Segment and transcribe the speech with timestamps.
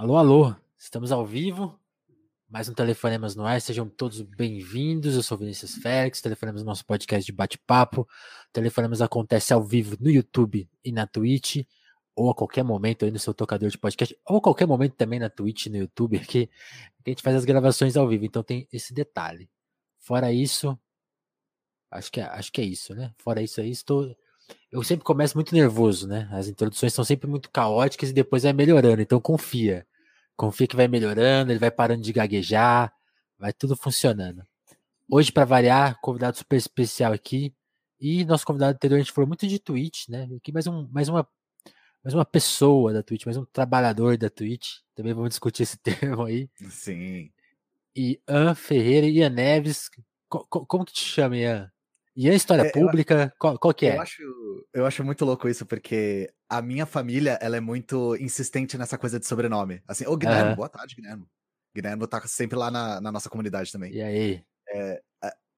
[0.00, 1.78] Alô, alô, estamos ao vivo.
[2.48, 5.14] Mais um Telefonemas no ar, sejam todos bem-vindos.
[5.14, 8.08] Eu sou Vinícius Félix, Telefonemas nosso podcast de bate-papo.
[8.50, 11.66] Telefonemas acontece ao vivo no YouTube e na Twitch,
[12.16, 15.18] ou a qualquer momento aí no seu tocador de podcast, ou a qualquer momento também
[15.18, 16.48] na Twitch no YouTube, que
[17.06, 19.50] a gente faz as gravações ao vivo, então tem esse detalhe.
[19.98, 20.78] Fora isso,
[21.90, 23.12] acho que, é, acho que é isso, né?
[23.18, 24.16] Fora isso aí, estou
[24.70, 26.28] eu sempre começo muito nervoso, né?
[26.32, 29.02] As introduções são sempre muito caóticas e depois vai melhorando.
[29.02, 29.86] Então confia.
[30.40, 32.90] Confia que vai melhorando, ele vai parando de gaguejar,
[33.38, 34.42] vai tudo funcionando.
[35.06, 37.54] Hoje, para variar, convidado super especial aqui.
[38.00, 40.26] E nosso convidado anterior, a gente falou muito de Twitch, né?
[40.34, 41.28] Aqui mais, um, mais, uma,
[42.02, 44.78] mais uma pessoa da Twitch, mais um trabalhador da Twitch.
[44.94, 46.48] Também vamos discutir esse termo aí.
[46.70, 47.30] Sim.
[47.94, 49.90] E Ian Ferreira e Ian Neves.
[50.26, 51.70] Co como que te chama, Ian?
[52.16, 53.96] E a história é, pública, qual, qual, que é?
[53.96, 54.22] Eu acho,
[54.74, 59.18] eu acho muito louco isso, porque a minha família, ela é muito insistente nessa coisa
[59.18, 59.82] de sobrenome.
[59.86, 60.56] Assim, ô Guilherme, uhum.
[60.56, 61.24] boa tarde, Guilherme.
[61.74, 63.92] Guilherme tá sempre lá na, na nossa comunidade também.
[63.92, 64.44] E aí?
[64.72, 65.00] É,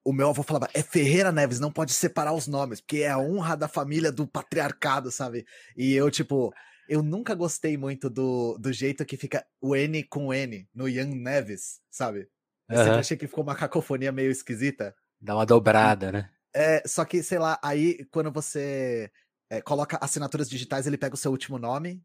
[0.05, 3.17] o meu avô falava, é Ferreira Neves, não pode separar os nomes, porque é a
[3.17, 5.45] honra da família do patriarcado, sabe?
[5.77, 6.53] E eu, tipo,
[6.89, 11.07] eu nunca gostei muito do, do jeito que fica o N com N no Ian
[11.07, 12.27] Neves, sabe?
[12.69, 12.83] Eu uhum.
[12.83, 14.93] sempre achei que ficou uma cacofonia meio esquisita.
[15.21, 16.29] Dá uma dobrada, né?
[16.53, 19.11] É, só que, sei lá, aí quando você
[19.49, 22.01] é, coloca assinaturas digitais, ele pega o seu último nome.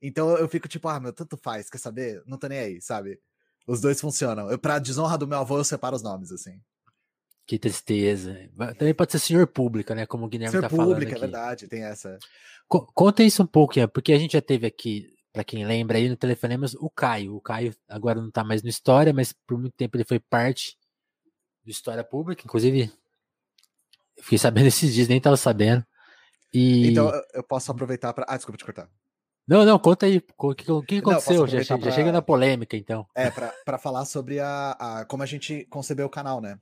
[0.00, 2.22] Então eu fico tipo, ah, meu, tanto faz, quer saber?
[2.26, 3.20] Não tô nem aí, sabe?
[3.66, 4.50] Os dois funcionam.
[4.50, 6.60] Eu, pra desonra do meu avô, eu separo os nomes, assim.
[7.46, 8.50] Que tristeza.
[8.78, 10.06] Também pode ser senhor pública, né?
[10.06, 10.86] Como o Guilherme senhor tá falando.
[10.86, 12.18] Senhor pública, é verdade, tem essa.
[12.68, 16.08] conta isso um pouco, Ian, porque a gente já teve aqui, para quem lembra aí
[16.08, 17.36] no Telefonemas, o Caio.
[17.36, 20.76] O Caio agora não tá mais no História, mas por muito tempo ele foi parte
[21.62, 22.90] do História Pública, inclusive
[24.20, 25.84] Fiquei sabendo esses dias, nem tava sabendo.
[26.52, 26.88] E...
[26.88, 28.24] Então eu posso aproveitar para.
[28.28, 28.88] Ah, desculpa te cortar.
[29.46, 30.22] Não, não, conta aí.
[30.38, 31.40] O que, que aconteceu?
[31.40, 31.90] Não, já, pra...
[31.90, 33.06] já, chega na polêmica, então.
[33.14, 36.58] É, para falar sobre a, a, como a gente concebeu o canal, né?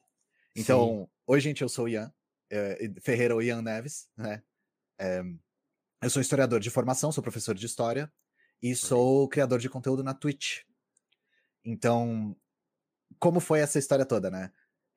[0.56, 1.08] Então, Sim.
[1.28, 2.12] oi, gente, eu sou o Ian,
[2.50, 4.42] é, Ferreira ou Ian Neves, né?
[4.98, 5.22] É,
[6.02, 8.12] eu sou historiador de formação, sou professor de história
[8.60, 10.62] e sou criador de conteúdo na Twitch.
[11.64, 12.36] Então,
[13.18, 14.50] como foi essa história toda, né?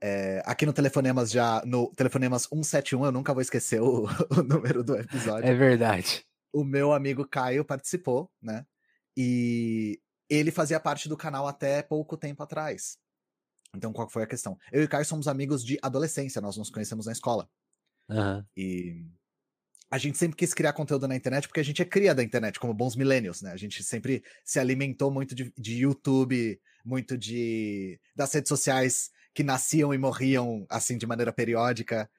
[0.08, 4.06] É, aqui no Telefonemas já, no Telefonemas 171, eu nunca vou esquecer o,
[4.38, 5.50] o, número do episódio.
[5.50, 6.24] É verdade.
[6.54, 8.68] O meu amigo Caio participou, né?
[9.18, 10.00] E
[10.30, 13.00] ele fazia parte do canal até pouco tempo atrás.
[13.76, 14.60] Então, qual foi a questão?
[14.72, 17.50] Eu e o Caio somos amigos de adolescência, nós nos conhecemos na escola.
[18.08, 18.46] Uhum.
[18.56, 19.08] E
[19.90, 22.60] a gente sempre quis criar conteúdo na internet porque a gente é cria da internet,
[22.60, 23.52] como bons millennials, né?
[23.52, 29.44] A gente sempre se alimentou muito de, de YouTube, muito de das redes sociais que
[29.44, 32.10] nasciam e morriam assim de maneira periódica.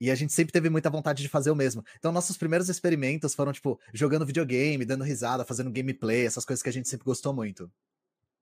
[0.00, 1.84] E a gente sempre teve muita vontade de fazer o mesmo.
[1.98, 6.68] Então, nossos primeiros experimentos foram, tipo, jogando videogame, dando risada, fazendo gameplay, essas coisas que
[6.68, 7.70] a gente sempre gostou muito.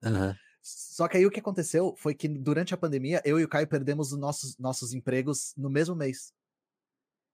[0.02, 0.34] Uhum.
[0.62, 3.66] Só que aí o que aconteceu foi que durante a pandemia, eu e o Caio
[3.66, 6.32] perdemos os nossos, nossos empregos no mesmo mês.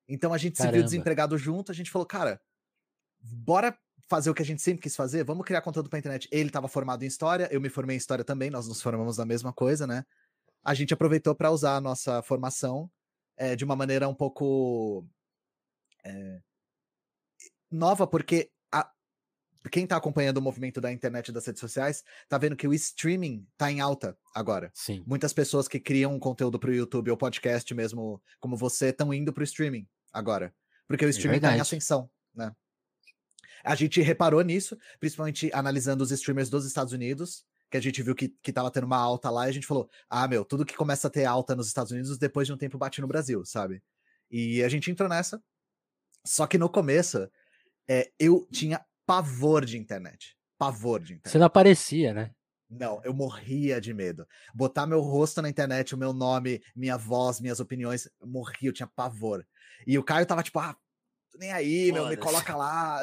[0.08, 0.72] Então a gente Caramba.
[0.72, 2.40] se viu desempregado junto, a gente falou, cara,
[3.20, 3.78] bora
[4.08, 6.26] fazer o que a gente sempre quis fazer, vamos criar conteúdo pra internet.
[6.32, 9.26] Ele estava formado em história, eu me formei em história também, nós nos formamos na
[9.26, 10.04] mesma coisa, né?
[10.68, 12.90] A gente aproveitou para usar a nossa formação
[13.38, 15.02] é, de uma maneira um pouco
[16.04, 16.42] é,
[17.70, 18.86] nova, porque a,
[19.72, 22.74] quem está acompanhando o movimento da internet e das redes sociais está vendo que o
[22.74, 24.70] streaming está em alta agora.
[24.74, 25.02] Sim.
[25.06, 29.32] Muitas pessoas que criam conteúdo para o YouTube ou podcast mesmo, como você, estão indo
[29.32, 30.54] para o streaming agora.
[30.86, 32.54] Porque o é streaming está é em ascensão, né?
[33.64, 38.14] A gente reparou nisso, principalmente analisando os streamers dos Estados Unidos, que a gente viu
[38.14, 40.76] que, que tava tendo uma alta lá e a gente falou: ah, meu, tudo que
[40.76, 43.82] começa a ter alta nos Estados Unidos, depois de um tempo bate no Brasil, sabe?
[44.30, 45.42] E a gente entrou nessa.
[46.26, 47.28] Só que no começo,
[47.88, 50.36] é, eu tinha pavor de internet.
[50.58, 51.32] Pavor de internet.
[51.32, 52.30] Você não aparecia, né?
[52.68, 54.26] Não, eu morria de medo.
[54.54, 58.72] Botar meu rosto na internet, o meu nome, minha voz, minhas opiniões, eu morria, eu
[58.72, 59.46] tinha pavor.
[59.86, 60.76] E o Caio tava tipo, ah,
[61.36, 63.02] nem aí, meu, me coloca lá,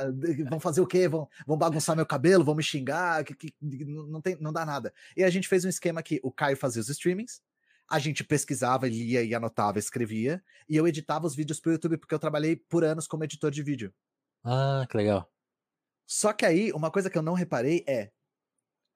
[0.49, 1.07] vão fazer o quê?
[1.07, 4.93] Vão, vão bagunçar meu cabelo, vão me xingar, que, que, não, tem, não dá nada.
[5.15, 7.41] E a gente fez um esquema que o Caio fazia os streamings,
[7.89, 12.13] a gente pesquisava, lia e anotava, escrevia, e eu editava os vídeos pro YouTube, porque
[12.13, 13.93] eu trabalhei por anos como editor de vídeo.
[14.43, 15.31] Ah, que legal.
[16.05, 18.11] Só que aí, uma coisa que eu não reparei é,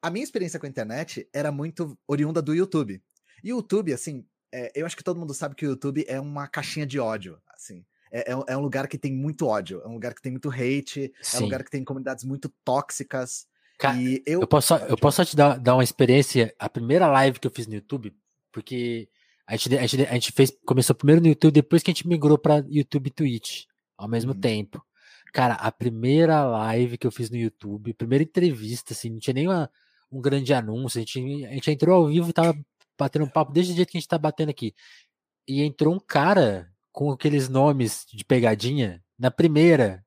[0.01, 3.01] a minha experiência com a internet era muito oriunda do YouTube.
[3.43, 6.19] E o YouTube, assim, é, eu acho que todo mundo sabe que o YouTube é
[6.19, 9.87] uma caixinha de ódio, assim é, é, é, um lugar que tem muito ódio, é
[9.87, 11.37] um lugar que tem muito hate, Sim.
[11.37, 13.47] é um lugar que tem comunidades muito tóxicas.
[13.77, 16.53] Cara, e eu, eu posso, eu posso só te dar, dar uma experiência.
[16.59, 18.13] A primeira live que eu fiz no YouTube,
[18.51, 19.07] porque
[19.47, 22.07] a gente, a gente, a gente fez, começou primeiro no YouTube, depois que a gente
[22.07, 23.65] migrou para YouTube e Twitch
[23.97, 24.39] ao mesmo uhum.
[24.39, 24.83] tempo.
[25.31, 29.47] Cara, a primeira live que eu fiz no YouTube, primeira entrevista, assim, não tinha nem
[29.47, 29.69] uma,
[30.11, 32.57] um grande anúncio, a gente, a gente entrou ao vivo e tava
[32.97, 34.73] batendo um papo desde o jeito que a gente tá batendo aqui.
[35.47, 40.03] E entrou um cara com aqueles nomes de pegadinha na primeira.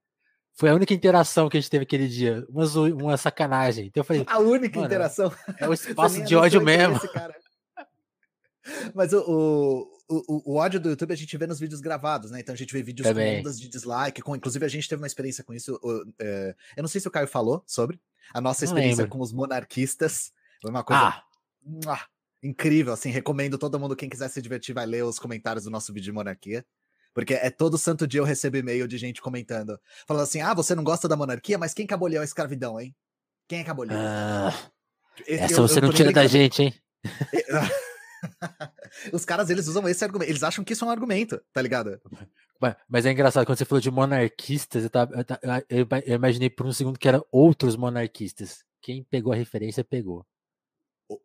[0.55, 2.47] Foi a única interação que a gente teve aquele dia.
[2.49, 2.65] Uma,
[2.95, 3.87] uma sacanagem.
[3.87, 4.25] Então eu falei.
[4.27, 5.33] A única interação.
[5.59, 7.01] É o espaço de ódio mesmo.
[8.95, 12.41] Mas o, o, o, o, ódio do YouTube a gente vê nos vídeos gravados, né?
[12.41, 13.35] Então a gente vê vídeos Também.
[13.35, 15.81] com ondas de dislike, com, inclusive a gente teve uma experiência com isso.
[16.21, 18.01] É, eu não sei se o Caio falou sobre
[18.33, 20.33] a nossa experiência com os monarquistas.
[20.61, 21.25] Foi uma coisa
[21.87, 22.07] ah.
[22.43, 23.11] Incrível, assim.
[23.11, 26.13] Recomendo todo mundo, quem quiser se divertir, vai ler os comentários do nosso vídeo de
[26.13, 26.65] monarquia.
[27.15, 30.75] Porque é todo santo dia eu recebo e-mail de gente comentando, falando assim: ah, você
[30.75, 32.95] não gosta da monarquia, mas quem que aboliu a escravidão, hein?
[33.47, 33.97] Quem é que aboliu?
[33.97, 34.53] Ah,
[35.27, 36.75] essa eu, você eu não tira da gente, hein?
[39.13, 40.31] Os caras, eles usam esse argumento.
[40.31, 42.01] Eles acham que isso é um argumento, tá ligado?
[42.89, 45.13] Mas é engraçado, quando você falou de monarquistas, eu, tava,
[45.69, 48.65] eu, eu imaginei por um segundo que eram outros monarquistas.
[48.81, 50.25] Quem pegou a referência, pegou.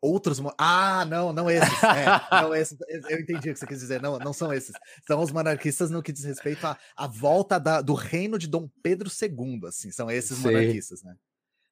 [0.01, 0.41] Outros.
[0.57, 1.83] Ah, não, não esses.
[1.83, 2.77] É, não esses.
[3.09, 4.01] Eu entendi o que você quis dizer.
[4.01, 4.73] Não, não são esses.
[5.05, 8.69] São os monarquistas no que diz respeito à, à volta da, do reino de Dom
[8.81, 9.91] Pedro II, assim.
[9.91, 10.51] São esses Sei.
[10.51, 11.15] monarquistas, né?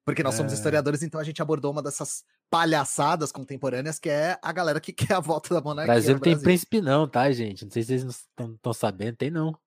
[0.06, 0.56] Porque nós somos é...
[0.56, 5.14] historiadores, então a gente abordou uma dessas palhaçadas contemporâneas que é a galera que quer
[5.14, 5.94] a volta da monarquia.
[5.94, 7.66] Brasil não tem príncipe, não, tá, gente?
[7.66, 9.58] Não sei se vocês estão sabendo, tem não.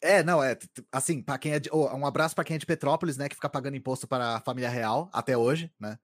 [0.00, 0.56] É, não, é
[0.92, 3.34] assim, para quem é de, oh, um abraço para quem é de Petrópolis, né, que
[3.34, 5.98] fica pagando imposto para a família real até hoje, né?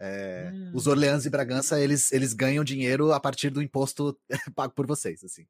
[0.00, 0.72] É, hum.
[0.74, 4.18] Os Orleans e Bragança, eles, eles ganham dinheiro a partir do imposto
[4.56, 5.46] pago por vocês, assim.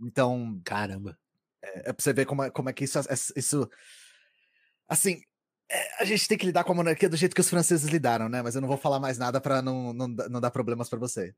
[0.00, 0.60] Então.
[0.64, 1.18] Caramba.
[1.62, 2.98] É, é pra você ver como é, como é que isso.
[2.98, 3.02] É,
[3.36, 3.68] isso
[4.88, 5.20] assim,
[5.70, 8.28] é, a gente tem que lidar com a monarquia do jeito que os franceses lidaram,
[8.28, 8.42] né?
[8.42, 11.34] Mas eu não vou falar mais nada para não, não, não dar problemas para você.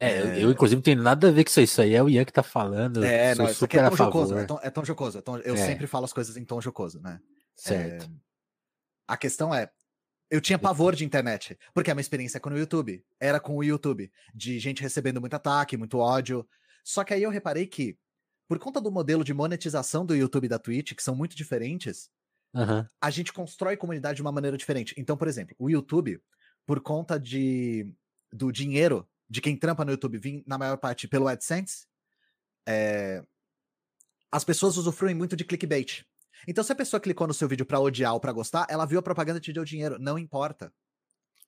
[0.00, 1.60] É, eu, eu, inclusive não tenho nada a ver com isso.
[1.60, 3.02] Isso aí é o Ian que tá falando.
[3.04, 4.36] É, não, isso aqui é tão jocoso.
[4.36, 5.18] É tão, é tão jocoso.
[5.18, 7.20] É tão, eu sempre falo as coisas em tom jocoso, né?
[7.56, 8.10] Certo.
[9.06, 9.70] a questão é,
[10.34, 13.62] eu tinha pavor de internet, porque a minha experiência com o YouTube era com o
[13.62, 16.44] YouTube, de gente recebendo muito ataque, muito ódio.
[16.82, 17.96] Só que aí eu reparei que,
[18.48, 22.10] por conta do modelo de monetização do YouTube e da Twitch, que são muito diferentes,
[22.52, 22.84] uhum.
[23.00, 24.92] a gente constrói comunidade de uma maneira diferente.
[24.98, 26.20] Então, por exemplo, o YouTube,
[26.66, 27.94] por conta de
[28.32, 31.86] do dinheiro de quem trampa no YouTube vir, na maior parte, pelo AdSense,
[32.66, 33.22] é,
[34.32, 36.04] as pessoas usufruem muito de clickbait.
[36.46, 38.98] Então, se a pessoa clicou no seu vídeo para odiar ou para gostar, ela viu
[38.98, 39.98] a propaganda e te deu dinheiro.
[39.98, 40.72] Não importa.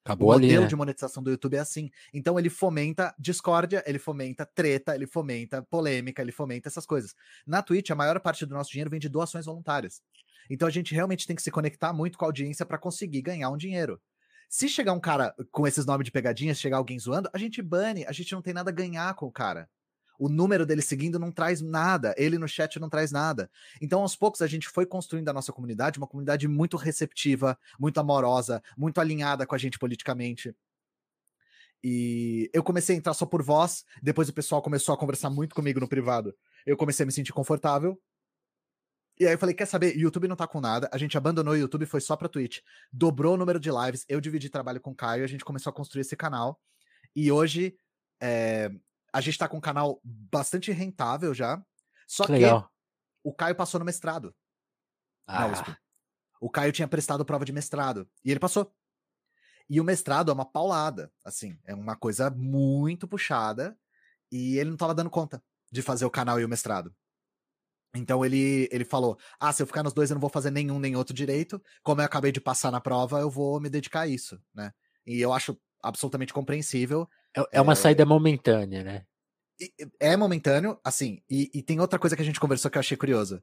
[0.04, 0.68] Acabou o modelo ali, né?
[0.68, 1.90] de monetização do YouTube é assim.
[2.14, 7.12] Então ele fomenta discórdia, ele fomenta treta, ele fomenta polêmica, ele fomenta essas coisas.
[7.44, 10.00] Na Twitch, a maior parte do nosso dinheiro vem de doações voluntárias.
[10.48, 13.50] Então a gente realmente tem que se conectar muito com a audiência para conseguir ganhar
[13.50, 14.00] um dinheiro.
[14.48, 17.60] Se chegar um cara com esses nomes de pegadinha, se chegar alguém zoando, a gente
[17.60, 19.68] bane, a gente não tem nada a ganhar com o cara
[20.18, 23.50] o número dele seguindo não traz nada, ele no chat não traz nada.
[23.80, 27.98] Então, aos poucos, a gente foi construindo a nossa comunidade, uma comunidade muito receptiva, muito
[27.98, 30.54] amorosa, muito alinhada com a gente politicamente.
[31.82, 35.54] E eu comecei a entrar só por voz, depois o pessoal começou a conversar muito
[35.54, 36.34] comigo no privado.
[36.64, 38.00] Eu comecei a me sentir confortável.
[39.18, 41.56] E aí eu falei, quer saber, YouTube não tá com nada, a gente abandonou o
[41.56, 42.58] YouTube, foi só pra Twitch.
[42.92, 45.72] Dobrou o número de lives, eu dividi trabalho com o Caio, a gente começou a
[45.72, 46.60] construir esse canal.
[47.14, 47.78] E hoje,
[48.20, 48.70] é,
[49.12, 51.62] a gente tá com um canal bastante rentável já.
[52.06, 52.32] Só que,
[53.24, 54.34] o Caio passou no mestrado.
[55.26, 55.76] Ah.
[56.40, 58.08] O Caio tinha prestado prova de mestrado.
[58.24, 58.72] E ele passou.
[59.68, 63.76] E o mestrado é uma paulada, assim, é uma coisa muito puxada.
[64.30, 66.94] E ele não tava dando conta de fazer o canal e o mestrado.
[67.94, 70.78] Então ele, ele falou: Ah, se eu ficar nos dois, eu não vou fazer nenhum
[70.78, 71.60] nem outro direito.
[71.82, 74.72] Como eu acabei de passar na prova, eu vou me dedicar a isso, né?
[75.06, 77.08] E eu acho absolutamente compreensível.
[77.36, 77.76] É, é uma é...
[77.76, 79.06] saída momentânea, né?
[79.98, 82.96] É momentâneo, assim, e, e, tem outra coisa que a gente conversou que eu achei
[82.96, 83.42] curioso.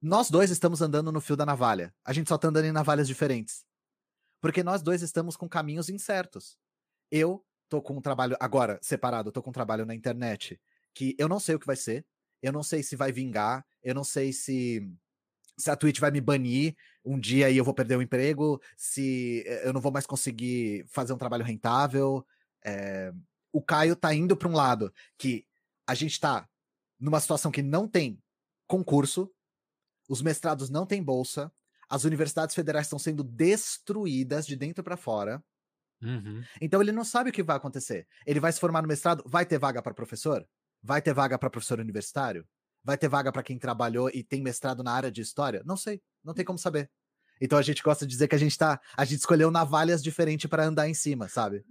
[0.00, 1.94] Nós dois estamos andando no fio da navalha.
[2.04, 3.64] A gente só tá andando em navalhas diferentes.
[4.40, 6.58] Porque nós dois estamos com caminhos incertos.
[7.10, 10.60] Eu tô com um trabalho, agora, separado, eu tô com um trabalho na internet
[10.94, 12.06] que eu não sei o que vai ser.
[12.42, 13.64] Eu não sei se vai vingar.
[13.82, 14.86] Eu não sei se
[15.56, 16.74] se a Twitch vai me banir
[17.04, 20.84] um dia e eu vou perder o emprego, se eh, eu não vou mais conseguir
[20.88, 22.26] fazer um trabalho rentável.
[22.64, 23.12] É...
[23.52, 25.46] O Caio tá indo para um lado que
[25.86, 26.48] a gente tá
[26.98, 28.18] numa situação que não tem
[28.66, 29.30] concurso,
[30.08, 31.52] os mestrados não têm bolsa,
[31.88, 35.42] as universidades federais estão sendo destruídas de dentro para fora.
[36.02, 36.42] Uhum.
[36.60, 38.06] Então ele não sabe o que vai acontecer.
[38.26, 40.46] Ele vai se formar no mestrado, vai ter vaga para professor?
[40.82, 42.46] Vai ter vaga para professor universitário?
[42.82, 45.62] Vai ter vaga para quem trabalhou e tem mestrado na área de história?
[45.64, 46.90] Não sei, não tem como saber.
[47.40, 50.48] Então a gente gosta de dizer que a gente tá, a gente escolheu navalhas diferentes
[50.48, 51.64] para andar em cima, sabe?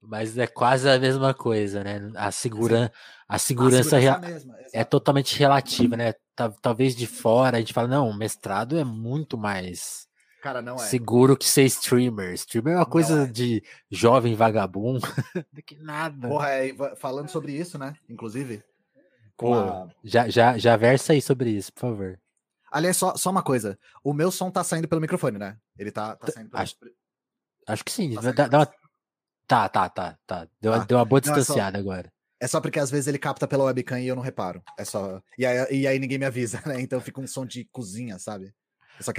[0.00, 2.10] Mas é quase a mesma coisa, né?
[2.14, 2.92] A, a segurança,
[3.28, 4.40] a segurança é,
[4.72, 6.14] é totalmente relativa, né?
[6.62, 10.06] Talvez de fora a gente fala, não, mestrado é muito mais
[10.46, 10.78] Cara, não é.
[10.78, 12.32] seguro que ser streamer.
[12.34, 13.26] Streamer é uma coisa é.
[13.26, 15.00] de jovem vagabundo,
[15.52, 16.28] do que nada.
[16.28, 17.96] Porra, é, falando sobre isso, né?
[18.08, 18.62] Inclusive.
[19.36, 19.88] Pô, a...
[20.04, 22.20] já, já, já versa aí sobre isso, por favor.
[22.70, 23.76] Aliás, só, só uma coisa.
[24.04, 25.56] O meu som tá saindo pelo microfone, né?
[25.76, 26.62] Ele tá, tá saindo pelo...
[26.62, 26.76] Acho,
[27.66, 28.14] acho que sim.
[28.14, 28.72] Tá, dá, dá uma...
[29.46, 30.48] tá, tá, tá, tá.
[30.60, 31.88] Deu, ah, deu uma boa distanciada é só...
[31.88, 32.12] agora.
[32.38, 34.62] É só porque às vezes ele capta pela webcam e eu não reparo.
[34.78, 35.22] É só.
[35.38, 36.80] E aí, e aí ninguém me avisa, né?
[36.80, 38.52] Então fica um som de cozinha, sabe?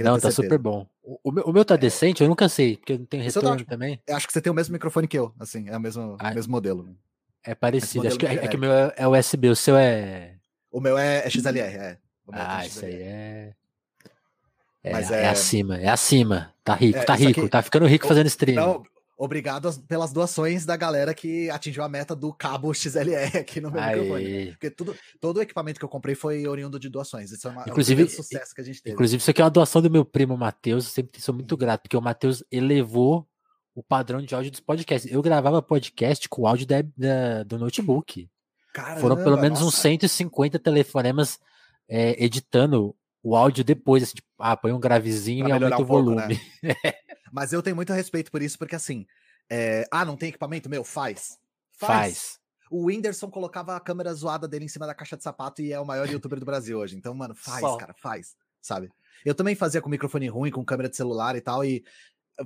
[0.00, 0.42] não, tá certeza.
[0.42, 0.86] super bom.
[1.02, 1.78] O, o, meu, o meu tá é.
[1.78, 4.00] decente, eu nunca sei, porque não tem retorno também.
[4.06, 6.34] Eu acho que você tem o mesmo microfone que eu, assim, é o mesmo, ah,
[6.34, 6.96] mesmo modelo.
[7.44, 10.34] É parecido, acho que, é, é, que o meu é, é USB, o seu é.
[10.70, 11.98] O meu é, é XLR, é.
[12.32, 13.54] ah, isso aí é.
[14.82, 15.24] É, Mas é...
[15.24, 16.52] é acima, é acima.
[16.64, 17.48] Tá rico, é, tá rico, aqui...
[17.48, 18.56] tá ficando rico fazendo stream.
[18.56, 18.82] Não,
[19.18, 23.82] obrigado pelas doações da galera que atingiu a meta do cabo XLR aqui no meu
[23.82, 23.96] Aê.
[23.96, 24.50] microfone.
[24.52, 27.32] Porque tudo, todo o equipamento que eu comprei foi oriundo de doações.
[27.32, 28.94] Isso é, uma, inclusive, é um sucesso que a gente teve.
[28.94, 30.86] Inclusive, isso aqui é uma doação do meu primo Matheus.
[30.86, 33.28] Eu sempre sou muito grato, porque o Matheus elevou
[33.74, 35.10] o padrão de áudio dos podcasts.
[35.10, 38.30] Eu gravava podcast com áudio da, da, do notebook.
[38.72, 39.76] Caramba, Foram pelo menos nossa.
[39.76, 41.40] uns 150 telefonemas
[41.88, 45.86] é, editando o áudio depois, assim, tipo, ah, põe um gravezinho e aumenta um o
[45.86, 46.22] pouco, né?
[46.22, 46.40] volume.
[46.62, 46.74] Né?
[47.32, 49.06] Mas eu tenho muito respeito por isso, porque assim,
[49.50, 49.86] é...
[49.90, 50.68] ah, não tem equipamento?
[50.68, 51.38] Meu, faz.
[51.72, 51.88] Faz.
[51.88, 52.38] faz.
[52.70, 55.80] O Whindersson colocava a câmera zoada dele em cima da caixa de sapato e é
[55.80, 56.96] o maior youtuber do Brasil hoje.
[56.96, 57.76] Então, mano, faz, Só.
[57.76, 58.90] cara, faz, sabe?
[59.24, 61.82] Eu também fazia com microfone ruim, com câmera de celular e tal, e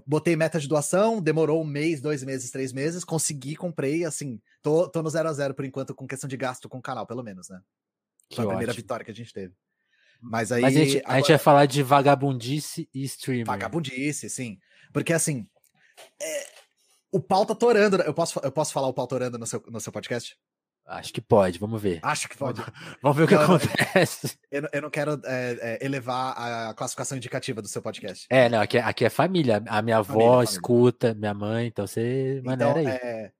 [0.06, 4.88] botei meta de doação, demorou um mês, dois meses, três meses, consegui, comprei, assim, tô,
[4.88, 7.22] tô no zero a zero por enquanto com questão de gasto com o canal, pelo
[7.22, 7.60] menos, né?
[8.34, 9.54] Foi a primeira vitória que a gente teve.
[10.22, 10.62] Mas aí.
[10.62, 11.12] Mas a, gente, agora...
[11.12, 13.46] a gente vai falar de vagabundice e streamer.
[13.46, 14.58] Vagabundice, sim.
[14.92, 15.46] Porque assim.
[16.20, 16.46] É...
[17.10, 17.98] O pau tá torando.
[17.98, 18.04] Né?
[18.06, 20.36] Eu posso, eu posso falar o pau torando no seu, no seu podcast?
[20.86, 22.00] Acho que pode, vamos ver.
[22.02, 22.60] Acho que pode.
[23.00, 24.36] vamos ver o que acontece.
[24.50, 28.26] Eu, eu não quero é, é, elevar a classificação indicativa do seu podcast.
[28.28, 29.56] É, não, aqui, é, aqui é família.
[29.56, 30.44] A minha família, avó família.
[30.44, 32.98] escuta, minha mãe, então você maneira então, aí.
[33.00, 33.32] É,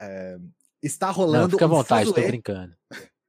[0.00, 0.38] é,
[0.82, 1.44] está rolando.
[1.44, 2.74] Não, fica à vontade, tô brincando.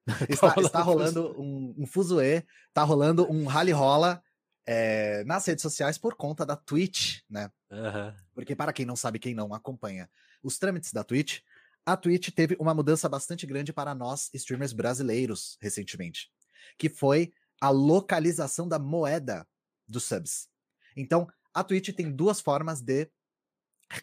[0.29, 4.21] está, está rolando um, um fuzuê, está rolando um rally rola
[4.65, 7.49] é, nas redes sociais por conta da Twitch, né?
[7.71, 8.13] Uhum.
[8.33, 10.09] Porque para quem não sabe, quem não acompanha
[10.41, 11.39] os trâmites da Twitch,
[11.85, 16.29] a Twitch teve uma mudança bastante grande para nós, streamers brasileiros, recentemente,
[16.77, 19.47] que foi a localização da moeda
[19.87, 20.49] dos subs.
[20.95, 23.09] Então, a Twitch tem duas formas de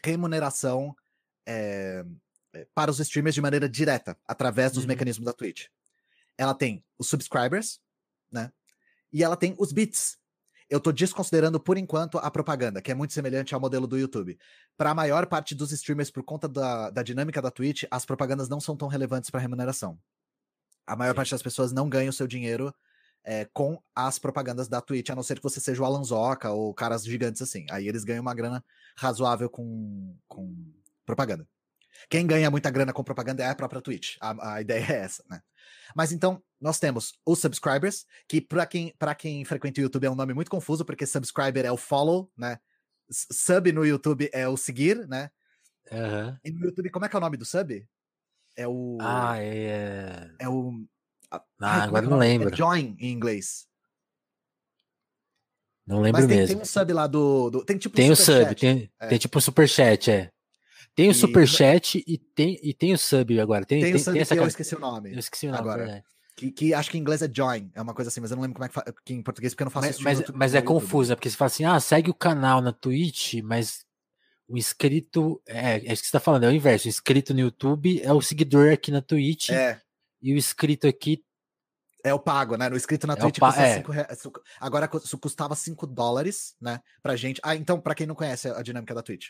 [0.03, 0.95] remuneração
[1.47, 2.03] é,
[2.73, 4.87] para os streamers de maneira direta, através dos uhum.
[4.87, 5.67] mecanismos da Twitch
[6.41, 7.79] ela tem os subscribers,
[8.31, 8.51] né?
[9.13, 10.17] E ela tem os bits.
[10.67, 14.39] Eu tô desconsiderando por enquanto a propaganda, que é muito semelhante ao modelo do YouTube.
[14.75, 18.49] Para a maior parte dos streamers, por conta da, da dinâmica da Twitch, as propagandas
[18.49, 19.99] não são tão relevantes para remuneração.
[20.87, 21.17] A maior Sim.
[21.17, 22.73] parte das pessoas não ganha o seu dinheiro
[23.23, 26.49] é, com as propagandas da Twitch, a não ser que você seja o Alan Zoca
[26.49, 27.67] ou caras gigantes assim.
[27.69, 28.65] Aí eles ganham uma grana
[28.97, 30.55] razoável com, com
[31.05, 31.47] propaganda.
[32.09, 34.17] Quem ganha muita grana com propaganda é a própria Twitch.
[34.19, 35.41] A, a ideia é essa, né?
[35.95, 40.11] Mas então, nós temos os subscribers, que para quem, pra quem frequenta o YouTube é
[40.11, 42.59] um nome muito confuso, porque subscriber é o follow, né?
[43.09, 45.29] Sub no YouTube é o seguir, né?
[45.91, 46.37] Uhum.
[46.43, 47.85] E no YouTube, como é que é o nome do sub?
[48.55, 48.97] É o.
[49.01, 50.31] Ah, é.
[50.39, 50.85] É o.
[51.29, 52.53] Ah, Ai, agora é não é lembro.
[52.53, 53.67] É join em inglês.
[55.85, 56.55] Não lembro Mas tem, mesmo.
[56.55, 57.49] Tem um sub lá do.
[57.49, 59.07] do tem tipo tem o sub, tem, é.
[59.07, 60.31] tem tipo superchat, é.
[60.95, 63.65] Tem o superchat e tem, e tem o sub agora.
[63.65, 65.13] Tem, tem, tem o sub tem essa que eu esqueci o nome.
[65.13, 66.03] Eu esqueci o nome agora.
[66.35, 68.41] Que, que, acho que em inglês é join, é uma coisa assim, mas eu não
[68.41, 70.03] lembro como é que, fala, que em português, porque eu não faço mas, isso.
[70.03, 73.85] Mas, mas é confusa, porque você fala assim, ah, segue o canal na Twitch, mas
[74.47, 77.41] o inscrito, é, é isso que você tá falando, é o inverso, o inscrito no
[77.41, 79.79] YouTube é o seguidor aqui na Twitch, é.
[80.21, 81.23] e o inscrito aqui
[82.03, 82.67] é o pago, né?
[82.69, 83.83] No inscrito na é Twitch custa é.
[83.87, 84.23] reais.
[84.59, 86.81] Agora custava 5 dólares, né?
[87.01, 87.39] Pra gente.
[87.43, 89.29] Ah, então, pra quem não conhece a dinâmica da Twitch.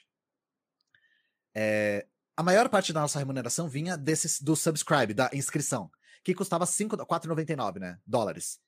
[1.56, 2.06] É,
[2.36, 5.90] a maior parte da nossa remuneração vinha desse, do subscribe, da inscrição,
[6.24, 8.60] que custava 4,99 né, dólares.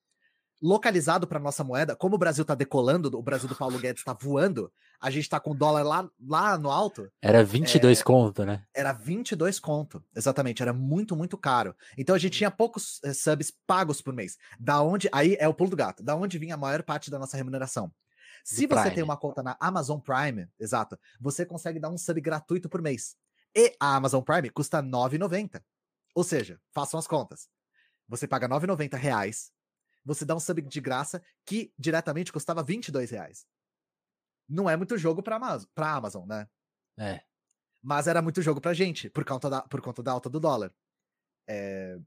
[0.62, 4.14] Localizado para nossa moeda, como o Brasil está decolando, o Brasil do Paulo Guedes está
[4.14, 4.72] voando,
[5.02, 7.12] a gente está com o dólar lá, lá no alto.
[7.22, 8.64] Era 22 é, conto, né?
[8.74, 11.76] Era 22 conto, exatamente, era muito, muito caro.
[11.98, 14.38] Então a gente tinha poucos eh, subs pagos por mês.
[14.58, 17.20] Da onde, aí é o pulo do gato, da onde vinha a maior parte da
[17.20, 17.92] nossa remuneração.
[18.44, 18.96] Se você Prime.
[18.96, 23.16] tem uma conta na Amazon Prime, exato, você consegue dar um sub gratuito por mês.
[23.56, 25.64] E a Amazon Prime custa R$ 9,90.
[26.14, 27.50] Ou seja, façam as contas.
[28.08, 29.52] Você paga 9,90 reais,
[30.06, 33.46] você dá um sub de graça que diretamente custava 22 reais.
[34.48, 36.48] Não é muito jogo para Amazon, Amazon, né?
[36.98, 37.24] É.
[37.82, 40.74] Mas era muito jogo pra gente, por conta da, por conta da alta do dólar.
[41.48, 41.98] É...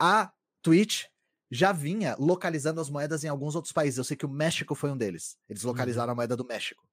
[0.00, 1.06] A Twitch
[1.50, 3.98] já vinha localizando as moedas em alguns outros países.
[3.98, 5.36] Eu sei que o México foi um deles.
[5.48, 5.70] Eles uhum.
[5.70, 6.86] localizaram a moeda do México.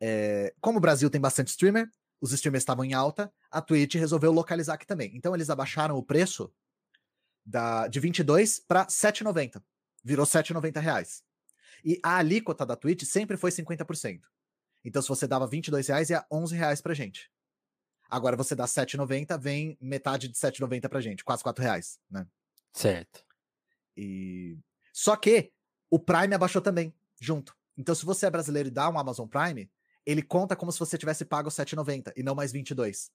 [0.00, 0.54] É...
[0.60, 1.90] Como o Brasil tem bastante streamer,
[2.20, 5.10] os streamers estavam em alta, a Twitch resolveu localizar aqui também.
[5.16, 6.52] Então eles abaixaram o preço
[7.44, 9.62] da, de 22 para 7,90.
[10.04, 11.22] Virou 7,90 reais.
[11.84, 14.20] E a alíquota da Twitch sempre foi 50%.
[14.84, 17.30] Então, se você dava 22 reais, ia 11 reais pra gente.
[18.08, 22.26] Agora você dá 7,90, vem metade de 7,90 pra gente, quase 4 reais, né?
[22.72, 23.24] Certo.
[23.96, 24.58] E...
[24.92, 25.52] Só que
[25.90, 27.56] o Prime abaixou também, junto.
[27.76, 29.70] Então, se você é brasileiro e dá um Amazon Prime,
[30.04, 33.10] ele conta como se você tivesse pago 7,90 e não mais 22.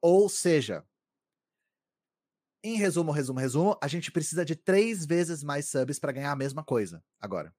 [0.00, 0.84] Ou seja,
[2.64, 6.36] em resumo, resumo, resumo, a gente precisa de três vezes mais subs para ganhar a
[6.36, 7.54] mesma coisa agora.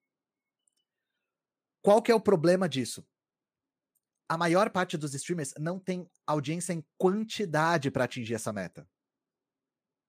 [1.82, 3.06] Qual que é o problema disso?
[4.30, 8.88] A maior parte dos streamers não tem audiência em quantidade para atingir essa meta.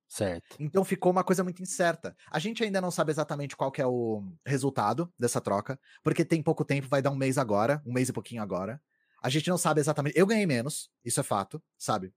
[0.08, 0.56] Certo.
[0.60, 2.16] Então ficou uma coisa muito incerta.
[2.30, 6.64] A gente ainda não sabe exatamente qual é o resultado dessa troca, porque tem pouco
[6.64, 8.80] tempo, vai dar um mês agora, um mês e pouquinho agora.
[9.22, 10.18] A gente não sabe exatamente.
[10.18, 12.12] Eu ganhei menos, isso é fato, sabe?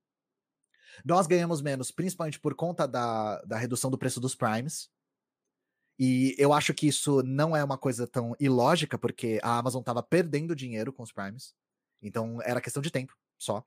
[1.06, 4.90] Nós ganhamos menos, principalmente por conta da, da redução do preço dos primes.
[6.00, 10.04] E eu acho que isso não é uma coisa tão ilógica, porque a Amazon estava
[10.04, 11.56] perdendo dinheiro com os Primes.
[12.02, 13.66] Então era questão de tempo só.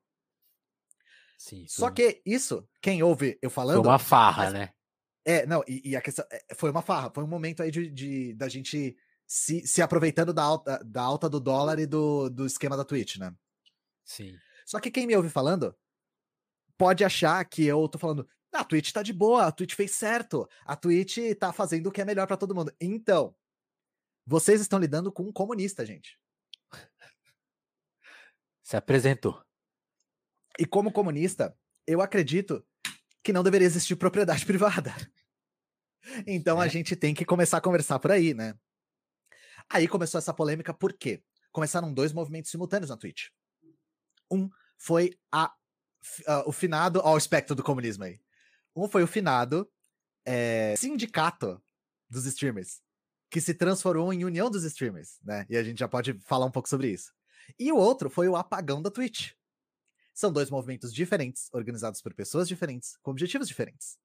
[1.40, 3.82] Sim, Só que isso, quem ouve eu falando.
[3.82, 4.70] Foi uma farra, mas, né?
[5.24, 6.22] É, não, e, e, a questão.
[6.30, 7.10] É, foi uma farra.
[7.14, 8.94] Foi um momento aí de, de da gente
[9.26, 13.16] se, se aproveitando da alta, da alta do dólar e do, do esquema da Twitch,
[13.16, 13.34] né?
[14.04, 14.36] Sim.
[14.66, 15.74] Só que quem me ouve falando
[16.76, 20.46] pode achar que eu tô falando, a Twitch tá de boa, a Twitch fez certo,
[20.66, 22.70] a Twitch tá fazendo o que é melhor para todo mundo.
[22.78, 23.34] Então,
[24.26, 26.20] vocês estão lidando com um comunista, gente.
[28.62, 29.42] Se apresentou.
[30.60, 32.62] E como comunista, eu acredito
[33.24, 34.94] que não deveria existir propriedade privada.
[36.26, 36.66] Então é.
[36.66, 38.54] a gente tem que começar a conversar por aí, né?
[39.70, 41.22] Aí começou essa polêmica, por quê?
[41.50, 43.28] Começaram dois movimentos simultâneos na Twitch.
[44.30, 47.00] Um foi a, uh, o finado.
[47.02, 48.20] Ó, o espectro do comunismo aí.
[48.76, 49.66] Um foi o finado
[50.26, 51.60] é, sindicato
[52.08, 52.82] dos streamers,
[53.30, 55.46] que se transformou em união dos streamers, né?
[55.48, 57.12] E a gente já pode falar um pouco sobre isso.
[57.58, 59.32] E o outro foi o apagão da Twitch.
[60.20, 63.98] São dois movimentos diferentes, organizados por pessoas diferentes, com objetivos diferentes.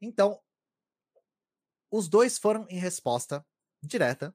[0.00, 0.42] Então,
[1.88, 3.46] os dois foram em resposta
[3.80, 4.34] direta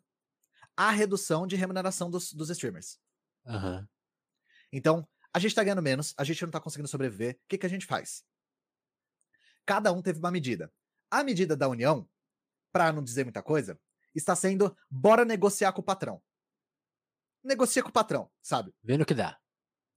[0.78, 2.98] à redução de remuneração dos, dos streamers.
[3.46, 3.86] Uhum.
[4.72, 7.36] Então, a gente tá ganhando menos, a gente não tá conseguindo sobreviver.
[7.36, 8.24] O que, que a gente faz?
[9.66, 10.72] Cada um teve uma medida.
[11.12, 12.10] A medida da União,
[12.72, 13.78] para não dizer muita coisa,
[14.16, 16.24] está sendo bora negociar com o patrão.
[17.44, 18.74] Negocia com o patrão, sabe?
[18.82, 19.43] Vendo o que dá.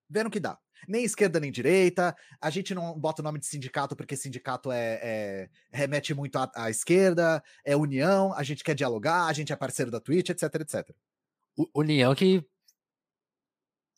[0.09, 0.59] Vendo o que dá.
[0.87, 2.15] Nem esquerda nem direita.
[2.41, 6.51] A gente não bota o nome de sindicato porque sindicato é, é remete muito à,
[6.55, 10.55] à, esquerda, é união, a gente quer dialogar, a gente é parceiro da Twitch, etc,
[10.57, 10.91] etc.
[11.75, 12.45] União que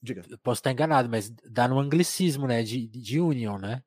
[0.02, 0.22] Diga.
[0.42, 2.62] posso estar enganado, mas dá no anglicismo, né?
[2.62, 3.82] De, de union, né?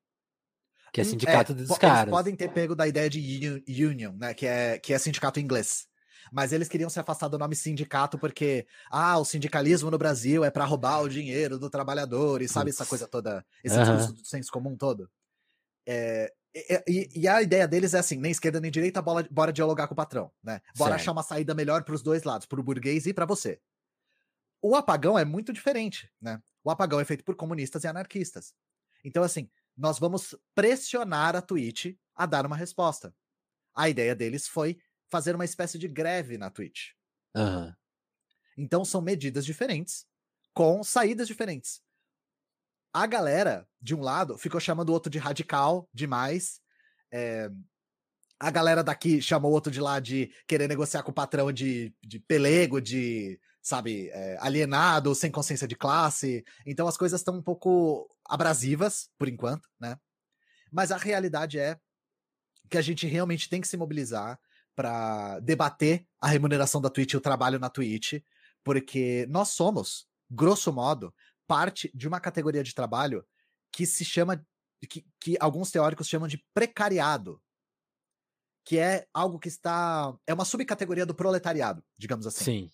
[0.91, 2.01] Que é hum, sindicato é, dos caras.
[2.01, 4.33] Eles podem ter pego da ideia de union, né?
[4.33, 5.87] Que é, que é sindicato em inglês.
[6.31, 10.49] Mas eles queriam se afastar do nome sindicato porque, ah, o sindicalismo no Brasil é
[10.49, 13.83] para roubar o dinheiro do trabalhador, e sabe essa coisa toda, esse uhum.
[13.83, 15.09] discurso do senso comum todo?
[15.85, 16.33] É,
[16.87, 19.93] e, e, a ideia deles é assim, nem esquerda nem direita, bora, bora dialogar com
[19.93, 20.61] o patrão, né?
[20.77, 21.01] Bora certo.
[21.01, 23.59] achar uma saída melhor para os dois lados, para o burguês e para você.
[24.61, 26.41] O apagão é muito diferente, né?
[26.63, 28.53] O apagão é feito por comunistas e anarquistas.
[29.03, 33.15] Então, assim, nós vamos pressionar a Twitch a dar uma resposta.
[33.73, 34.77] A ideia deles foi
[35.11, 36.93] fazer uma espécie de greve na Twitch.
[37.35, 37.73] Uhum.
[38.57, 40.05] Então, são medidas diferentes,
[40.53, 41.81] com saídas diferentes.
[42.93, 46.61] A galera, de um lado, ficou chamando o outro de radical demais.
[47.11, 47.49] É...
[48.39, 51.93] A galera daqui chamou o outro de lá de querer negociar com o patrão de,
[52.01, 56.43] de pelego, de sabe, é, alienado, sem consciência de classe.
[56.65, 59.95] Então as coisas estão um pouco abrasivas, por enquanto, né?
[60.71, 61.79] Mas a realidade é
[62.69, 64.39] que a gente realmente tem que se mobilizar
[64.75, 68.21] para debater a remuneração da Twitch e o trabalho na Twitch,
[68.63, 71.13] porque nós somos, grosso modo,
[71.47, 73.25] parte de uma categoria de trabalho
[73.71, 74.45] que se chama,
[74.89, 77.41] que, que alguns teóricos chamam de precariado,
[78.63, 82.43] que é algo que está, é uma subcategoria do proletariado, digamos assim.
[82.43, 82.71] Sim.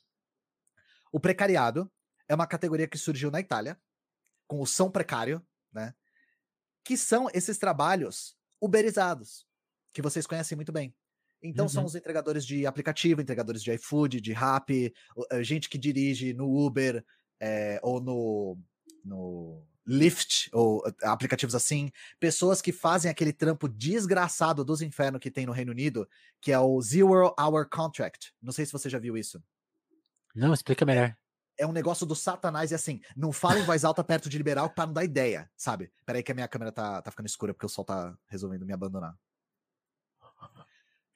[1.11, 1.91] O precariado
[2.27, 3.79] é uma categoria que surgiu na Itália,
[4.47, 5.93] com o São Precário, né?
[6.83, 9.45] Que são esses trabalhos uberizados,
[9.93, 10.95] que vocês conhecem muito bem.
[11.41, 11.69] Então uhum.
[11.69, 14.93] são os entregadores de aplicativo, entregadores de iFood, de Rappi,
[15.31, 17.03] eh, gente que dirige no Uber,
[17.39, 18.57] é, ou no,
[19.05, 25.45] no Lyft, ou aplicativos assim, pessoas que fazem aquele trampo desgraçado dos infernos que tem
[25.45, 26.07] no Reino Unido,
[26.41, 28.33] que é o Zero Hour Contract.
[28.41, 29.41] Não sei se você já viu isso.
[30.35, 31.15] Não, explica melhor.
[31.57, 34.37] É, é um negócio do satanás e assim, não fala em voz alta perto de
[34.37, 35.91] liberal para não dar ideia, sabe?
[36.05, 38.73] Peraí que a minha câmera tá, tá ficando escura porque o sol tá resolvendo me
[38.73, 39.15] abandonar.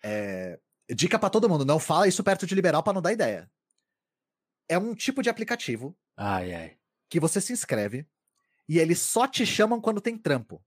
[0.04, 0.60] É,
[0.90, 3.50] dica para todo mundo, não fala isso perto de liberal para não dar ideia.
[4.68, 6.78] É um tipo de aplicativo ai, ai.
[7.10, 8.08] que você se inscreve,
[8.68, 10.64] e eles só te chamam quando tem trampo.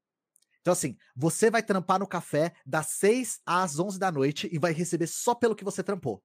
[0.60, 4.72] Então, assim, você vai trampar no café das 6 às 11 da noite e vai
[4.72, 6.22] receber só pelo que você trampou.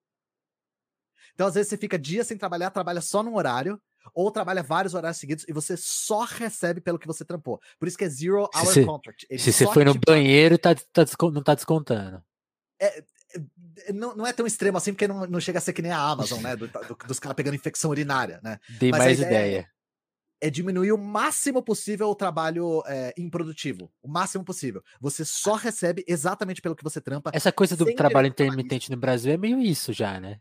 [1.33, 3.81] Então, às vezes, você fica dias sem trabalhar, trabalha só num horário,
[4.13, 7.59] ou trabalha vários horários seguidos e você só recebe pelo que você trampou.
[7.77, 9.27] Por isso que é zero hour se, contract.
[9.29, 12.23] Ele se você foi no banheiro, tá, tá, não tá descontando.
[12.79, 13.03] É,
[13.87, 15.91] é, não, não é tão extremo assim, porque não, não chega a ser que nem
[15.91, 16.55] a Amazon, né?
[16.55, 18.59] Do, do, dos caras pegando infecção urinária, né?
[18.79, 19.29] Dei Mas mais ideia.
[19.29, 19.69] ideia
[20.41, 23.91] é diminuir o máximo possível o trabalho é, improdutivo.
[24.01, 24.83] O máximo possível.
[24.99, 27.31] Você só recebe exatamente pelo que você trampa.
[27.33, 30.39] Essa coisa do trabalho intermitente no Brasil é meio isso já, né?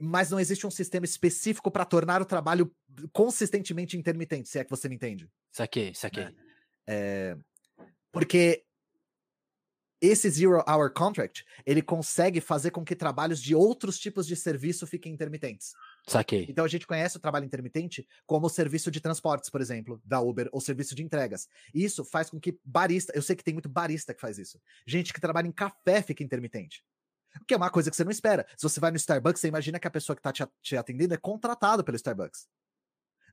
[0.00, 2.70] Mas não existe um sistema específico para tornar o trabalho
[3.12, 5.28] consistentemente intermitente, se é que você me entende.
[5.50, 6.24] Saquei, saquei.
[6.24, 6.32] É,
[6.86, 7.36] é,
[8.12, 8.64] porque
[10.00, 14.86] esse Zero Hour Contract, ele consegue fazer com que trabalhos de outros tipos de serviço
[14.86, 15.72] fiquem intermitentes.
[16.06, 16.46] Saquei.
[16.48, 20.20] Então a gente conhece o trabalho intermitente como o serviço de transportes, por exemplo, da
[20.20, 21.48] Uber, ou serviço de entregas.
[21.74, 24.60] Isso faz com que barista, eu sei que tem muito barista que faz isso.
[24.86, 26.84] Gente que trabalha em café fica intermitente.
[27.40, 28.46] O que é uma coisa que você não espera.
[28.56, 31.14] Se você vai no Starbucks, você imagina que a pessoa que está te, te atendendo
[31.14, 32.46] é contratada pelo Starbucks.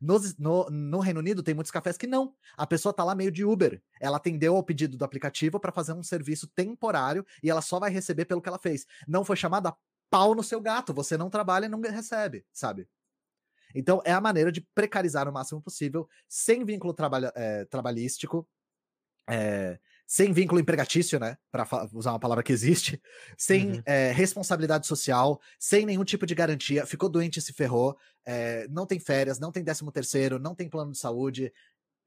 [0.02, 2.34] No, no, no, Reino Unido tem muitos cafés que não.
[2.58, 3.82] A pessoa tá lá meio de Uber.
[4.00, 7.90] Ela atendeu ao pedido do aplicativo para fazer um serviço temporário e ela só vai
[7.90, 8.86] receber pelo que ela fez.
[9.08, 9.76] Não foi chamada
[10.10, 10.94] pau no seu gato.
[10.94, 12.88] Você não trabalha e não recebe, sabe?
[13.74, 18.48] Então é a maneira de precarizar o máximo possível, sem vínculo trabalha, é, trabalhístico,
[19.28, 19.78] é,
[20.08, 21.38] sem vínculo empregatício, né?
[21.52, 23.02] Para usar uma palavra que existe,
[23.38, 23.82] sem uhum.
[23.86, 26.86] é, responsabilidade social, sem nenhum tipo de garantia.
[26.86, 30.70] Ficou doente e se ferrou, é, não tem férias, não tem décimo terceiro, não tem
[30.70, 31.52] plano de saúde.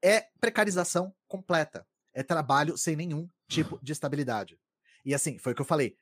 [0.01, 1.85] É precarização completa.
[2.13, 4.57] É trabalho sem nenhum tipo de estabilidade.
[5.05, 5.95] E assim, foi o que eu falei.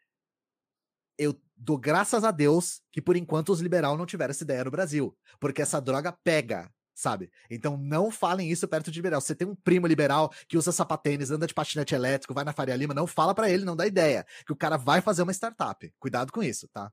[1.18, 4.72] Eu dou graças a Deus que por enquanto os liberal não tiveram essa ideia no
[4.72, 7.32] Brasil, porque essa droga pega sabe?
[7.48, 9.22] Então não falem isso perto de liberal.
[9.22, 12.76] Você tem um primo liberal que usa sapatênis, anda de patinete elétrico, vai na Faria
[12.76, 15.94] Lima, não fala para ele, não dá ideia, que o cara vai fazer uma startup.
[16.00, 16.92] Cuidado com isso, tá?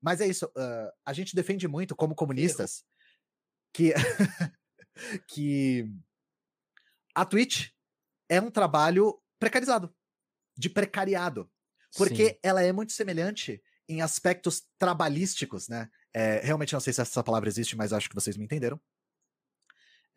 [0.00, 2.82] Mas é isso, uh, a gente defende muito como comunistas
[3.70, 3.92] que
[5.28, 5.86] que
[7.14, 7.68] a Twitch
[8.30, 9.94] é um trabalho precarizado,
[10.56, 11.50] de precariado,
[11.98, 12.38] porque Sim.
[12.42, 15.90] ela é muito semelhante em aspectos trabalhísticos, né?
[16.14, 18.80] É, realmente não sei se essa palavra existe, mas acho que vocês me entenderam.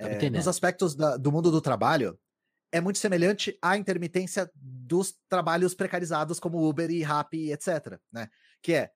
[0.02, 2.18] É, nos aspectos da, do mundo do trabalho,
[2.72, 8.00] é muito semelhante à intermitência dos trabalhos precarizados como Uber e Rappi, etc.
[8.12, 8.30] Né?
[8.62, 8.92] Que é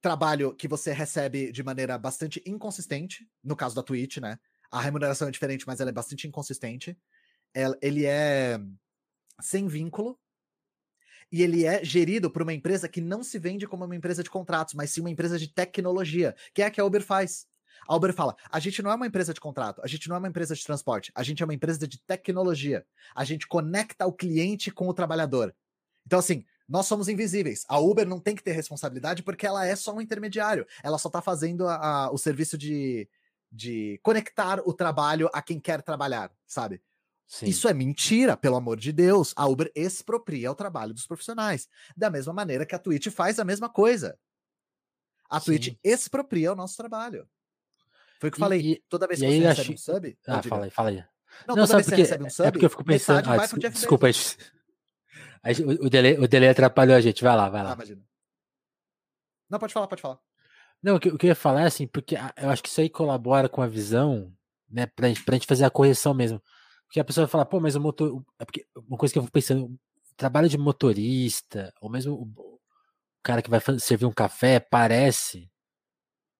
[0.00, 4.38] trabalho que você recebe de maneira bastante inconsistente, no caso da Twitch, né?
[4.70, 6.96] A remuneração é diferente, mas ela é bastante inconsistente.
[7.80, 8.60] Ele é
[9.40, 10.18] sem vínculo.
[11.32, 14.30] E ele é gerido por uma empresa que não se vende como uma empresa de
[14.30, 17.46] contratos, mas sim uma empresa de tecnologia, que é a que a Uber faz.
[17.86, 20.18] A Uber fala: a gente não é uma empresa de contrato, a gente não é
[20.18, 22.86] uma empresa de transporte, a gente é uma empresa de tecnologia.
[23.14, 25.54] A gente conecta o cliente com o trabalhador.
[26.06, 27.64] Então, assim, nós somos invisíveis.
[27.68, 30.66] A Uber não tem que ter responsabilidade porque ela é só um intermediário.
[30.82, 33.08] Ela só está fazendo a, a, o serviço de,
[33.50, 36.82] de conectar o trabalho a quem quer trabalhar, sabe?
[37.26, 37.46] Sim.
[37.46, 39.32] Isso é mentira, pelo amor de Deus.
[39.36, 41.68] A Uber expropria o trabalho dos profissionais.
[41.96, 44.18] Da mesma maneira que a Twitch faz a mesma coisa.
[45.28, 45.46] A Sim.
[45.46, 47.28] Twitch expropria o nosso trabalho.
[48.24, 48.60] Foi o que eu falei.
[48.60, 50.18] E, toda vez que você recebe um sub.
[50.26, 51.04] Ah, fala aí, fala aí.
[51.46, 52.48] Não, não toda vez que você recebe um sub.
[52.48, 53.28] É porque eu fico pensando.
[53.28, 54.08] Ah, desculpa, desculpa
[55.80, 57.22] o, delay, o delay atrapalhou a gente.
[57.22, 57.72] Vai lá, vai lá.
[57.72, 58.02] Ah, imagina.
[59.50, 60.18] Não, pode falar, pode falar.
[60.82, 62.80] Não, o que, o que eu ia falar é assim, porque eu acho que isso
[62.80, 64.32] aí colabora com a visão,
[64.68, 66.42] né, pra gente, pra gente fazer a correção mesmo.
[66.86, 68.22] Porque a pessoa fala, pô, mas o motor.
[68.38, 69.78] É porque uma coisa que eu fico pensando, o
[70.16, 72.60] trabalho de motorista, ou mesmo o, o
[73.22, 75.50] cara que vai servir um café, parece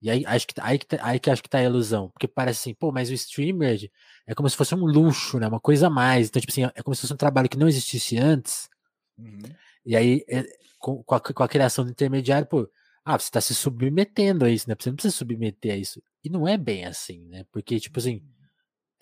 [0.04, 2.10] e aí acho que, aí, que, tá, aí que acho que tá a ilusão.
[2.10, 3.90] Porque parece assim, pô, mas o streamer
[4.26, 5.48] é como se fosse um luxo, né?
[5.48, 6.28] Uma coisa a mais.
[6.28, 8.68] Então, tipo assim, é como se fosse um trabalho que não existisse antes.
[9.16, 9.40] Uhum.
[9.86, 10.44] E aí, é,
[10.78, 12.68] com, com, a, com, a, criação do intermediário, pô,
[13.02, 14.76] ah, você tá se submetendo a isso, né?
[14.78, 16.02] Você não precisa submeter a isso.
[16.22, 17.46] E não é bem assim, né?
[17.50, 18.22] Porque, tipo assim,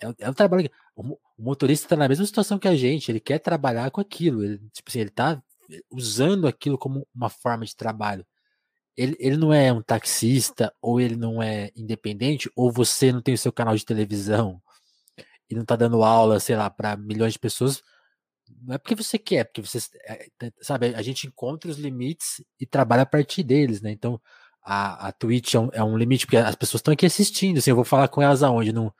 [0.01, 0.71] é, é um trabalho.
[0.95, 1.03] O,
[1.37, 4.41] o motorista tá na mesma situação que a gente, ele quer trabalhar com aquilo.
[4.41, 5.43] Ele, tipo assim, ele tá
[5.91, 8.25] usando aquilo como uma forma de trabalho.
[8.95, 13.33] Ele, ele não é um taxista, ou ele não é independente, ou você não tem
[13.33, 14.61] o seu canal de televisão
[15.49, 17.81] e não tá dando aula, sei lá, para milhões de pessoas,
[18.61, 20.27] não é porque você quer, é porque você, é,
[20.61, 23.91] sabe, a gente encontra os limites e trabalha a partir deles, né?
[23.91, 24.19] Então,
[24.63, 27.71] a, a Twitch é um, é um limite, porque as pessoas estão aqui assistindo, assim,
[27.71, 28.71] eu vou falar com elas aonde?
[28.71, 28.91] Num,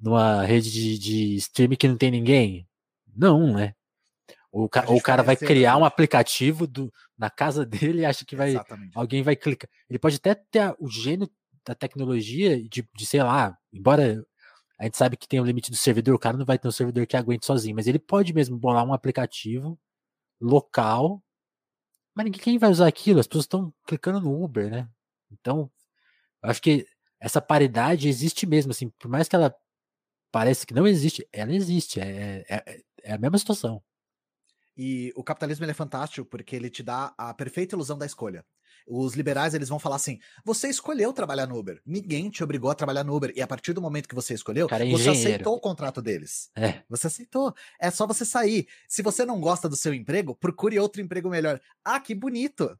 [0.00, 2.66] numa rede de, de streaming que não tem ninguém?
[3.14, 3.74] Não, né?
[4.50, 8.50] Ou o cara vai criar um aplicativo do, na casa dele e acha que vai
[8.50, 8.92] Exatamente.
[8.94, 9.70] alguém vai clicar.
[9.88, 11.30] Ele pode até ter o gênio
[11.64, 14.26] da tecnologia de, de, sei lá, embora
[14.78, 16.72] a gente sabe que tem o limite do servidor, o cara não vai ter um
[16.72, 19.78] servidor que aguente sozinho, mas ele pode mesmo bolar um aplicativo
[20.40, 21.22] local.
[22.14, 24.88] Mas ninguém quem vai usar aquilo, as pessoas estão clicando no Uber, né?
[25.30, 25.70] Então,
[26.42, 26.84] eu acho que
[27.20, 29.54] essa paridade existe mesmo, assim, por mais que ela
[30.32, 33.80] pareça que não existe, ela existe, é, é, é a mesma situação.
[34.76, 38.44] E o capitalismo é fantástico porque ele te dá a perfeita ilusão da escolha.
[38.86, 42.74] Os liberais eles vão falar assim: você escolheu trabalhar no Uber, ninguém te obrigou a
[42.74, 43.32] trabalhar no Uber.
[43.36, 46.50] E a partir do momento que você escolheu, Cara, é você aceitou o contrato deles.
[46.56, 46.82] É.
[46.88, 47.54] Você aceitou.
[47.80, 48.66] É só você sair.
[48.88, 51.60] Se você não gosta do seu emprego, procure outro emprego melhor.
[51.84, 52.76] Ah, que bonito!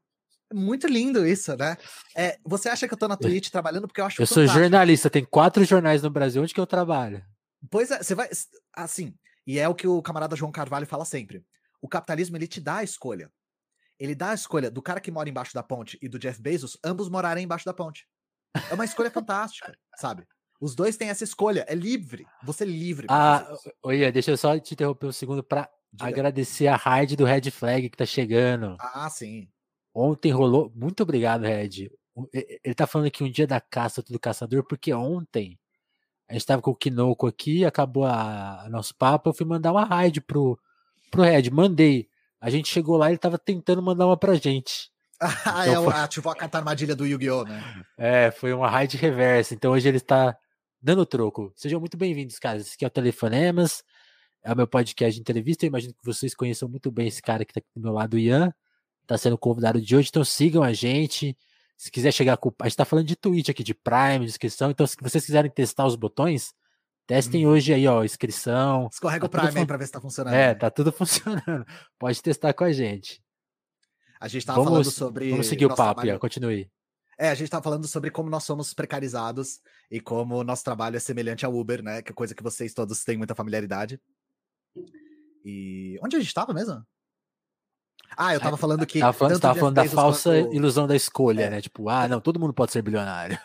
[0.53, 1.77] Muito lindo isso, né?
[2.15, 4.51] É, você acha que eu tô na Twitch trabalhando porque eu acho Eu fantástico.
[4.51, 7.23] sou jornalista, tem quatro jornais no Brasil onde que eu trabalho.
[7.71, 8.29] Pois é, você vai.
[8.75, 9.13] Assim,
[9.47, 11.43] e é o que o camarada João Carvalho fala sempre
[11.83, 13.29] o capitalismo ele te dá a escolha.
[13.99, 16.77] Ele dá a escolha do cara que mora embaixo da ponte e do Jeff Bezos,
[16.81, 18.07] ambos morarem embaixo da ponte.
[18.71, 20.25] É uma escolha fantástica, sabe?
[20.61, 22.25] Os dois têm essa escolha, é livre.
[22.43, 23.07] Você é livre.
[23.09, 23.45] Ah,
[23.83, 25.69] oi, deixa eu só te interromper um segundo para
[25.99, 28.77] agradecer a raid do Red Flag que tá chegando.
[28.79, 29.49] Ah, sim.
[29.93, 30.71] Ontem rolou.
[30.73, 31.91] Muito obrigado, Red.
[32.31, 35.59] Ele tá falando aqui um dia da caça do caçador, porque ontem
[36.29, 39.73] a gente tava com o Kinoko aqui, acabou a, a nosso papo, eu fui mandar
[39.73, 40.57] uma raid pro,
[41.13, 42.09] pro Red, mandei.
[42.41, 44.91] A gente chegou lá e ele tava tentando mandar uma pra gente.
[45.21, 46.01] ah, então, é, foi...
[46.01, 47.83] ativou a carta armadilha do Yu-Gi-Oh, né?
[47.97, 49.53] É, foi uma raid reversa.
[49.53, 50.35] Então hoje ele está
[50.81, 51.53] dando troco.
[51.55, 52.57] Sejam muito bem-vindos, cara.
[52.57, 53.83] Esse aqui é o Telefonemas,
[54.43, 55.65] é o meu podcast de entrevista.
[55.65, 58.15] Eu imagino que vocês conheçam muito bem esse cara que tá aqui do meu lado,
[58.15, 58.51] o Ian.
[59.05, 61.37] Tá sendo convidado de hoje, então sigam a gente.
[61.77, 62.51] Se quiser chegar com.
[62.59, 64.71] A gente tá falando de Twitch aqui, de Prime, de inscrição.
[64.71, 66.53] Então, se vocês quiserem testar os botões,
[67.05, 67.49] Testem hum.
[67.49, 68.87] hoje aí, ó, inscrição.
[68.91, 70.33] Escorrega tá o Prime aí pra ver se tá funcionando.
[70.33, 71.65] É, tá tudo funcionando.
[71.99, 73.21] Pode testar com a gente.
[74.19, 75.29] A gente tava vamos, falando sobre.
[75.31, 76.15] Vamos seguir o papo, trabalho...
[76.15, 76.71] ó, continue.
[77.17, 79.59] É, a gente tava falando sobre como nós somos precarizados
[79.91, 82.01] e como o nosso trabalho é semelhante ao Uber, né?
[82.01, 83.99] Que é coisa que vocês todos têm muita familiaridade.
[85.43, 85.99] E.
[86.01, 86.81] Onde a gente tava mesmo?
[88.17, 88.99] Ah, eu tava falando que.
[88.99, 90.55] Tava falando, tava falando da falsa quanto...
[90.55, 91.49] ilusão da escolha, é.
[91.49, 91.61] né?
[91.61, 93.37] Tipo, ah, não, todo mundo pode ser bilionário.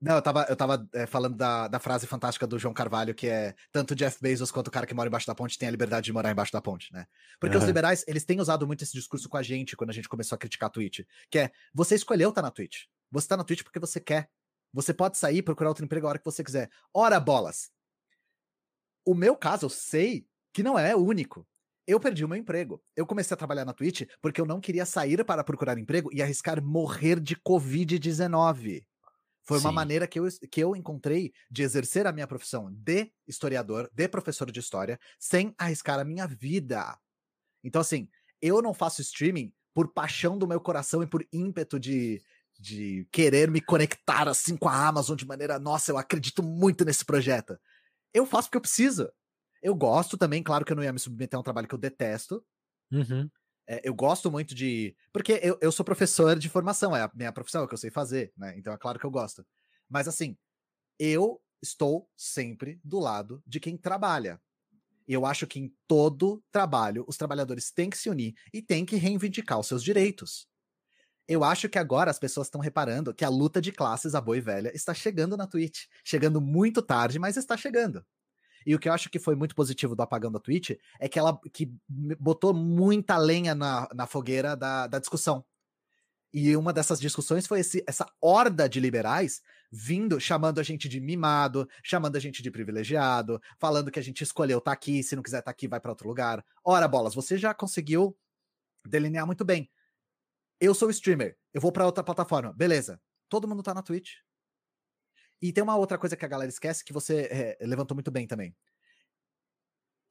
[0.00, 3.28] Não, eu tava, eu tava é, falando da, da frase fantástica do João Carvalho, que
[3.28, 6.04] é tanto Jeff Bezos quanto o cara que mora embaixo da ponte tem a liberdade
[6.04, 7.06] de morar embaixo da ponte, né?
[7.40, 7.62] Porque uhum.
[7.62, 10.36] os liberais, eles têm usado muito esse discurso com a gente quando a gente começou
[10.36, 12.84] a criticar a Twitch, que é, você escolheu estar tá na Twitch.
[13.10, 14.28] Você tá na Twitch porque você quer.
[14.72, 16.68] Você pode sair e procurar outro emprego a hora que você quiser.
[16.92, 17.70] Ora, bolas!
[19.02, 21.46] O meu caso, eu sei que não é único.
[21.86, 22.82] Eu perdi o meu emprego.
[22.94, 26.20] Eu comecei a trabalhar na Twitch porque eu não queria sair para procurar emprego e
[26.20, 28.84] arriscar morrer de Covid-19.
[29.46, 29.66] Foi Sim.
[29.66, 34.08] uma maneira que eu, que eu encontrei de exercer a minha profissão de historiador, de
[34.08, 36.98] professor de história, sem arriscar a minha vida.
[37.62, 38.08] Então, assim,
[38.42, 42.20] eu não faço streaming por paixão do meu coração e por ímpeto de,
[42.58, 47.04] de querer me conectar assim com a Amazon de maneira, nossa, eu acredito muito nesse
[47.04, 47.56] projeto.
[48.12, 49.08] Eu faço porque eu preciso.
[49.62, 51.78] Eu gosto também, claro que eu não ia me submeter a um trabalho que eu
[51.78, 52.44] detesto.
[52.90, 53.30] Uhum.
[53.66, 54.96] É, eu gosto muito de.
[55.12, 57.78] Porque eu, eu sou professor de formação, é a minha profissão, é o que eu
[57.78, 58.54] sei fazer, né?
[58.56, 59.44] Então é claro que eu gosto.
[59.88, 60.36] Mas assim,
[60.98, 64.40] eu estou sempre do lado de quem trabalha.
[65.08, 68.96] Eu acho que em todo trabalho, os trabalhadores têm que se unir e têm que
[68.96, 70.48] reivindicar os seus direitos.
[71.28, 74.36] Eu acho que agora as pessoas estão reparando que a luta de classes, a boa
[74.36, 75.86] e velha, está chegando na Twitch.
[76.04, 78.04] Chegando muito tarde, mas está chegando.
[78.66, 81.18] E o que eu acho que foi muito positivo do apagão da Twitch é que
[81.18, 81.72] ela que
[82.18, 85.44] botou muita lenha na, na fogueira da, da discussão.
[86.34, 91.00] E uma dessas discussões foi esse, essa horda de liberais vindo, chamando a gente de
[91.00, 95.14] mimado, chamando a gente de privilegiado, falando que a gente escolheu estar tá aqui, se
[95.14, 96.44] não quiser estar tá aqui, vai para outro lugar.
[96.64, 98.16] Ora, bolas, você já conseguiu
[98.84, 99.70] delinear muito bem.
[100.60, 103.00] Eu sou streamer, eu vou para outra plataforma, beleza.
[103.28, 104.14] Todo mundo tá na Twitch.
[105.40, 108.26] E tem uma outra coisa que a galera esquece que você é, levantou muito bem
[108.26, 108.56] também.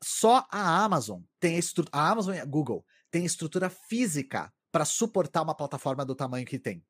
[0.04, 1.98] Só a Amazon tem a estrutura.
[1.98, 6.60] A Amazon e a Google tem estrutura física para suportar uma plataforma do tamanho que
[6.60, 6.86] tem.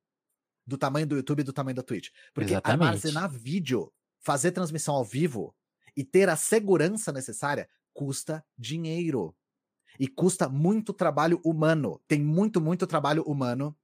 [0.68, 2.10] Do tamanho do YouTube e do tamanho da Twitch.
[2.34, 2.88] Porque Exatamente.
[2.88, 5.56] armazenar vídeo, fazer transmissão ao vivo
[5.96, 9.36] e ter a segurança necessária custa dinheiro.
[9.98, 12.02] E custa muito trabalho humano.
[12.08, 13.78] Tem muito, muito trabalho humano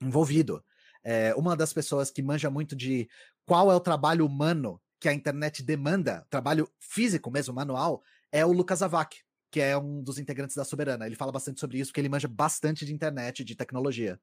[0.00, 0.64] envolvido.
[1.04, 3.08] é, uma das pessoas que manja muito de
[3.46, 8.02] qual é o trabalho humano que a internet demanda, trabalho físico mesmo, manual,
[8.32, 9.18] é o Lucas Avac,
[9.50, 11.06] que é um dos integrantes da Soberana.
[11.06, 14.18] Ele fala bastante sobre isso, porque ele manja bastante de internet, de tecnologia.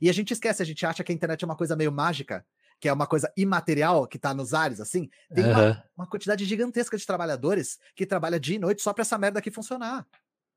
[0.00, 2.44] E a gente esquece, a gente acha que a internet é uma coisa meio mágica,
[2.80, 5.08] que é uma coisa imaterial que tá nos ares, assim.
[5.32, 5.50] Tem uhum.
[5.52, 9.38] uma, uma, quantidade gigantesca de trabalhadores que trabalha dia e noite só pra essa merda
[9.38, 10.06] aqui funcionar.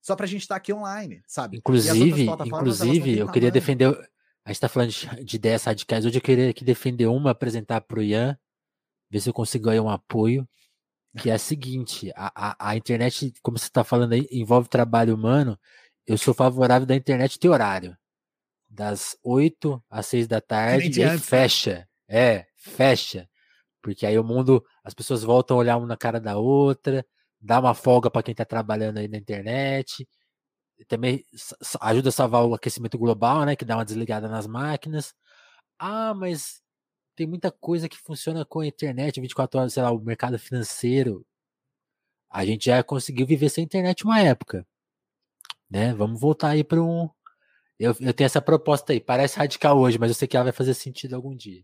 [0.01, 1.57] Só pra gente estar tá aqui online, sabe?
[1.57, 3.95] Inclusive, inclusive, eu queria defender.
[4.47, 6.05] A gente tá falando de, de ideias radicais.
[6.05, 8.39] Hoje eu queria aqui defender uma, apresentar pro Ian,
[9.11, 10.47] ver se eu consigo aí um apoio.
[11.19, 15.13] Que é a seguinte: a, a, a internet, como você tá falando aí, envolve trabalho
[15.13, 15.59] humano.
[16.05, 17.97] Eu sou favorável da internet ter horário.
[18.69, 21.17] Das 8 às 6 da tarde, e né?
[21.17, 21.85] fecha.
[22.07, 23.27] É, fecha.
[23.81, 27.05] Porque aí o mundo, as pessoas voltam a olhar uma na cara da outra,
[27.41, 30.07] dá uma folga para quem está trabalhando aí na internet.
[30.87, 31.25] Também
[31.81, 33.55] ajuda a salvar o aquecimento global, né?
[33.55, 35.13] Que dá uma desligada nas máquinas.
[35.79, 36.61] Ah, mas
[37.15, 41.25] tem muita coisa que funciona com a internet 24 horas, sei lá, o mercado financeiro.
[42.29, 44.65] A gente já conseguiu viver sem internet uma época.
[45.69, 45.93] Né?
[45.93, 47.09] Vamos voltar aí para um.
[47.79, 48.99] Eu, eu tenho essa proposta aí.
[48.99, 51.63] Parece radical hoje, mas eu sei que ela vai fazer sentido algum dia.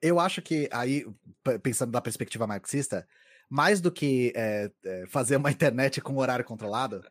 [0.00, 1.06] Eu acho que aí,
[1.62, 3.06] pensando da perspectiva marxista,
[3.48, 4.70] mais do que é,
[5.08, 7.02] fazer uma internet com horário controlado,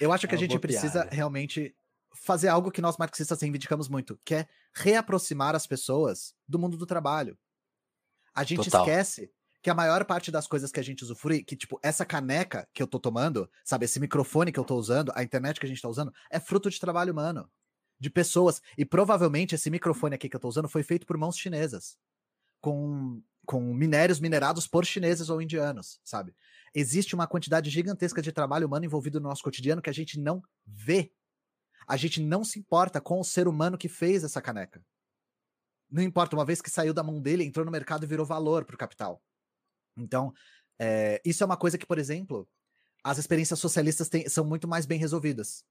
[0.00, 1.14] eu acho que é a gente precisa piada.
[1.14, 1.74] realmente
[2.14, 6.86] fazer algo que nós marxistas reivindicamos muito, que é reaproximar as pessoas do mundo do
[6.86, 7.36] trabalho.
[8.34, 8.82] A gente Total.
[8.82, 9.30] esquece
[9.62, 12.82] que a maior parte das coisas que a gente usufrui, que tipo, essa caneca que
[12.82, 15.80] eu tô tomando, sabe, esse microfone que eu tô usando, a internet que a gente
[15.80, 17.50] tá usando, é fruto de trabalho humano.
[17.98, 18.60] De pessoas.
[18.76, 21.96] E provavelmente esse microfone aqui que eu tô usando foi feito por mãos chinesas.
[22.60, 26.34] Com com minérios minerados por chineses ou indianos, sabe?
[26.74, 30.42] Existe uma quantidade gigantesca de trabalho humano envolvido no nosso cotidiano que a gente não
[30.66, 31.12] vê.
[31.86, 34.84] A gente não se importa com o ser humano que fez essa caneca.
[35.90, 38.64] Não importa, uma vez que saiu da mão dele, entrou no mercado e virou valor
[38.64, 39.22] para o capital.
[39.96, 40.32] Então,
[40.78, 42.48] é, isso é uma coisa que, por exemplo,
[43.04, 45.64] as experiências socialistas têm, são muito mais bem resolvidas.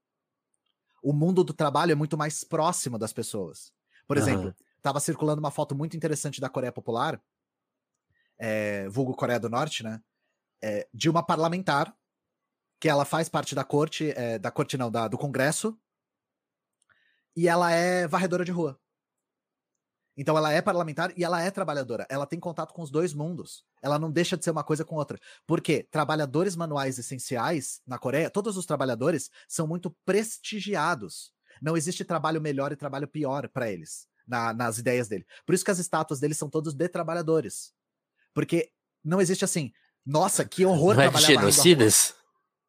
[1.02, 3.70] O mundo do trabalho é muito mais próximo das pessoas.
[4.06, 7.20] Por exemplo, estava circulando uma foto muito interessante da Coreia Popular,
[8.38, 10.00] é, vulgo Coreia do Norte, né?
[10.62, 11.94] É, de uma parlamentar
[12.80, 15.78] que ela faz parte da corte, é, da corte não, da, do Congresso,
[17.36, 18.78] e ela é varredora de rua.
[20.16, 22.06] Então ela é parlamentar e ela é trabalhadora.
[22.08, 23.64] Ela tem contato com os dois mundos.
[23.82, 25.18] Ela não deixa de ser uma coisa com outra.
[25.46, 31.32] Porque trabalhadores manuais essenciais na Coreia, todos os trabalhadores são muito prestigiados.
[31.60, 35.26] Não existe trabalho melhor e trabalho pior para eles, na, nas ideias dele.
[35.44, 37.73] Por isso que as estátuas deles são todos de trabalhadores.
[38.34, 38.70] Porque
[39.02, 39.72] não existe assim,
[40.04, 42.14] nossa, que horror não é trabalhar genocidas?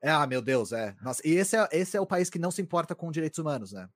[0.02, 0.96] Ah, meu Deus, é.
[1.02, 3.74] Nossa, e esse é, esse é o país que não se importa com direitos humanos,
[3.74, 3.90] né?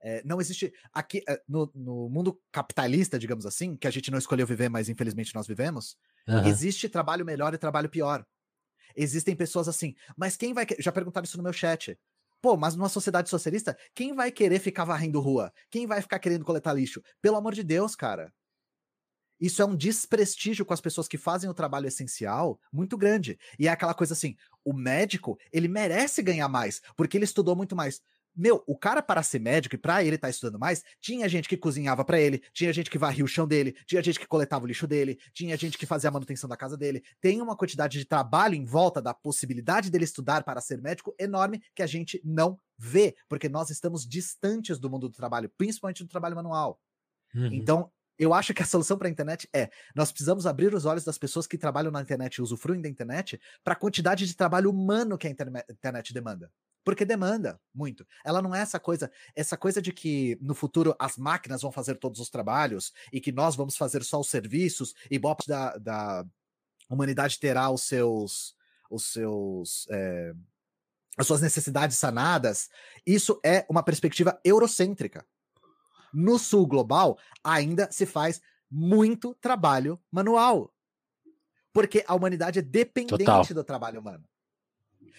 [0.00, 0.72] É, não existe.
[0.92, 4.88] Aqui, é, no, no, mundo capitalista, digamos assim, que a gente não escolheu viver, mas
[4.88, 5.96] infelizmente nós vivemos,
[6.28, 6.46] uhum.
[6.46, 8.24] existe trabalho melhor e trabalho pior.
[8.94, 10.66] Existem pessoas assim, mas quem vai.
[10.78, 11.98] Já perguntaram isso no meu chat.
[12.40, 15.50] Pô, mas numa sociedade socialista, quem vai querer ficar varrendo rua?
[15.70, 17.02] Quem vai ficar querendo coletar lixo?
[17.22, 18.30] Pelo amor de Deus, cara.
[19.44, 23.38] Isso é um desprestígio com as pessoas que fazem o trabalho essencial muito grande.
[23.58, 27.76] E é aquela coisa assim: o médico, ele merece ganhar mais, porque ele estudou muito
[27.76, 28.00] mais.
[28.34, 31.46] Meu, o cara para ser médico e para ele estar tá estudando mais, tinha gente
[31.46, 34.64] que cozinhava para ele, tinha gente que varria o chão dele, tinha gente que coletava
[34.64, 37.04] o lixo dele, tinha gente que fazia a manutenção da casa dele.
[37.20, 41.62] Tem uma quantidade de trabalho em volta da possibilidade dele estudar para ser médico enorme
[41.74, 46.08] que a gente não vê, porque nós estamos distantes do mundo do trabalho, principalmente do
[46.08, 46.80] trabalho manual.
[47.34, 47.52] Uhum.
[47.52, 51.04] Então, eu acho que a solução para a internet é: nós precisamos abrir os olhos
[51.04, 54.70] das pessoas que trabalham na internet e usufruem da internet para a quantidade de trabalho
[54.70, 56.50] humano que a internet demanda.
[56.84, 58.06] Porque demanda muito.
[58.24, 61.96] Ela não é essa coisa, essa coisa de que no futuro as máquinas vão fazer
[61.96, 65.76] todos os trabalhos e que nós vamos fazer só os serviços e boa parte da,
[65.78, 66.26] da
[66.88, 68.54] humanidade terá os seus,
[68.90, 70.34] os seus, é,
[71.16, 72.68] as suas necessidades sanadas.
[73.06, 75.26] Isso é uma perspectiva eurocêntrica.
[76.14, 80.72] No sul global, ainda se faz muito trabalho manual.
[81.72, 83.44] Porque a humanidade é dependente Total.
[83.44, 84.24] do trabalho humano.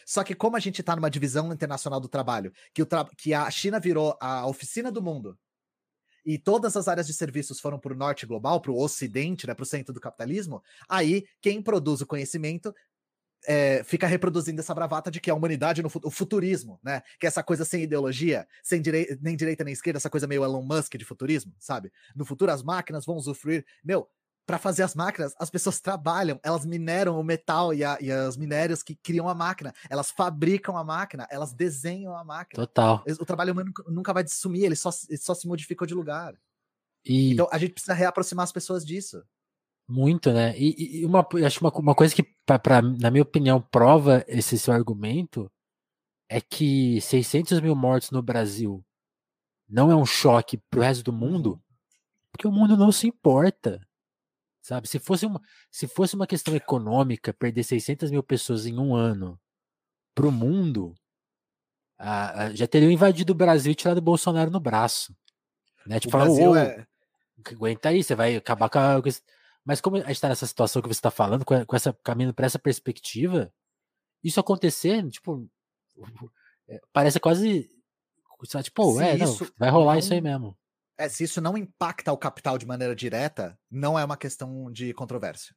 [0.05, 3.33] Só que como a gente está numa divisão internacional do trabalho, que, o tra que
[3.33, 5.37] a China virou a oficina do mundo,
[6.25, 9.53] e todas as áreas de serviços foram para o norte global, para o ocidente, né,
[9.53, 12.73] para o centro do capitalismo, aí quem produz o conhecimento
[13.47, 17.01] é, fica reproduzindo essa bravata de que a humanidade no o futurismo, né?
[17.19, 20.43] Que é essa coisa sem ideologia, sem direi nem direita nem esquerda, essa coisa meio
[20.43, 21.91] Elon Musk de futurismo, sabe?
[22.15, 23.65] No futuro as máquinas vão usufruir.
[23.83, 24.09] Meu,
[24.45, 28.37] para fazer as máquinas, as pessoas trabalham, elas mineram o metal e, a, e os
[28.37, 32.65] minérios que criam a máquina, elas fabricam a máquina, elas desenham a máquina.
[32.65, 33.03] Total.
[33.19, 36.35] O trabalho humano nunca vai sumir, ele só, ele só se modificou de lugar.
[37.03, 37.33] E...
[37.33, 39.23] Então a gente precisa reaproximar as pessoas disso.
[39.87, 40.57] Muito, né?
[40.57, 44.57] E, e uma, acho uma, uma coisa que, pra, pra, na minha opinião, prova esse
[44.57, 45.51] seu argumento
[46.27, 48.83] é que 600 mil mortos no Brasil
[49.69, 51.61] não é um choque pro resto do mundo,
[52.31, 53.79] porque o mundo não se importa.
[54.61, 54.87] Sabe?
[54.87, 59.39] Se fosse uma, se fosse uma questão econômica, perder 600 mil pessoas em um ano
[60.15, 60.95] pro mundo,
[61.99, 65.15] ah, já teriam invadido o Brasil e tirado o Bolsonaro no braço.
[65.85, 65.99] Né?
[65.99, 66.85] Tipo, falar, oh, é...
[67.51, 69.01] aguenta aí, você vai acabar com a.
[69.65, 72.45] Mas como a gente está nessa situação que você está falando, com, essa caminho para
[72.45, 73.51] essa perspectiva,
[74.23, 75.49] isso acontecer, tipo,
[76.69, 77.71] é, parece quase.
[78.61, 79.99] Tipo, é, não, vai rolar não...
[79.99, 80.55] isso aí mesmo.
[80.97, 84.93] É, se isso não impacta o capital de maneira direta, não é uma questão de
[84.93, 85.55] controvérsia.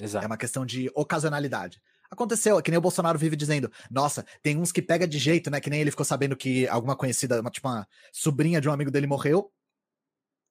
[0.00, 0.24] Exato.
[0.24, 1.80] É uma questão de ocasionalidade.
[2.10, 5.50] Aconteceu, é que nem o Bolsonaro vive dizendo, nossa, tem uns que pega de jeito,
[5.50, 5.60] né?
[5.60, 8.90] Que nem ele ficou sabendo que alguma conhecida, uma, tipo uma sobrinha de um amigo
[8.90, 9.52] dele morreu,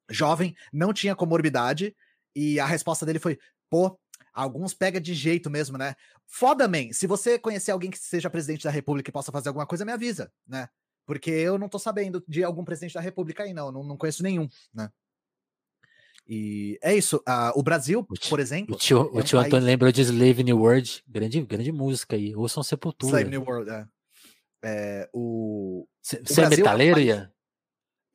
[0.09, 1.95] jovem, não tinha comorbidade,
[2.35, 3.37] e a resposta dele foi,
[3.69, 3.99] pô,
[4.33, 5.95] alguns pega de jeito mesmo, né?
[6.27, 9.67] Foda, man, se você conhecer alguém que seja presidente da república e possa fazer alguma
[9.67, 10.69] coisa, me avisa, né?
[11.05, 13.71] Porque eu não tô sabendo de algum presidente da República aí, não.
[13.71, 14.89] Não, não conheço nenhum, né?
[16.27, 17.17] E é isso.
[17.17, 18.75] Uh, o Brasil, por exemplo.
[18.75, 19.47] O tio, é um o tio país...
[19.47, 21.03] Antônio lembrou de Slave New World.
[21.07, 22.35] Grande, grande música aí.
[22.35, 23.17] Ouçam Sepultura.
[23.17, 23.85] Slave New World, é.
[24.63, 25.85] é o.
[26.01, 27.29] Você é metaleiro, é um país...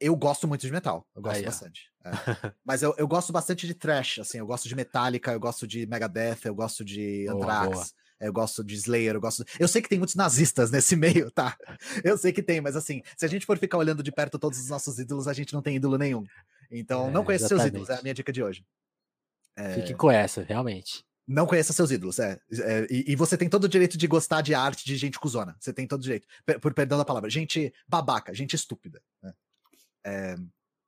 [0.00, 1.06] Eu gosto muito de metal.
[1.14, 1.92] Eu gosto bastante.
[2.06, 2.52] É.
[2.64, 4.38] Mas eu, eu gosto bastante de trash, assim.
[4.38, 7.66] Eu gosto de Metallica, eu gosto de Megadeth, eu gosto de Anthrax.
[7.66, 7.86] Boa, boa.
[8.18, 9.44] Eu gosto de Slayer, eu gosto.
[9.60, 11.56] Eu sei que tem muitos nazistas nesse meio, tá?
[12.02, 14.58] Eu sei que tem, mas assim, se a gente for ficar olhando de perto todos
[14.58, 16.24] os nossos ídolos, a gente não tem ídolo nenhum.
[16.70, 18.64] Então, é, não conheça seus ídolos, é a minha dica de hoje.
[19.54, 19.74] É...
[19.74, 21.04] Fique com essa, realmente.
[21.28, 22.38] Não conheça seus ídolos, é.
[22.52, 25.56] é e, e, você tem todo o direito de gostar de arte de gente cuzona.
[25.58, 26.26] Você tem todo o direito.
[26.44, 27.28] Por, por perdão da palavra.
[27.28, 29.02] Gente babaca, gente estúpida.
[29.20, 29.34] Né?
[30.04, 30.36] É...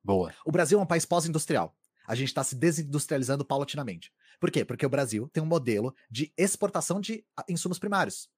[0.09, 0.34] Boa.
[0.42, 1.76] O Brasil é um país pós-industrial.
[2.06, 4.11] A gente está se desindustrializando paulatinamente.
[4.40, 4.64] Por quê?
[4.64, 8.30] Porque o Brasil tem um modelo de exportação de ah, insumos primários.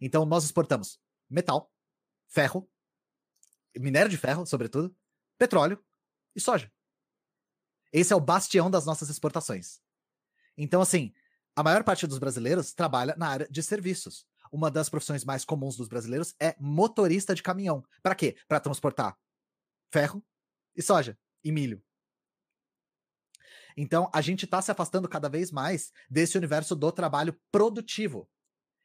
[0.00, 1.74] Então, nós exportamos metal,
[2.28, 2.70] ferro,
[3.76, 4.96] minério de ferro, sobretudo,
[5.36, 5.84] petróleo
[6.36, 6.72] e soja.
[7.92, 9.80] Esse é o bastião das nossas exportações.
[10.56, 11.12] Então, assim,
[11.56, 14.24] a maior parte dos brasileiros trabalha na área de serviços.
[14.52, 17.84] Uma das profissões mais comuns dos brasileiros é motorista de caminhão.
[18.00, 18.36] Para quê?
[18.46, 19.18] Para transportar
[19.90, 20.22] ferro
[20.76, 21.82] e soja e milho.
[23.76, 28.28] Então, a gente está se afastando cada vez mais desse universo do trabalho produtivo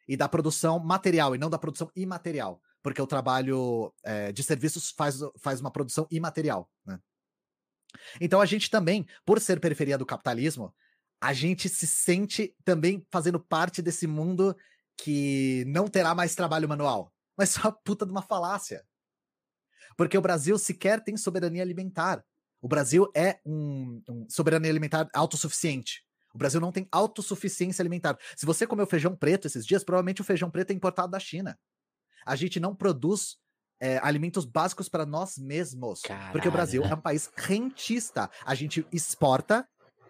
[0.07, 4.91] e da produção material e não da produção imaterial, porque o trabalho é, de serviços
[4.91, 6.69] faz, faz uma produção imaterial.
[6.85, 6.99] Né?
[8.21, 10.73] Então, a gente também, por ser periferia do capitalismo,
[11.19, 14.55] a gente se sente também fazendo parte desse mundo
[14.97, 17.11] que não terá mais trabalho manual.
[17.37, 18.85] Mas só a puta de uma falácia.
[19.97, 22.23] Porque o Brasil sequer tem soberania alimentar.
[22.61, 26.03] O Brasil é um, um soberania alimentar autossuficiente.
[26.33, 28.17] O Brasil não tem autossuficiência alimentar.
[28.35, 31.59] Se você comeu feijão preto esses dias, provavelmente o feijão preto é importado da China.
[32.25, 33.37] A gente não produz
[33.79, 36.01] é, alimentos básicos para nós mesmos.
[36.01, 36.31] Caralho.
[36.31, 38.31] Porque o Brasil é um país rentista.
[38.45, 39.67] A gente exporta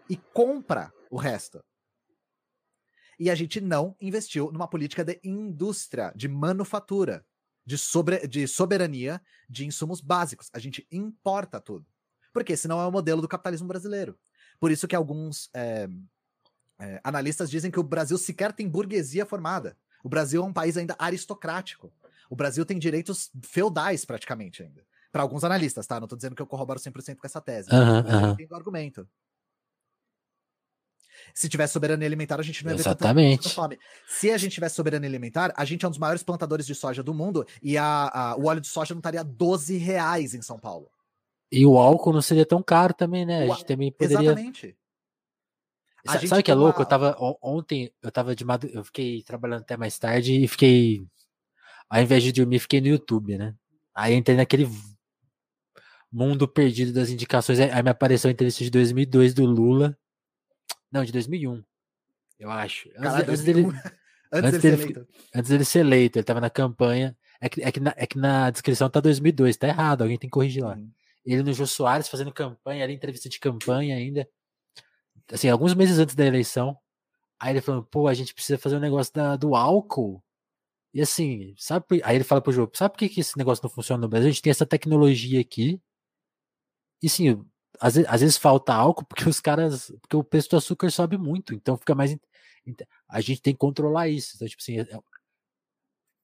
[0.10, 1.64] e compra o resto.
[3.20, 7.26] E a gente não investiu numa política de indústria, de manufatura,
[7.66, 10.50] de, sobre, de soberania de insumos básicos.
[10.54, 11.86] A gente importa tudo.
[12.34, 14.18] Porque senão é o modelo do capitalismo brasileiro.
[14.60, 15.88] Por isso que alguns é,
[16.80, 19.78] é, analistas dizem que o Brasil sequer tem burguesia formada.
[20.04, 21.94] O Brasil é um país ainda aristocrático.
[22.30, 24.84] O Brasil tem direitos feudais praticamente ainda.
[25.12, 26.00] Para alguns analistas, tá?
[26.00, 27.70] Não estou dizendo que eu corroboro 100% com essa tese.
[27.72, 28.36] Uhum, uhum.
[28.36, 29.08] Tem argumento.
[31.34, 33.48] Se tivesse soberania alimentar, a gente não ia Exatamente.
[33.48, 33.80] ver fome.
[34.08, 37.04] Se a gente tivesse soberania alimentar, a gente é um dos maiores plantadores de soja
[37.04, 40.58] do mundo e a, a, o óleo de soja não estaria 12 reais em São
[40.58, 40.90] Paulo.
[41.52, 43.44] E o álcool não seria tão caro também, né?
[43.44, 44.32] A gente também poderia.
[44.32, 44.78] Exatamente.
[46.06, 46.80] A Sabe o que é louco?
[46.80, 46.84] Uma...
[46.84, 51.08] Eu tava ontem, eu tava de madrugada, eu fiquei trabalhando até mais tarde e fiquei
[51.94, 53.54] ao invés de dormir, fiquei no YouTube, né?
[53.94, 54.68] Aí entrei naquele
[56.12, 59.96] mundo perdido das indicações, aí me apareceu a entrevista de 2002 do Lula.
[60.94, 61.64] Não, de 2001.
[62.40, 62.90] Eu acho.
[62.96, 63.68] Antes, antes dele
[64.32, 67.18] antes, dele, dele antes dele ser eleito, ele tava na campanha.
[67.42, 70.30] É que, é que, na, é que na descrição tá 2002, tá errado, alguém tem
[70.30, 70.76] que corrigir lá.
[70.76, 70.90] Uhum.
[71.26, 74.28] Ele no Jô Soares fazendo campanha, ali, entrevista de campanha ainda.
[75.32, 76.78] Assim, alguns meses antes da eleição.
[77.40, 80.24] Aí ele falou, pô, a gente precisa fazer um negócio da, do álcool.
[80.94, 82.02] E assim, sabe?
[82.04, 84.30] Aí ele fala pro jogo, sabe por que, que esse negócio não funciona no Brasil?
[84.30, 85.82] A gente tem essa tecnologia aqui.
[87.02, 87.44] E sim,
[87.80, 89.92] às vezes, às vezes falta álcool porque os caras.
[90.02, 91.54] Porque o preço do açúcar sobe muito.
[91.54, 92.16] Então fica mais.
[93.10, 94.34] A gente tem que controlar isso.
[94.36, 95.00] Então, tipo assim, é,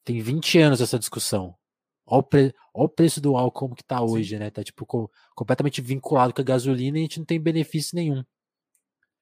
[0.03, 1.55] tem 20 anos essa discussão
[2.09, 2.55] Olha o, pre...
[2.73, 4.39] Olha o preço do álcool como que tá hoje, Sim.
[4.39, 4.49] né?
[4.49, 5.07] Tá tipo com...
[5.35, 8.23] completamente vinculado com a gasolina e a gente não tem benefício nenhum.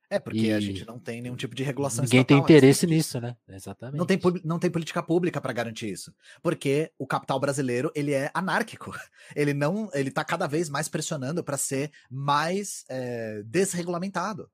[0.09, 0.53] É, porque e...
[0.53, 3.35] a gente não tem nenhum tipo de regulação Ninguém tem interesse nisso, né?
[3.47, 3.97] Exatamente.
[3.97, 6.13] Não tem, não tem política pública para garantir isso.
[6.41, 8.91] Porque o capital brasileiro, ele é anárquico.
[9.35, 14.49] Ele não, ele tá cada vez mais pressionando para ser mais é, desregulamentado.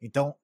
[0.00, 0.34] Então,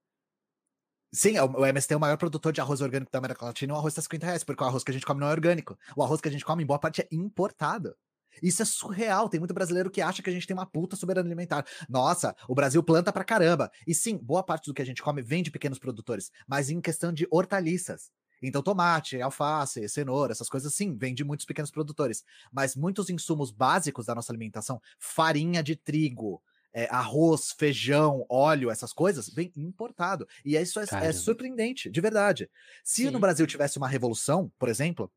[1.12, 3.78] Sim, o MST é o maior produtor de arroz orgânico da América Latina e o
[3.78, 5.78] arroz está 50 reais, porque o arroz que a gente come não é orgânico.
[5.97, 7.97] O arroz que a gente come, em boa parte, é importado.
[8.43, 9.29] Isso é surreal.
[9.29, 11.66] Tem muito brasileiro que acha que a gente tem uma puta soberania alimentar.
[11.89, 13.70] Nossa, o Brasil planta pra caramba.
[13.87, 16.81] E sim, boa parte do que a gente come vem de pequenos produtores, mas em
[16.81, 18.11] questão de hortaliças.
[18.43, 22.24] Então, tomate, alface, cenoura, essas coisas sim, vem de muitos pequenos produtores.
[22.53, 26.41] Mas muitos insumos básicos da nossa alimentação, farinha de trigo,
[26.72, 30.29] é, arroz, feijão, óleo, essas coisas, vem importado.
[30.45, 32.49] E isso é, é surpreendente, de verdade.
[32.85, 33.11] Se sim.
[33.11, 35.11] no Brasil tivesse uma revolução, por exemplo,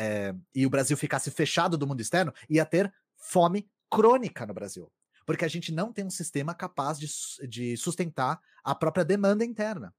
[0.00, 4.90] é, e o Brasil ficasse fechado do mundo externo, ia ter fome crônica no Brasil.
[5.26, 7.06] Porque a gente não tem um sistema capaz de,
[7.46, 9.94] de sustentar a própria demanda interna.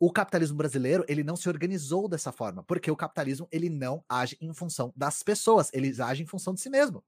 [0.00, 4.38] O capitalismo brasileiro, ele não se organizou dessa forma, porque o capitalismo, ele não age
[4.40, 7.04] em função das pessoas, ele age em função de si mesmo.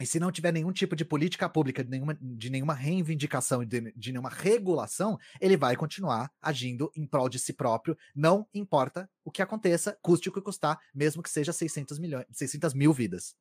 [0.00, 3.92] E se não tiver nenhum tipo de política pública, de nenhuma, de nenhuma reivindicação, de,
[3.96, 9.30] de nenhuma regulação, ele vai continuar agindo em prol de si próprio, não importa o
[9.30, 13.34] que aconteça, custe o que custar, mesmo que seja 600, milhões, 600 mil vidas.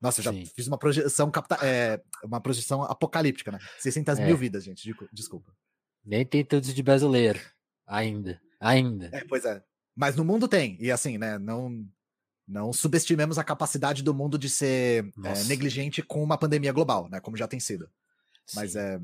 [0.00, 0.46] Nossa, eu já Sim.
[0.46, 3.58] fiz uma projeção é, uma projeção apocalíptica, né?
[3.78, 4.24] 600 é.
[4.24, 5.52] mil vidas, gente, desculpa.
[6.04, 7.40] Nem tem tantos de brasileiro,
[7.86, 9.10] ainda, ainda.
[9.12, 9.62] É, pois é.
[9.96, 11.86] Mas no mundo tem, e assim, né, não
[12.52, 17.18] não subestimemos a capacidade do mundo de ser é, negligente com uma pandemia global, né?
[17.18, 17.88] Como já tem sido.
[18.46, 18.56] Sim.
[18.56, 19.00] Mas é.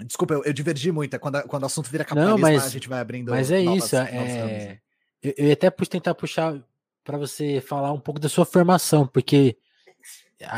[0.00, 1.14] Desculpa, eu, eu, divergi muito.
[1.14, 3.30] É quando, quando o assunto vira capitalismo, Não, mas, a gente vai abrindo.
[3.30, 3.96] Mas é novas, isso.
[3.96, 4.80] É...
[5.22, 6.60] Eu, eu ia até tentar puxar
[7.04, 9.56] para você falar um pouco da sua formação, porque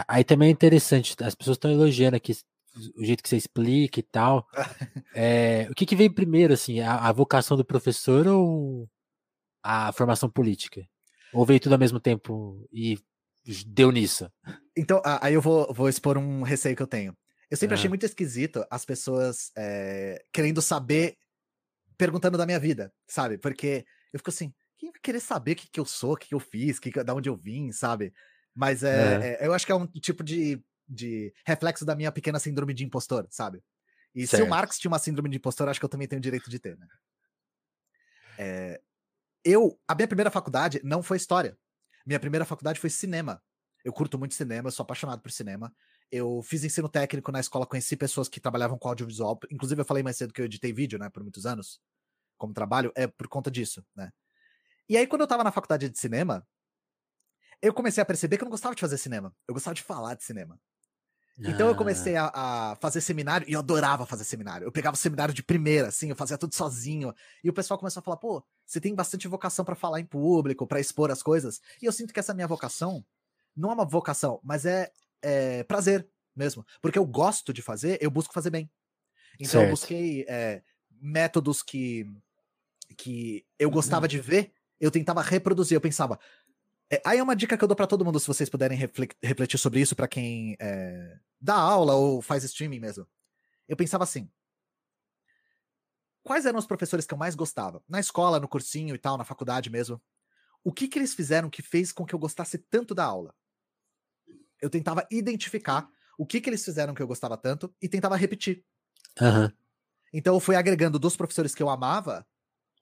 [0.07, 1.16] aí também é interessante.
[1.22, 2.34] As pessoas estão elogiando aqui
[2.96, 4.48] o jeito que você explica e tal.
[5.12, 8.88] é, o que, que veio primeiro, assim, a, a vocação do professor ou
[9.62, 10.88] a formação política?
[11.32, 12.98] Ou veio tudo ao mesmo tempo e
[13.66, 14.30] deu nisso?
[14.76, 17.16] Então, aí eu vou, vou expor um receio que eu tenho.
[17.50, 21.16] Eu sempre achei muito esquisito as pessoas é, querendo saber,
[21.96, 23.38] perguntando da minha vida, sabe?
[23.38, 26.28] Porque eu fico assim, quem vai querer saber o que, que eu sou, o que,
[26.28, 28.12] que eu fiz, que, da onde eu vim, sabe?
[28.54, 29.46] Mas é, é.
[29.46, 33.26] eu acho que é um tipo de, de reflexo da minha pequena síndrome de impostor,
[33.30, 33.62] sabe?
[34.14, 34.42] E certo.
[34.42, 36.50] se o Marx tinha uma síndrome de impostor, acho que eu também tenho o direito
[36.50, 36.86] de ter, né?
[38.38, 38.80] É,
[39.47, 41.57] eu, a minha primeira faculdade não foi história.
[42.05, 43.40] Minha primeira faculdade foi cinema.
[43.84, 45.72] Eu curto muito cinema, sou apaixonado por cinema.
[46.11, 49.38] Eu fiz ensino técnico na escola, conheci pessoas que trabalhavam com audiovisual.
[49.49, 51.80] Inclusive, eu falei mais cedo que eu editei vídeo, né, por muitos anos,
[52.36, 54.11] como trabalho, é por conta disso, né.
[54.88, 56.47] E aí, quando eu tava na faculdade de cinema,
[57.62, 59.34] eu comecei a perceber que eu não gostava de fazer cinema.
[59.47, 60.61] Eu gostava de falar de cinema.
[61.39, 61.76] Então eu ah.
[61.76, 64.66] comecei a, a, fazer seminário e eu adorava fazer seminário.
[64.66, 67.14] Eu pegava o seminário de primeira, assim, eu fazia tudo sozinho.
[67.45, 70.66] E o pessoal começou a falar: pô, você tem bastante vocação para falar em público,
[70.66, 71.61] para expor as coisas.
[71.82, 73.05] E eu sinto que essa minha vocação
[73.55, 76.64] não é uma vocação, mas é, é prazer mesmo.
[76.80, 78.70] Porque eu gosto de fazer, eu busco fazer bem.
[79.34, 79.64] Então certo.
[79.64, 80.62] eu busquei é,
[81.01, 82.07] métodos que,
[82.97, 85.76] que eu gostava de ver, eu tentava reproduzir.
[85.76, 86.18] Eu pensava,
[86.91, 89.59] é, aí é uma dica que eu dou para todo mundo, se vocês puderem refletir
[89.59, 93.07] sobre isso, para quem é, dá aula ou faz streaming mesmo.
[93.68, 94.30] Eu pensava assim:
[96.22, 97.82] quais eram os professores que eu mais gostava?
[97.89, 100.01] Na escola, no cursinho e tal, na faculdade mesmo.
[100.62, 103.34] O que, que eles fizeram que fez com que eu gostasse tanto da aula?
[104.61, 108.64] Eu tentava identificar o que, que eles fizeram que eu gostava tanto e tentava repetir.
[109.20, 109.51] Uhum.
[110.12, 112.26] Então eu fui agregando dos professores que eu amava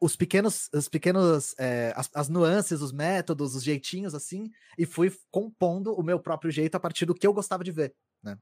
[0.00, 5.12] os pequenos, os pequenos, é, as, as, nuances, os métodos, os jeitinhos assim, e fui
[5.30, 8.36] compondo o meu próprio jeito a partir do que eu gostava de ver, né?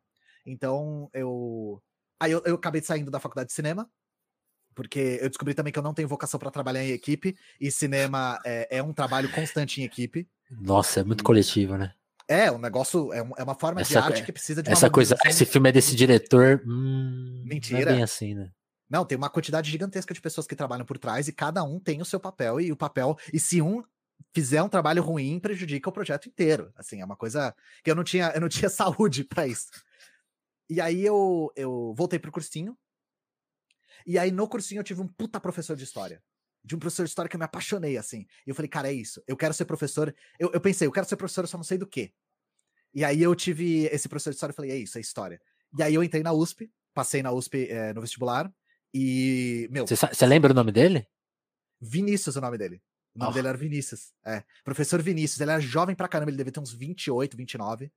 [0.45, 1.83] Então eu,
[2.19, 3.89] aí eu, eu acabei saindo da faculdade de cinema,
[4.75, 8.41] porque eu descobri também que eu não tenho vocação para trabalhar em equipe e cinema
[8.45, 10.29] é, é, um trabalho constante em equipe.
[10.51, 11.93] Nossa, é muito coletivo, né?
[12.29, 14.89] É, um negócio, é, é uma forma essa, de arte que precisa de uma Essa
[14.89, 16.63] coisa, esse filme é desse diretor.
[16.67, 17.85] Hum, Mentira.
[17.85, 18.51] Não é bem assim, né?
[18.93, 22.03] Não, tem uma quantidade gigantesca de pessoas que trabalham por trás e cada um tem
[22.03, 23.17] o seu papel e o papel.
[23.33, 23.83] E se um
[24.35, 26.71] fizer um trabalho ruim, prejudica o projeto inteiro.
[26.77, 29.69] Assim, é uma coisa que eu não tinha, eu não tinha saúde para isso.
[30.69, 32.77] E aí eu, eu voltei pro cursinho.
[34.07, 36.23] E aí no cursinho eu tive um puta professor de história.
[36.63, 38.27] De um professor de história que eu me apaixonei, assim.
[38.47, 39.23] E eu falei, cara, é isso.
[39.27, 40.15] Eu quero ser professor.
[40.39, 42.13] Eu, eu pensei, eu quero ser professor, eu só não sei do quê.
[42.93, 45.41] E aí eu tive esse professor de história e falei, é isso, é história.
[45.79, 48.53] E aí eu entrei na USP, passei na USP é, no vestibular.
[48.95, 49.87] E, meu.
[49.87, 51.07] Você lembra o nome dele?
[51.81, 52.83] Vinícius é o nome dele.
[53.15, 53.35] O nome oh.
[53.35, 54.13] dele era Vinícius.
[54.25, 54.43] É.
[54.65, 57.93] Professor Vinícius, ele era jovem pra caramba, ele devia ter uns 28, 29.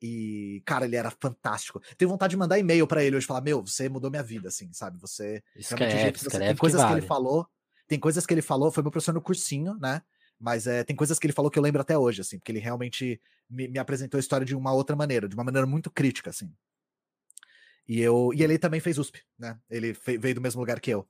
[0.00, 1.80] E, cara, ele era fantástico.
[1.96, 4.72] Tenho vontade de mandar e-mail para ele hoje falar: Meu, você mudou minha vida, assim,
[4.72, 4.98] sabe?
[4.98, 5.42] Você.
[5.56, 6.94] Escreve, você tem coisas que, vale.
[6.94, 7.46] que, ele falou.
[7.88, 10.02] Tem coisas que ele falou, foi meu professor no cursinho, né?
[10.38, 12.60] Mas é, tem coisas que ele falou que eu lembro até hoje, assim, porque ele
[12.60, 16.30] realmente me, me apresentou a história de uma outra maneira, de uma maneira muito crítica,
[16.30, 16.52] assim.
[17.88, 19.58] E eu e ele também fez USP, né?
[19.70, 21.08] Ele veio do mesmo lugar que eu.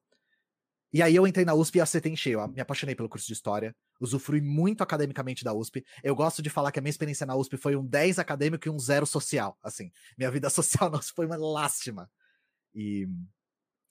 [0.92, 2.46] E aí eu entrei na USP e acertei em cheio.
[2.48, 3.76] Me apaixonei pelo curso de História.
[4.00, 5.84] Usufrui muito academicamente da USP.
[6.02, 8.70] Eu gosto de falar que a minha experiência na USP foi um 10 acadêmico e
[8.70, 9.58] um 0 social.
[9.62, 12.10] Assim, minha vida social na USP foi uma lástima.
[12.74, 13.06] E...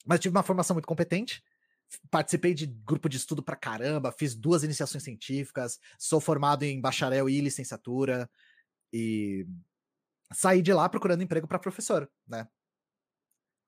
[0.05, 1.43] Mas tive uma formação muito competente.
[2.09, 4.11] Participei de grupo de estudo pra caramba.
[4.11, 5.79] Fiz duas iniciações científicas.
[5.99, 8.29] Sou formado em bacharel e licenciatura.
[8.91, 9.45] E
[10.33, 12.47] saí de lá procurando emprego para professor, né?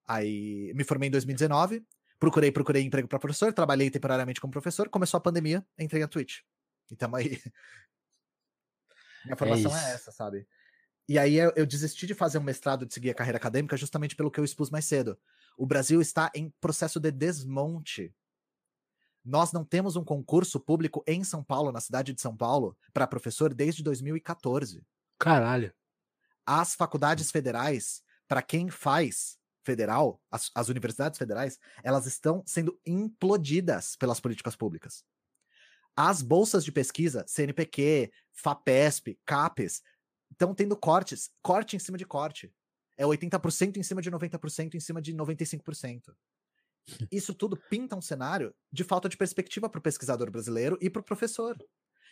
[0.09, 1.85] Aí me formei em 2019,
[2.19, 6.41] Procurei, procurei emprego para professor, trabalhei temporariamente como professor, começou a pandemia, entrei na Twitch.
[6.91, 7.29] Então aí.
[9.23, 10.45] Minha é formação é, é, essa, sabe?
[11.07, 14.17] E aí eu, eu desisti de fazer um mestrado, de seguir a carreira acadêmica, justamente
[14.17, 15.17] pelo que eu expus mais cedo.
[15.57, 18.13] O Brasil está em processo de desmonte.
[19.23, 23.07] Nós não temos um concurso público em São Paulo, na cidade de São Paulo, para
[23.07, 24.85] professor desde 2014.
[25.17, 25.73] Caralho.
[26.45, 29.38] As faculdades federais, para quem faz,
[29.69, 35.03] federal, as, as universidades federais, elas estão sendo implodidas pelas políticas públicas.
[35.95, 39.83] As bolsas de pesquisa, CNPq, FAPESP, CAPES,
[40.31, 42.51] estão tendo cortes, corte em cima de corte.
[42.97, 46.15] É 80% em cima de 90% em cima de 95%.
[47.11, 51.01] Isso tudo pinta um cenário de falta de perspectiva para o pesquisador brasileiro e para
[51.01, 51.55] o professor.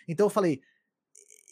[0.07, 0.61] Então eu falei,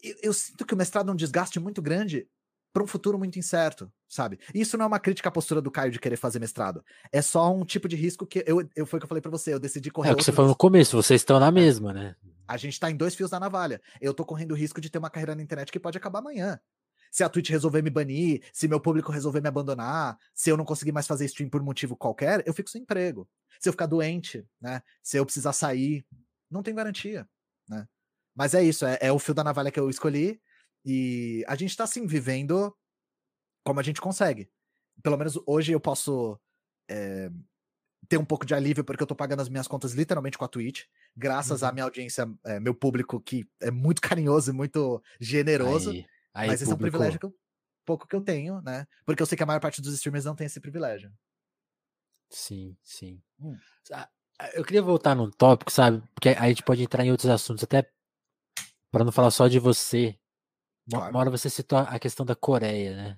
[0.03, 2.29] eu, eu, sinto que o mestrado é um desgaste muito grande
[2.75, 4.37] para um futuro muito incerto, sabe?
[4.53, 6.83] Isso não é uma crítica à postura do Caio de querer fazer mestrado.
[7.09, 9.31] É só um tipo de risco que eu, eu foi o que eu falei para
[9.31, 10.09] você, eu decidi correr.
[10.09, 11.51] É o que você falou no começo, vocês estão na é.
[11.51, 12.17] mesma, né?
[12.45, 13.81] A gente tá em dois fios da navalha.
[14.01, 16.59] Eu tô correndo o risco de ter uma carreira na internet que pode acabar amanhã.
[17.09, 20.65] Se a Twitch resolver me banir, se meu público resolver me abandonar, se eu não
[20.65, 23.25] conseguir mais fazer stream por motivo qualquer, eu fico sem emprego.
[23.57, 24.81] Se eu ficar doente, né?
[25.01, 26.05] Se eu precisar sair,
[26.51, 27.25] não tem garantia,
[27.69, 27.87] né?
[28.35, 30.41] Mas é isso, é, é o fio da navalha que eu escolhi.
[30.85, 32.75] E a gente tá assim, vivendo
[33.65, 34.49] como a gente consegue.
[35.01, 36.39] Pelo menos hoje eu posso
[36.87, 37.29] é,
[38.07, 40.47] ter um pouco de alívio porque eu tô pagando as minhas contas literalmente com a
[40.47, 40.83] Twitch,
[41.15, 41.67] graças uhum.
[41.67, 45.89] à minha audiência, é, meu público que é muito carinhoso e muito generoso.
[45.89, 47.35] Aí, aí, mas esse é um privilégio que eu,
[47.83, 48.87] pouco que eu tenho, né?
[49.05, 51.11] Porque eu sei que a maior parte dos streamers não tem esse privilégio.
[52.29, 53.21] Sim, sim.
[53.39, 53.57] Hum.
[54.53, 56.03] Eu queria voltar num tópico, sabe?
[56.13, 57.89] Porque aí a gente pode entrar em outros assuntos, até
[58.91, 60.17] para não falar só de você,
[60.89, 61.11] Claro.
[61.11, 63.17] Uma hora você citou a questão da Coreia, né?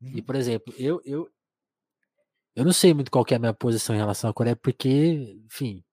[0.00, 0.12] Uhum.
[0.14, 1.28] E, por exemplo, eu, eu,
[2.54, 5.84] eu não sei muito qual é a minha posição em relação à Coreia, porque, enfim,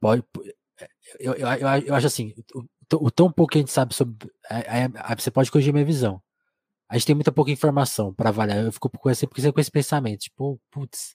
[0.00, 0.22] pode,
[0.78, 3.94] é, eu, eu, eu, eu acho assim, o, o, tão pouco que a gente sabe
[3.94, 4.30] sobre.
[4.48, 6.22] Aí, você pode corrigir minha visão.
[6.88, 8.64] A gente tem muita pouca informação para avaliar.
[8.64, 11.14] Eu fico com esse, com esse pensamento, tipo, putz,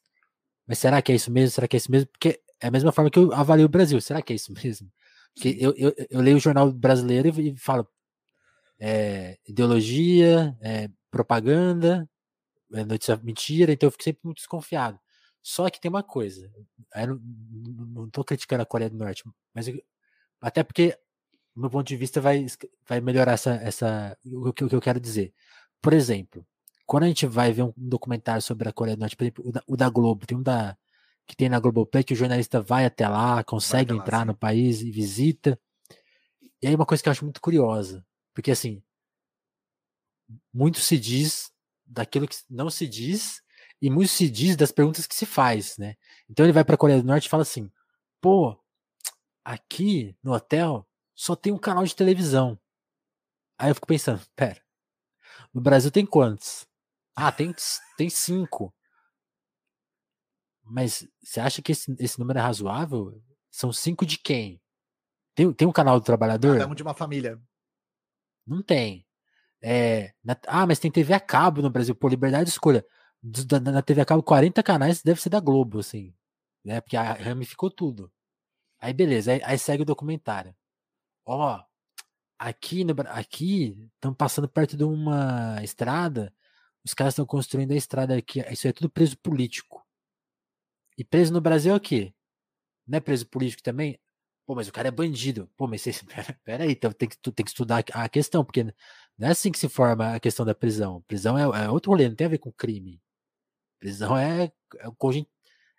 [0.67, 1.51] mas será que é isso mesmo?
[1.51, 2.09] Será que é isso mesmo?
[2.11, 3.99] Porque é a mesma forma que eu avalio o Brasil.
[4.01, 4.91] Será que é isso mesmo?
[5.33, 7.87] Porque eu, eu, eu leio o jornal brasileiro e, e falo,
[8.87, 12.07] é, ideologia, é, propaganda,
[12.71, 14.99] é notícia mentira, então eu fico sempre muito desconfiado.
[15.41, 16.51] Só que tem uma coisa,
[16.95, 17.19] eu
[17.95, 19.23] não, estou criticando a Coreia do Norte,
[19.55, 19.81] mas eu,
[20.39, 20.95] até porque,
[21.55, 22.45] do meu ponto de vista, vai,
[22.87, 25.33] vai melhorar essa, essa o, que, o que eu quero dizer.
[25.81, 26.45] Por exemplo,
[26.85, 29.51] quando a gente vai ver um documentário sobre a Coreia do Norte, por exemplo, o
[29.51, 30.77] da, o da Globo, tem um da
[31.25, 34.25] que tem na Globoplay que o jornalista vai até lá, consegue até lá, entrar sim.
[34.27, 35.59] no país e visita.
[36.61, 38.05] E aí uma coisa que eu acho muito curiosa,
[38.35, 38.83] porque assim,
[40.53, 41.51] muito se diz
[41.85, 43.41] daquilo que não se diz
[43.81, 45.95] e muito se diz das perguntas que se faz, né?
[46.29, 47.71] Então ele vai para a Coreia do Norte e fala assim:
[48.21, 48.61] "Pô,
[49.43, 52.59] aqui no hotel só tem um canal de televisão".
[53.57, 54.61] Aí eu fico pensando, pera.
[55.53, 56.67] No Brasil tem quantos?
[57.15, 57.55] Ah, tem
[57.97, 58.75] tem cinco.
[60.61, 63.21] Mas você acha que esse, esse número é razoável?
[63.49, 64.59] São cinco de quem?
[65.35, 66.57] Tem, tem um canal do trabalhador?
[66.57, 67.39] Cada um de uma família.
[68.45, 69.05] Não tem.
[69.61, 72.85] É, na, ah, mas tem TV a cabo no Brasil, por liberdade de escolha.
[73.51, 76.13] Na, na TV a cabo, 40 canais deve ser da Globo, assim.
[76.63, 76.81] Né?
[76.81, 78.11] Porque a, ramificou tudo.
[78.79, 80.55] Aí beleza, aí, aí segue o documentário.
[81.25, 81.63] Ó,
[82.39, 86.33] aqui no aqui estão passando perto de uma estrada,
[86.85, 88.41] os caras estão construindo a estrada aqui.
[88.51, 89.85] Isso é tudo preso político.
[90.97, 92.13] E preso no Brasil é o quê?
[92.87, 93.99] Não é preso político também?
[94.45, 95.49] Pô, mas o cara é bandido.
[95.57, 98.45] Pô, mas você, pera, pera aí, então tem que, tu tem que estudar a questão,
[98.45, 98.63] porque
[99.17, 101.01] não é assim que se forma a questão da prisão.
[101.07, 103.01] Prisão é, é outro rolê, não tem a ver com crime.
[103.79, 104.87] Prisão é, é,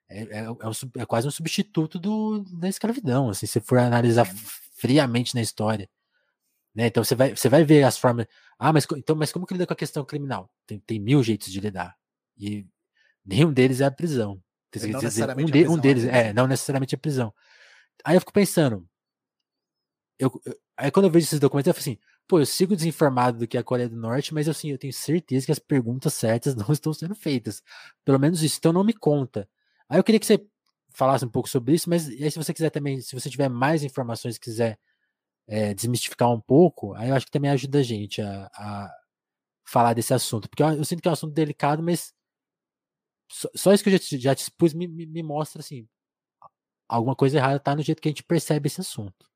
[0.08, 3.30] é, é, é, um, é quase um substituto do, da escravidão.
[3.30, 4.26] Assim, se for analisar
[4.76, 5.88] friamente na história.
[6.74, 6.86] Né?
[6.86, 8.26] Então você vai, você vai ver as formas.
[8.58, 10.50] Ah, mas, então, mas como que lida com a questão criminal?
[10.66, 11.96] Tem, tem mil jeitos de lidar.
[12.36, 12.66] E
[13.24, 14.40] nenhum deles é a prisão.
[14.74, 17.32] Não dizer, um, de, um deles é, não necessariamente a prisão.
[18.06, 18.88] Aí eu fico pensando.
[20.18, 20.30] Eu,
[20.76, 21.98] aí quando eu vejo esses documentos, eu falo assim,
[22.28, 24.92] pô, eu sigo desinformado do que é a Coreia do Norte, mas assim, eu tenho
[24.92, 27.62] certeza que as perguntas certas não estão sendo feitas.
[28.04, 29.48] Pelo menos isso, então não me conta.
[29.88, 30.40] Aí eu queria que você
[30.94, 33.82] falasse um pouco sobre isso, mas aí se você quiser também, se você tiver mais
[33.82, 34.78] informações, quiser
[35.48, 38.90] é, desmistificar um pouco, aí eu acho que também ajuda a gente a, a
[39.64, 40.48] falar desse assunto.
[40.48, 42.14] Porque eu, eu, sinto que é um assunto delicado, mas
[43.30, 45.88] só, só isso que eu já, já te expus me, me, me, mostra assim.
[46.88, 49.26] Alguma coisa errada tá no jeito que a gente percebe esse assunto.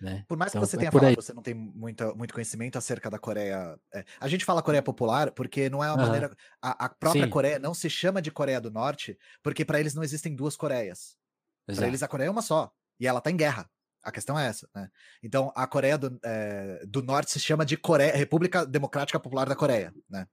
[0.00, 0.24] Né?
[0.28, 2.76] Por mais então, que você é tenha falado que você não tem muita, muito conhecimento
[2.76, 3.78] acerca da Coreia.
[3.94, 6.06] É, a gente fala Coreia Popular porque não é uma uhum.
[6.06, 6.36] maneira.
[6.60, 7.30] A, a própria Sim.
[7.30, 11.16] Coreia não se chama de Coreia do Norte porque para eles não existem duas Coreias.
[11.64, 12.70] Para eles a Coreia é uma só.
[13.00, 13.68] E ela tá em guerra.
[14.02, 14.88] A questão é essa, né?
[15.20, 19.56] Então, a Coreia do, é, do Norte se chama de Coreia, República Democrática Popular da
[19.56, 20.28] Coreia, né?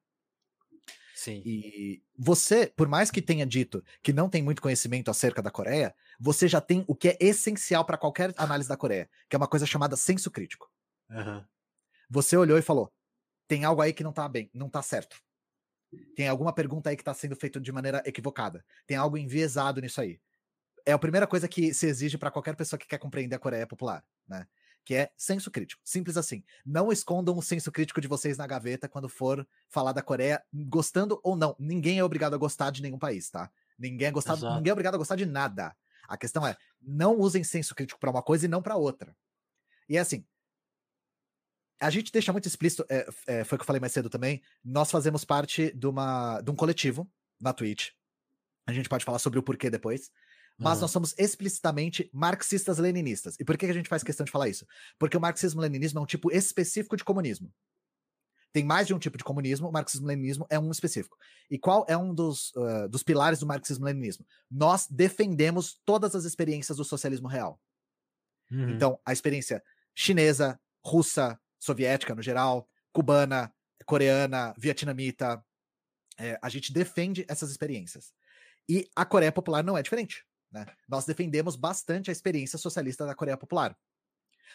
[1.24, 1.42] Sim.
[1.46, 5.96] E você, por mais que tenha dito que não tem muito conhecimento acerca da Coreia,
[6.20, 9.48] você já tem o que é essencial para qualquer análise da Coreia, que é uma
[9.48, 10.70] coisa chamada senso crítico.
[11.10, 11.42] Uhum.
[12.10, 12.92] Você olhou e falou:
[13.48, 15.16] tem algo aí que não tá bem, não tá certo.
[16.14, 18.66] Tem alguma pergunta aí que tá sendo feita de maneira equivocada.
[18.86, 20.20] Tem algo enviesado nisso aí
[20.86, 23.66] é a primeira coisa que se exige para qualquer pessoa que quer compreender a Coreia
[23.66, 24.46] popular, né?
[24.86, 25.82] Que é senso crítico.
[25.86, 26.44] Simples assim.
[26.66, 31.20] Não escondam o senso crítico de vocês na gaveta quando for falar da Coreia, gostando
[31.24, 31.56] ou não.
[31.58, 33.50] Ninguém é obrigado a gostar de nenhum país, tá?
[33.78, 35.76] Ninguém é, gostado, ninguém é obrigado a gostar de nada.
[36.08, 39.16] A questão é, não usem senso crítico para uma coisa e não para outra.
[39.88, 40.26] E é assim,
[41.80, 44.42] a gente deixa muito explícito, é, é, foi o que eu falei mais cedo também,
[44.64, 47.10] nós fazemos parte de, uma, de um coletivo
[47.40, 47.90] na Twitch.
[48.66, 50.10] A gente pode falar sobre o porquê depois
[50.58, 53.36] mas nós somos explicitamente marxistas-leninistas.
[53.40, 54.66] E por que a gente faz questão de falar isso?
[55.00, 57.52] Porque o marxismo-leninismo é um tipo específico de comunismo.
[58.54, 61.18] Tem mais de um tipo de comunismo, o marxismo-leninismo é um específico.
[61.50, 64.26] E qual é um dos, uh, dos pilares do marxismo-leninismo?
[64.50, 67.60] Nós defendemos todas as experiências do socialismo real.
[68.52, 68.70] Uhum.
[68.70, 69.64] Então, a experiência
[69.96, 73.52] chinesa, russa, soviética no geral, cubana,
[73.86, 75.44] coreana, vietnamita,
[76.20, 78.14] é, a gente defende essas experiências.
[78.70, 80.24] E a Coreia Popular não é diferente.
[80.54, 80.66] Né?
[80.88, 83.76] Nós defendemos bastante a experiência socialista da Coreia Popular.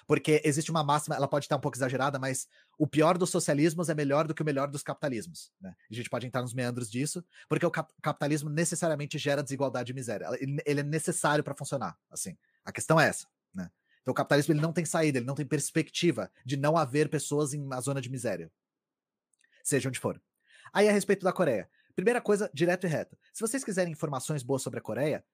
[0.06, 2.46] Porque existe uma máxima, ela pode estar um pouco exagerada, mas
[2.78, 5.52] o pior dos socialismos é melhor do que o melhor dos capitalismos.
[5.60, 5.74] Né?
[5.90, 9.94] A gente pode entrar nos meandros disso, porque o cap capitalismo necessariamente gera desigualdade e
[9.94, 10.28] miséria.
[10.64, 11.98] Ele, é necessário para funcionar.
[12.10, 13.26] Assim, a questão é essa.
[13.52, 13.70] Né?
[14.00, 17.52] Então o capitalismo ele não tem saída, ele não tem perspectiva de não haver pessoas
[17.52, 18.50] em uma zona de miséria.
[19.64, 20.22] Seja onde for.
[20.72, 21.68] Aí a respeito da Coreia.
[21.94, 23.18] Primeira coisa, direto e reto.
[23.32, 25.24] Se vocês quiserem informações boas sobre a Coreia,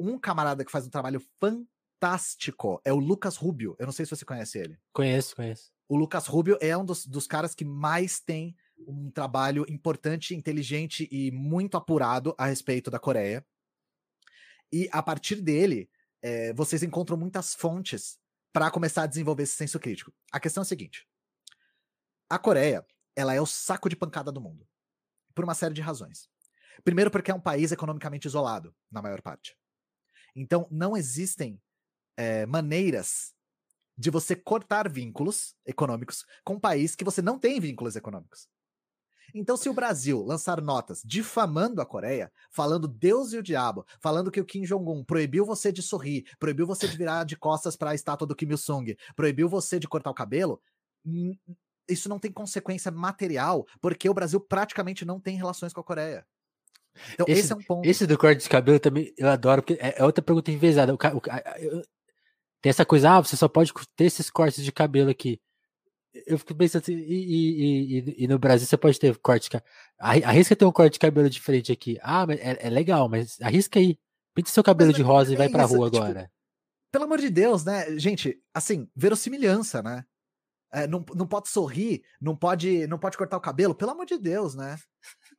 [0.00, 3.76] um camarada que faz um trabalho fantástico é o Lucas Rubio.
[3.78, 4.78] Eu não sei se você conhece ele.
[4.92, 5.70] Conheço, conheço.
[5.86, 11.06] O Lucas Rubio é um dos, dos caras que mais tem um trabalho importante, inteligente
[11.10, 13.44] e muito apurado a respeito da Coreia.
[14.72, 15.90] E a partir dele,
[16.22, 18.18] é, vocês encontram muitas fontes
[18.52, 20.12] para começar a desenvolver esse senso crítico.
[20.32, 21.06] A questão é a seguinte:
[22.28, 24.66] a Coreia, ela é o saco de pancada do mundo,
[25.34, 26.28] por uma série de razões.
[26.84, 29.56] Primeiro, porque é um país economicamente isolado, na maior parte.
[30.34, 31.60] Então, não existem
[32.16, 33.34] é, maneiras
[33.96, 38.48] de você cortar vínculos econômicos com um país que você não tem vínculos econômicos.
[39.34, 44.30] Então, se o Brasil lançar notas difamando a Coreia, falando Deus e o diabo, falando
[44.30, 47.90] que o Kim Jong-un proibiu você de sorrir, proibiu você de virar de costas para
[47.90, 50.60] a estátua do Kim Il-sung, proibiu você de cortar o cabelo,
[51.88, 56.26] isso não tem consequência material, porque o Brasil praticamente não tem relações com a Coreia.
[57.14, 57.88] Então, esse, esse, é um ponto.
[57.88, 60.92] Esse do corte de cabelo também eu adoro, porque é, é outra pergunta envezada.
[60.92, 61.22] O, o,
[61.58, 61.82] eu,
[62.60, 65.40] tem essa coisa, ah, você só pode ter esses cortes de cabelo aqui.
[66.26, 69.50] Eu fico pensando assim, e, e, e, e no Brasil você pode ter corte de
[69.50, 69.70] cabelo.
[69.98, 71.98] Arrisca ter um corte de cabelo diferente aqui.
[72.02, 73.98] Ah, mas é, é legal, mas arrisca aí.
[74.34, 76.30] Pinta seu cabelo mas, de rosa é, e vai pra isso, rua tipo, agora.
[76.92, 77.98] Pelo amor de Deus, né?
[77.98, 80.04] Gente, assim, verossimilhança, né?
[80.72, 84.18] É, não, não pode sorrir, não pode, não pode cortar o cabelo, pelo amor de
[84.18, 84.76] Deus, né?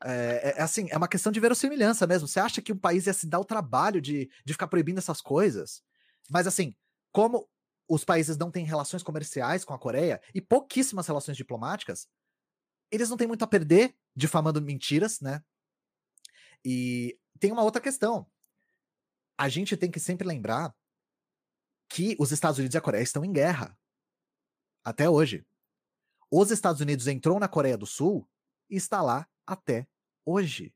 [0.04, 2.28] É, é, é, assim, é uma questão de verossimilhança mesmo.
[2.28, 5.22] Você acha que um país ia se dar o trabalho de, de ficar proibindo essas
[5.22, 5.84] coisas?
[6.30, 6.76] Mas assim,
[7.12, 7.48] como
[7.88, 12.08] os países não têm relações comerciais com a Coreia e pouquíssimas relações diplomáticas,
[12.90, 15.44] eles não têm muito a perder difamando mentiras, né?
[16.64, 18.30] E tem uma outra questão.
[19.38, 20.76] A gente tem que sempre lembrar
[21.90, 23.78] que os Estados Unidos e a Coreia estão em guerra.
[24.84, 25.46] Até hoje.
[26.30, 28.28] Os Estados Unidos entrou na Coreia do Sul
[28.70, 29.86] e está lá até
[30.26, 30.74] hoje.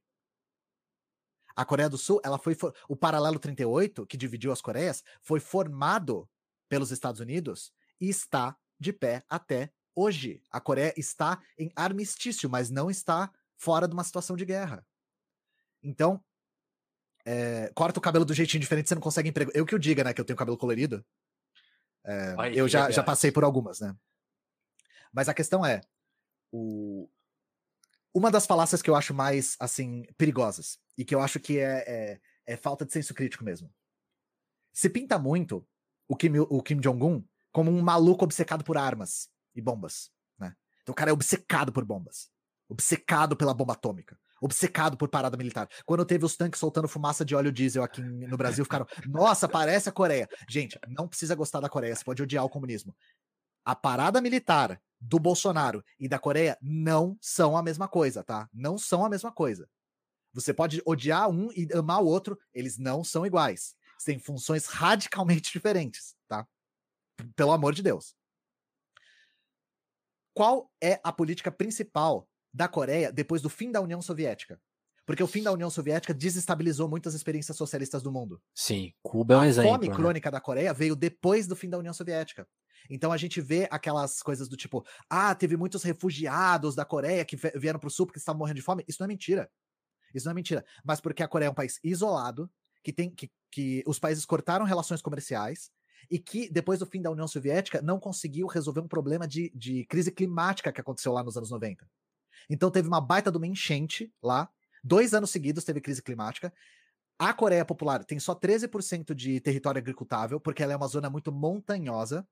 [1.56, 2.56] A Coreia do Sul, ela foi
[2.90, 6.30] o paralelo 38, que dividiu as Coreias, foi formado
[6.68, 10.44] pelos Estados Unidos e está de pé até hoje.
[10.52, 14.86] A Coreia está em armistício, mas não está fora de uma situação de guerra.
[15.82, 16.22] Então,
[17.26, 19.52] é, corta o cabelo do jeitinho diferente, você não consegue emprego.
[19.54, 21.06] Eu que o diga, né, que eu tenho cabelo colorido.
[22.04, 23.96] É, eu já, já passei por algumas, né?
[25.12, 25.82] Mas a questão é,
[26.52, 27.10] o...
[28.16, 31.84] uma das falácias que eu acho mais, assim, perigosas, e que eu acho que é,
[31.86, 32.20] é,
[32.54, 33.70] é falta de senso crítico mesmo.
[34.72, 35.68] Se pinta muito
[36.08, 40.56] o Kim, o Kim Jong-un como um maluco obcecado por armas e bombas, né?
[40.82, 42.30] Então o cara é obcecado por bombas.
[42.70, 44.18] Obcecado pela bomba atômica.
[44.42, 45.68] Obcecado por parada militar.
[45.86, 49.90] Quando teve os tanques soltando fumaça de óleo diesel aqui no Brasil, ficaram, nossa, parece
[49.90, 50.30] a Coreia.
[50.50, 52.96] Gente, não precisa gostar da Coreia, você pode odiar o comunismo.
[53.64, 58.50] A parada militar do Bolsonaro e da Coreia não são a mesma coisa, tá?
[58.54, 59.70] Não são a mesma coisa.
[60.34, 63.76] Você pode odiar um e amar o outro, eles não são iguais.
[64.04, 66.48] Têm funções radicalmente diferentes, tá?
[67.36, 68.16] Pelo amor de Deus.
[70.34, 74.62] Qual é a política principal da Coreia depois do fim da União Soviética?
[75.06, 78.42] Porque o fim da União Soviética desestabilizou muitas experiências socialistas do mundo.
[78.54, 79.70] Sim, Cuba é um a exemplo.
[79.70, 79.96] A fome né?
[79.96, 82.48] crônica da Coreia veio depois do fim da União Soviética.
[82.90, 87.36] Então a gente vê aquelas coisas do tipo, ah, teve muitos refugiados da Coreia que
[87.56, 88.84] vieram para o sul porque estavam morrendo de fome.
[88.88, 89.50] Isso não é mentira.
[90.14, 90.66] Isso não é mentira.
[90.84, 92.50] Mas porque a Coreia é um país isolado,
[92.84, 95.72] que tem que, que os países cortaram relações comerciais
[96.10, 99.86] e que, depois do fim da União Soviética, não conseguiu resolver um problema de, de
[99.86, 101.88] crise climática que aconteceu lá nos anos 90.
[102.50, 104.50] Então teve uma baita de uma enchente lá.
[104.84, 106.54] Dois anos seguidos teve crise climática.
[107.18, 111.32] A Coreia Popular tem só 13% de território agricultável, porque ela é uma zona muito
[111.32, 112.28] montanhosa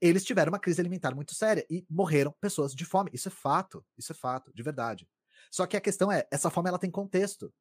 [0.00, 3.10] eles tiveram uma crise alimentar muito séria e morreram pessoas de fome.
[3.12, 5.08] Isso é fato, isso é fato, de verdade.
[5.50, 7.52] Só que a questão é, essa fome ela tem contexto.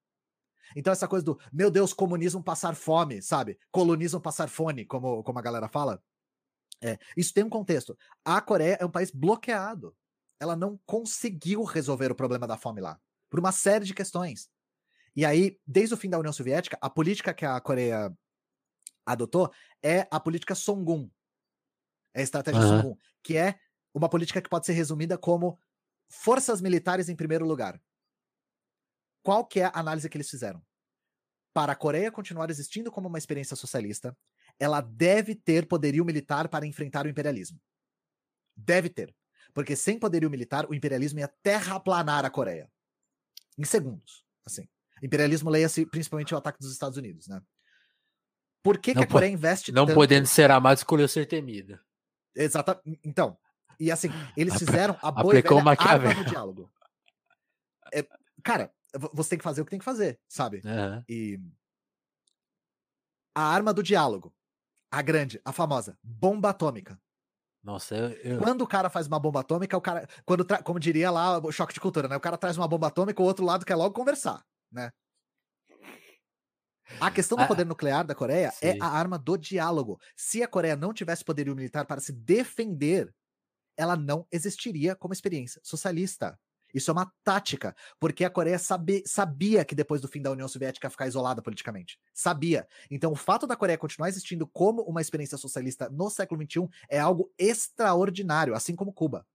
[0.75, 3.57] Então essa coisa do, meu Deus, comunismo passar fome, sabe?
[3.71, 6.01] Colonismo passar fome, como, como a galera fala.
[6.81, 7.97] É, isso tem um contexto.
[8.23, 9.95] A Coreia é um país bloqueado.
[10.39, 14.49] Ela não conseguiu resolver o problema da fome lá, por uma série de questões.
[15.15, 18.15] E aí, desde o fim da União Soviética, a política que a Coreia
[19.05, 19.51] adotou
[19.83, 21.09] é a política Songun,
[22.19, 22.81] é a estratégia uhum.
[22.81, 23.59] Sun que é
[23.93, 25.59] uma política que pode ser resumida como
[26.09, 27.81] forças militares em primeiro lugar.
[29.23, 30.61] Qual que é a análise que eles fizeram?
[31.53, 34.15] Para a Coreia continuar existindo como uma experiência socialista,
[34.59, 37.59] ela deve ter poderio militar para enfrentar o imperialismo.
[38.55, 39.15] Deve ter.
[39.53, 42.69] Porque sem poderio militar, o imperialismo ia terraplanar a Coreia.
[43.57, 44.23] Em segundos.
[44.45, 44.67] Assim.
[45.01, 47.41] Imperialismo leia-se principalmente o ataque dos Estados Unidos, né?
[48.61, 49.95] Por que, que a Coreia investe Não tanto...
[49.95, 51.81] podendo ser amado, escolheu ser temida.
[52.35, 52.99] Exatamente.
[53.03, 53.37] Então,
[53.79, 56.71] e assim, eles fizeram a boa e velha arma no diálogo.
[57.93, 58.05] É,
[58.43, 58.71] cara,
[59.13, 60.61] você tem que fazer o que tem que fazer, sabe?
[60.65, 61.03] Uhum.
[61.07, 61.39] E
[63.35, 64.33] a arma do diálogo,
[64.91, 66.99] a grande, a famosa, bomba atômica.
[67.63, 68.39] Nossa, eu, eu...
[68.39, 71.73] Quando o cara faz uma bomba atômica, o cara, quando como diria lá, o choque
[71.73, 72.15] de cultura, né?
[72.15, 74.91] O cara traz uma bomba atômica, o outro lado quer logo conversar, né?
[76.99, 78.67] A questão do poder nuclear da Coreia é sim.
[78.67, 79.99] é a arma do diálogo.
[80.15, 83.13] Se a Coreia não tivesse poderio militar para se defender,
[83.77, 86.37] ela não existiria como experiência socialista.
[86.73, 90.47] Isso é uma tática, porque a Coreia sabe, sabia que depois do fim da União
[90.47, 91.99] Soviética ia ficar isolada politicamente.
[92.13, 92.67] Sabia.
[92.91, 96.99] Então, o fato da Coreia continuar existindo como uma experiência socialista no século XXI é
[96.99, 99.25] algo extraordinário, assim como Cuba.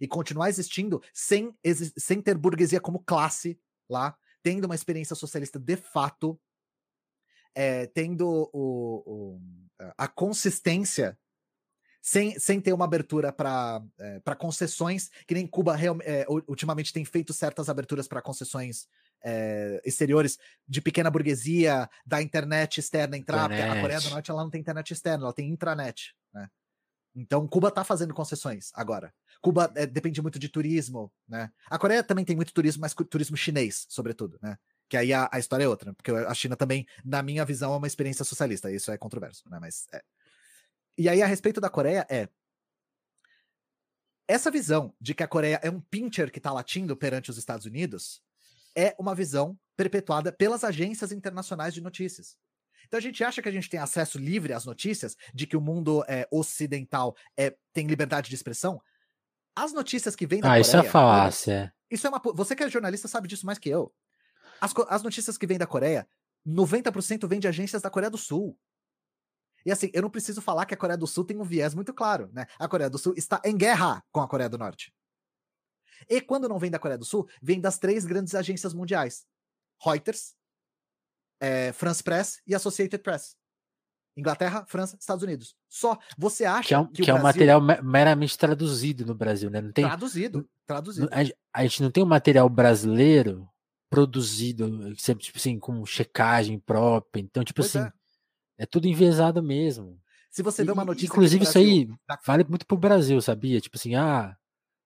[0.00, 1.54] E continuar existindo sem,
[1.98, 6.40] sem ter burguesia como classe lá, tendo uma experiência socialista de fato,
[7.54, 9.40] é, tendo o, o,
[9.96, 11.18] a consistência
[12.02, 16.92] sem, sem ter uma abertura para é, eh, concessões, que nem Cuba real, é, ultimamente
[16.92, 18.88] tem feito certas aberturas para concessões
[19.24, 20.36] é, exteriores
[20.66, 23.66] de pequena burguesia, da internet externa entrar, internet.
[23.66, 26.12] porque a Coreia do Norte ela não tem internet externa, ela tem intranet.
[26.34, 26.48] Né?
[27.14, 29.14] Então, Cuba está fazendo concessões agora.
[29.40, 31.50] Cuba depende muito de turismo, né?
[31.66, 34.56] A Coreia também tem muito turismo, mas turismo chinês, sobretudo, né?
[34.92, 37.76] Que aí a, a, história é outra, porque a China também, na minha visão, é
[37.78, 38.70] uma experiência socialista.
[38.70, 39.58] Isso é controverso, né?
[39.58, 39.86] Mas.
[39.90, 40.02] É.
[40.98, 42.28] E aí, a respeito da Coreia, é.
[44.28, 47.64] Essa visão de que a Coreia é um pincher que está latindo perante os Estados
[47.64, 48.22] Unidos
[48.76, 52.36] é uma visão perpetuada pelas agências internacionais de notícias.
[52.86, 55.60] Então a gente acha que a gente tem acesso livre às notícias, de que o
[55.62, 58.78] mundo é, ocidental é, tem liberdade de expressão.
[59.56, 60.60] As notícias que vêm da ah, Coreia.
[60.60, 61.74] Isso é falácia.
[61.90, 62.20] Isso é uma.
[62.34, 63.90] Você que é jornalista sabe disso mais que eu.
[64.62, 66.08] As, as notícias que vêm da Coreia,
[66.46, 68.56] 90% vem de agências da Coreia do Sul.
[69.66, 71.92] E assim, eu não preciso falar que a Coreia do Sul tem um viés muito
[71.92, 72.46] claro, né?
[72.60, 74.94] A Coreia do Sul está em guerra com a Coreia do Norte.
[76.08, 79.24] E quando não vem da Coreia do Sul, vem das três grandes agências mundiais:
[79.84, 80.34] Reuters,
[81.40, 83.36] é, France Press e Associated Press.
[84.16, 85.56] Inglaterra, França, Estados Unidos.
[85.68, 85.98] Só.
[86.16, 89.60] Você acha que é um, que, que é um material meramente traduzido no Brasil, né?
[89.60, 91.08] Não tem, traduzido, traduzido.
[91.10, 93.48] A, a, gente não tem um material brasileiro
[93.92, 97.20] produzido, tipo assim, com checagem própria.
[97.20, 97.86] Então, tipo pois assim,
[98.58, 98.62] é.
[98.62, 98.66] é.
[98.66, 100.00] tudo enviesado mesmo.
[100.30, 101.06] Se você vê uma notícia.
[101.06, 101.86] Inclusive, isso aí
[102.24, 103.60] vale muito pro Brasil, sabia?
[103.60, 104.34] Tipo assim, ah,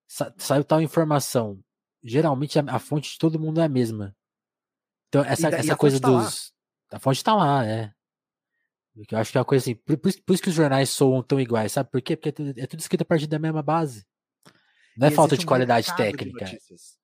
[0.09, 1.63] sa saiu tal informação.
[2.03, 4.13] Geralmente a, a, fonte de todo mundo é a mesma.
[5.09, 6.53] Então, essa, essa coisa tá dos.
[6.91, 6.97] Lá.
[6.97, 7.93] A fonte tá lá, é.
[9.09, 9.77] Eu acho que é uma coisa assim.
[9.77, 12.17] Por, por, por, isso que os jornais soam tão iguais, sabe por quê?
[12.17, 14.05] Porque é tudo, é tudo escrito a partir da mesma base.
[14.97, 16.45] Não é falta de um qualidade técnica.
[16.45, 16.59] De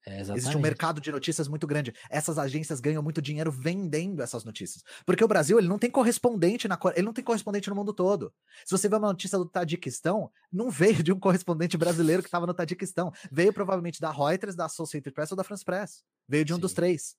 [0.07, 1.93] é, existe um mercado de notícias muito grande.
[2.11, 4.83] Essas agências ganham muito dinheiro vendendo essas notícias.
[5.05, 8.33] Porque o Brasil, ele não tem correspondente na ele não tem correspondente no mundo todo.
[8.65, 12.47] Se você vê uma notícia do Tadiquistão, não veio de um correspondente brasileiro que estava
[12.47, 13.13] no Tadiquistão.
[13.31, 16.03] Veio provavelmente da Reuters, da Associated Press ou da France Press.
[16.27, 16.63] Veio de um Sim.
[16.63, 17.17] dos três.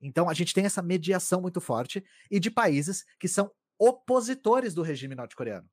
[0.00, 4.82] Então a gente tem essa mediação muito forte e de países que são opositores do
[4.82, 5.68] regime norte-coreano.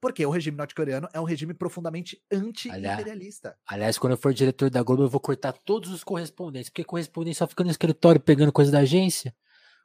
[0.00, 3.48] Porque o regime norte-coreano é um regime profundamente anti-imperialista.
[3.48, 6.84] Aliás, aliás, quando eu for diretor da Globo, eu vou cortar todos os correspondentes, porque
[6.84, 9.34] correspondente só fica no escritório pegando coisa da agência.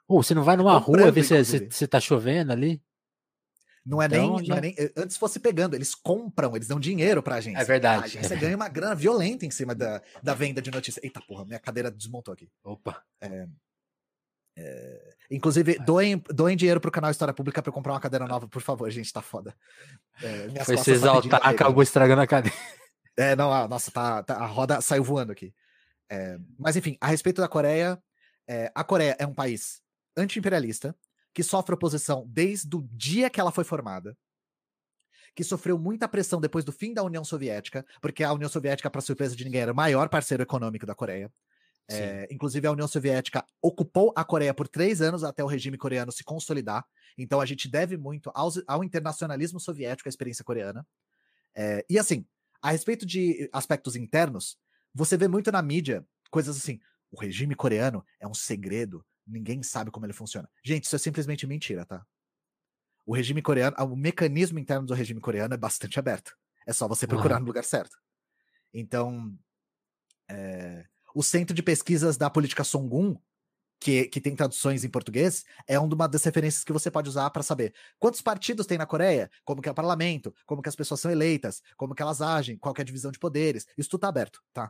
[0.07, 2.81] Ou você não vai numa rua ver se, se, se tá chovendo ali?
[3.85, 4.53] Não é, então, nem, já...
[4.53, 7.61] não é, nem, eh, Antes fosse pegando, eles compram, eles dão dinheiro pra agência.
[7.61, 8.01] É verdade.
[8.01, 11.03] A agência ganha uma grana violenta em cima da, da venda de notícias.
[11.03, 12.49] Eita porra, minha cadeira desmontou aqui.
[12.63, 13.03] Opa.
[13.21, 13.47] É,
[14.57, 18.47] é, inclusive, doem, doem dinheiro pro canal História Pública pra eu comprar uma cadeira nova,
[18.47, 19.53] por favor, gente, tá foda.
[20.21, 22.57] É, Foi se exaltar, acabou estragando a cadeira.
[23.17, 25.53] É, não, a, nossa, tá, tá, a roda saiu voando aqui.
[26.09, 28.01] É, mas enfim, a respeito da Coreia,
[28.47, 29.81] é, a Coreia é um país
[30.17, 30.95] anti-imperialista,
[31.33, 34.17] que sofre oposição desde o dia que ela foi formada,
[35.35, 39.01] que sofreu muita pressão depois do fim da União Soviética, porque a União Soviética, para
[39.01, 41.29] surpresa de ninguém, era o maior parceiro econômico da Coreia.
[41.87, 46.11] É, inclusive, a União Soviética ocupou a Coreia por três anos até o regime coreano
[46.11, 46.85] se consolidar.
[47.17, 50.85] Então, a gente deve muito ao, ao internacionalismo soviético, a experiência coreana.
[51.55, 52.25] É, e assim,
[52.61, 54.57] a respeito de aspectos internos,
[54.93, 56.79] você vê muito na mídia coisas assim:
[57.11, 60.49] o regime coreano é um segredo, ninguém sabe como ele funciona.
[60.63, 62.05] Gente, isso é simplesmente mentira, tá?
[63.05, 66.35] O regime coreano, o mecanismo interno do regime coreano é bastante aberto.
[66.65, 67.41] É só você procurar uhum.
[67.41, 67.95] no lugar certo.
[68.73, 69.37] Então,
[70.27, 70.85] é,
[71.15, 73.15] o Centro de Pesquisas da Política Songun,
[73.79, 77.41] que, que tem traduções em português, é uma das referências que você pode usar para
[77.41, 80.99] saber quantos partidos tem na Coreia, como que é o parlamento, como que as pessoas
[80.99, 83.65] são eleitas, como que elas agem, qual é a divisão de poderes.
[83.77, 84.69] Isso tudo tá aberto, tá?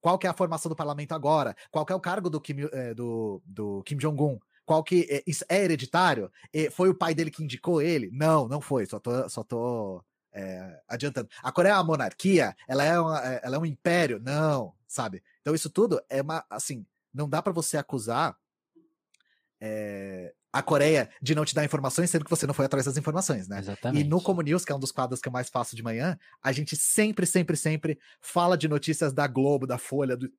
[0.00, 1.56] Qual que é a formação do parlamento agora?
[1.70, 4.38] Qual que é o cargo do Kim, é, do, do Kim Jong-un?
[4.66, 6.30] Qual que é, é hereditário?
[6.72, 8.10] Foi o pai dele que indicou ele?
[8.12, 8.84] Não, não foi.
[8.84, 11.28] Só tô, só tô é, adiantando.
[11.42, 12.54] A Coreia é uma monarquia?
[12.66, 14.20] Ela é, uma, ela é um império?
[14.20, 15.22] Não, sabe?
[15.44, 16.42] Então, isso tudo é uma.
[16.48, 18.34] Assim, não dá para você acusar
[19.60, 22.96] é, a Coreia de não te dar informações, sendo que você não foi atrás das
[22.96, 23.58] informações, né?
[23.58, 24.06] Exatamente.
[24.06, 26.18] E no Como News, que é um dos quadros que eu mais faço de manhã,
[26.42, 30.32] a gente sempre, sempre, sempre fala de notícias da Globo, da Folha, do,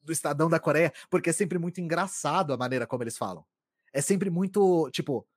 [0.00, 3.44] do Estadão da Coreia, porque é sempre muito engraçado a maneira como eles falam.
[3.92, 5.28] É sempre muito, tipo.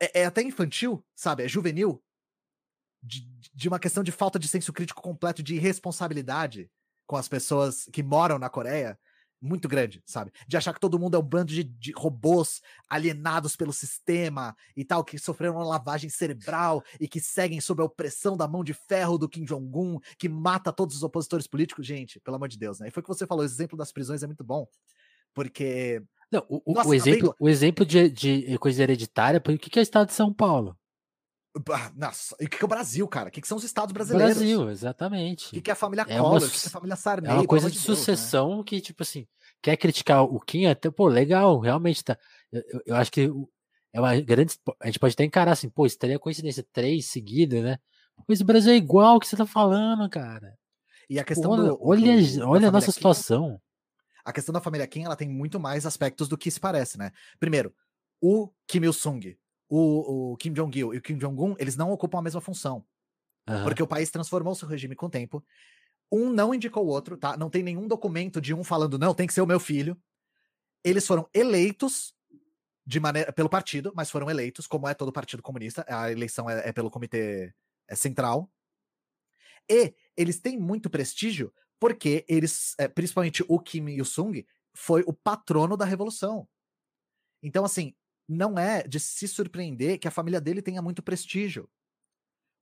[0.00, 1.42] É, é até infantil, sabe?
[1.42, 2.00] É juvenil.
[3.02, 6.70] De, de uma questão de falta de senso crítico completo, de irresponsabilidade
[7.06, 8.98] com as pessoas que moram na Coreia
[9.40, 10.32] muito grande, sabe?
[10.46, 14.84] De achar que todo mundo é um bando de, de, robôs alienados pelo sistema e
[14.84, 18.72] tal, que sofreram uma lavagem cerebral e que seguem sob a opressão da mão de
[18.72, 21.86] ferro do Kim Jong-un, que mata todos os opositores políticos.
[21.86, 22.88] Gente, pelo amor de Deus, né?
[22.88, 24.66] E foi o que você falou, o exemplo das prisões é muito bom,
[25.34, 26.02] porque.
[26.32, 29.82] Não, o, Nossa, o exemplo, o exemplo de, de coisa hereditária, o que é o
[29.82, 30.76] estado de São Paulo?
[31.94, 33.28] Nossa, e o que é o Brasil, cara?
[33.28, 34.36] O que são os estados brasileiros?
[34.36, 35.56] Brasil, exatamente.
[35.56, 36.38] O que é a família é Collor?
[36.42, 37.30] Uma, o que é a família Sarney?
[37.30, 38.64] É uma coisa de, sucessão Deus, né?
[38.66, 39.26] que, tipo assim,
[39.62, 42.18] quer criticar o Kim, até, pô, legal, realmente tá.
[42.52, 43.30] Eu, eu, acho que
[43.92, 44.54] é uma grande.
[44.80, 47.78] A gente pode até encarar assim, pô, isso teria coincidência três seguidas, né?
[48.26, 50.56] Pois o Brasil é igual o que você tá falando, cara.
[51.08, 51.78] E a questão pô, do.
[51.80, 53.60] Olha, do, olha a nossa Kim, situação.
[54.24, 57.12] A questão da família Kim, ela tem muito mais aspectos do que se parece, né?
[57.38, 57.72] Primeiro,
[58.20, 59.38] o Kim Il-sung,
[59.68, 62.84] o, o Kim Jong-il e o Kim Jong-un, eles não ocupam a mesma função.
[63.48, 63.64] Uhum.
[63.64, 65.44] Porque o país transformou seu regime com o tempo.
[66.10, 67.36] Um não indicou o outro, tá?
[67.36, 70.00] Não tem nenhum documento de um falando, não, tem que ser o meu filho.
[70.84, 72.14] Eles foram eleitos
[72.86, 75.84] de maneira pelo partido, mas foram eleitos, como é todo partido comunista.
[75.88, 77.52] A eleição é, é pelo comitê
[77.88, 78.50] é central.
[79.68, 85.76] E eles têm muito prestígio porque eles, é, principalmente o Kim Il-sung, foi o patrono
[85.76, 86.48] da revolução.
[87.42, 87.94] Então, assim,
[88.28, 91.68] não é de se surpreender que a família dele tenha muito prestígio.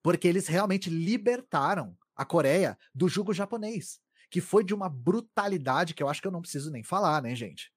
[0.02, 4.00] Porque eles realmente libertaram a Coreia do jugo japonês,
[4.30, 7.34] que foi de uma brutalidade que eu acho que eu não preciso nem falar, né,
[7.34, 7.72] gente?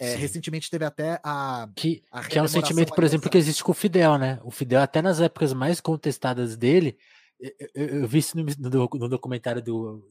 [0.00, 1.68] É, recentemente teve até a.
[1.74, 4.38] Que, a que é um sentimento, por exemplo, que existe com o Fidel, né?
[4.44, 6.96] O Fidel, até nas épocas mais contestadas dele,
[7.40, 10.08] eu, eu, eu vi isso no, no, no, documentário do.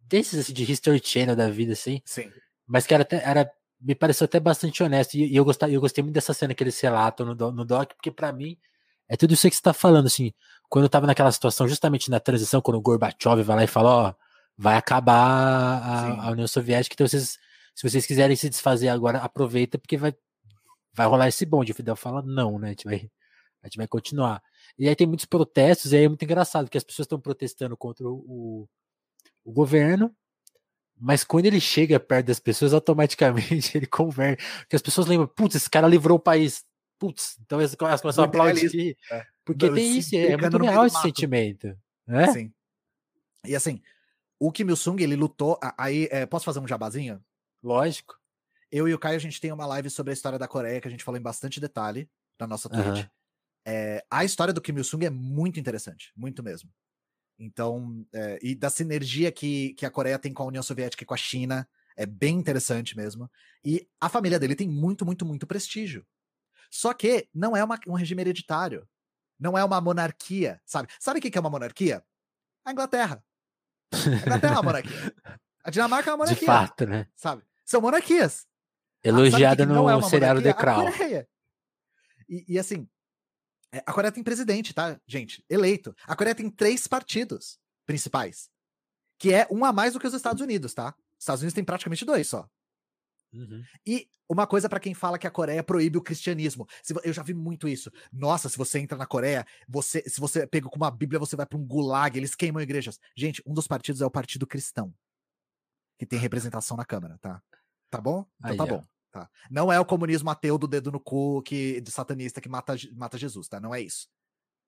[0.00, 2.02] Desses assim, de History Channel da vida, assim.
[2.04, 2.30] Sim.
[2.66, 3.50] Mas que era, até, era
[3.84, 5.14] me pareceu até bastante honesto.
[5.14, 7.92] E, e eu, gostei, eu gostei muito dessa cena que eles relatam no, no doc,
[7.94, 8.56] porque para mim
[9.08, 10.32] é tudo isso que você está falando, assim.
[10.68, 13.90] Quando eu tava naquela situação, justamente na transição, quando o Gorbachev vai lá e fala,
[13.90, 14.14] ó,
[14.56, 17.38] vai acabar a, a, União Soviética, então vocês,
[17.74, 20.14] se vocês quiserem se desfazer agora, aproveita, porque vai,
[20.94, 21.72] vai rolar esse bonde.
[21.72, 22.68] O Fidel fala, não, né?
[22.68, 23.10] A gente vai,
[23.62, 24.42] a gente vai continuar.
[24.78, 27.76] E aí tem muitos protestos, e aí é muito engraçado, porque as pessoas estão protestando
[27.76, 28.66] contra o,
[29.44, 30.14] o governo,
[30.98, 34.44] mas quando ele chega perto das pessoas, automaticamente ele converte.
[34.60, 36.64] Porque as pessoas lembram, putz, esse cara livrou o país.
[36.98, 38.96] Putz, então elas começam a aplaudir.
[39.10, 39.26] É.
[39.44, 41.76] Porque Não, tem isso, é muito real esse sentimento.
[42.06, 42.32] Né?
[42.32, 42.52] Sim.
[43.44, 43.82] E assim,
[44.38, 45.58] o Kim Il-sung, ele lutou.
[45.76, 47.22] Aí, é, posso fazer um jabazinho?
[47.62, 48.18] Lógico.
[48.70, 50.88] Eu e o Caio, a gente tem uma live sobre a história da Coreia que
[50.88, 52.08] a gente falou em bastante detalhe
[52.40, 53.04] na nossa Twitch.
[53.04, 53.10] Uhum.
[53.66, 56.70] É, a história do Kim Il-sung é muito interessante, muito mesmo.
[57.38, 61.06] Então, é, e da sinergia que, que a Coreia tem com a União Soviética e
[61.06, 63.30] com a China, é bem interessante mesmo.
[63.64, 66.06] E a família dele tem muito, muito, muito prestígio.
[66.70, 68.88] Só que não é uma, um regime hereditário.
[69.38, 70.88] Não é uma monarquia, sabe?
[70.98, 72.04] Sabe o que é uma monarquia?
[72.64, 73.22] A Inglaterra.
[73.92, 75.14] A Inglaterra é uma monarquia.
[75.64, 76.40] A Dinamarca é uma monarquia.
[76.40, 77.06] De fato, né?
[77.14, 77.42] Sabe?
[77.64, 78.46] São monarquias.
[79.02, 80.90] Elogiada no é seriado The Crown.
[82.28, 82.93] E, e assim, é,
[83.86, 85.44] a Coreia tem presidente, tá, gente?
[85.48, 85.94] Eleito.
[86.06, 88.50] A Coreia tem três partidos principais.
[89.18, 90.94] Que é um a mais do que os Estados Unidos, tá?
[91.18, 92.48] Os Estados Unidos tem praticamente dois só.
[93.32, 93.62] Uhum.
[93.86, 96.66] E uma coisa para quem fala que a Coreia proíbe o cristianismo.
[97.02, 97.90] Eu já vi muito isso.
[98.12, 101.46] Nossa, se você entra na Coreia, você, se você pega com uma Bíblia, você vai
[101.46, 102.98] para um gulag, eles queimam igrejas.
[103.16, 104.94] Gente, um dos partidos é o Partido Cristão,
[105.98, 107.42] que tem representação na Câmara, tá?
[107.90, 108.26] Tá bom?
[108.38, 108.84] Então Aí, tá bom.
[109.14, 109.30] Tá?
[109.48, 113.16] Não é o comunismo ateu do dedo no cu que, de satanista que mata, mata
[113.16, 113.60] Jesus, tá?
[113.60, 114.08] Não é isso.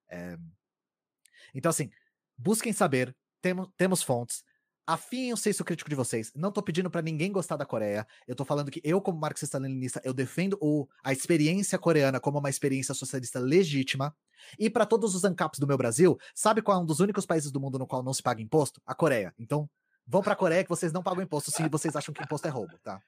[0.08, 0.38] É...
[1.52, 1.90] Então, assim,
[2.38, 4.44] busquem saber, temos, temos fontes,
[4.86, 6.30] afiem o senso crítico de vocês.
[6.32, 8.06] Não tô pedindo para ninguém gostar da Coreia.
[8.24, 12.48] Eu tô falando que eu, como marxista-leninista, eu defendo o, a experiência coreana como uma
[12.48, 14.16] experiência socialista legítima.
[14.56, 17.50] E para todos os ANCAPs do meu Brasil, sabe qual é um dos únicos países
[17.50, 18.80] do mundo no qual não se paga imposto?
[18.86, 19.34] A Coreia.
[19.40, 19.68] Então,
[20.06, 22.78] vão pra Coreia que vocês não pagam imposto se vocês acham que imposto é roubo,
[22.78, 23.02] tá?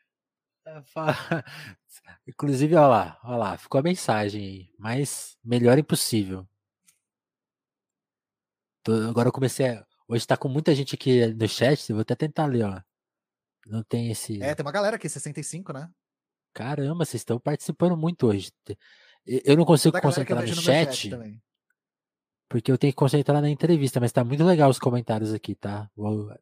[0.68, 0.82] É,
[2.26, 6.46] Inclusive, olha lá, olha lá, ficou a mensagem aí, mas melhor impossível.
[8.82, 12.14] Tô, agora eu comecei a, Hoje tá com muita gente aqui no chat, vou até
[12.14, 12.80] tentar ler, ó.
[13.66, 14.42] Não tem esse.
[14.42, 15.90] É, tem uma galera aqui, 65, né?
[16.54, 18.50] Caramba, vocês estão participando muito hoje.
[19.26, 21.42] Eu não consigo concentrar no chat, chat
[22.48, 25.90] porque eu tenho que concentrar na entrevista, mas tá muito legal os comentários aqui, tá?
[25.94, 26.34] Vou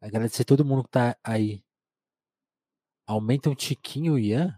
[0.00, 1.62] agradecer todo mundo que tá aí.
[3.10, 4.56] Aumenta um tiquinho, Ian?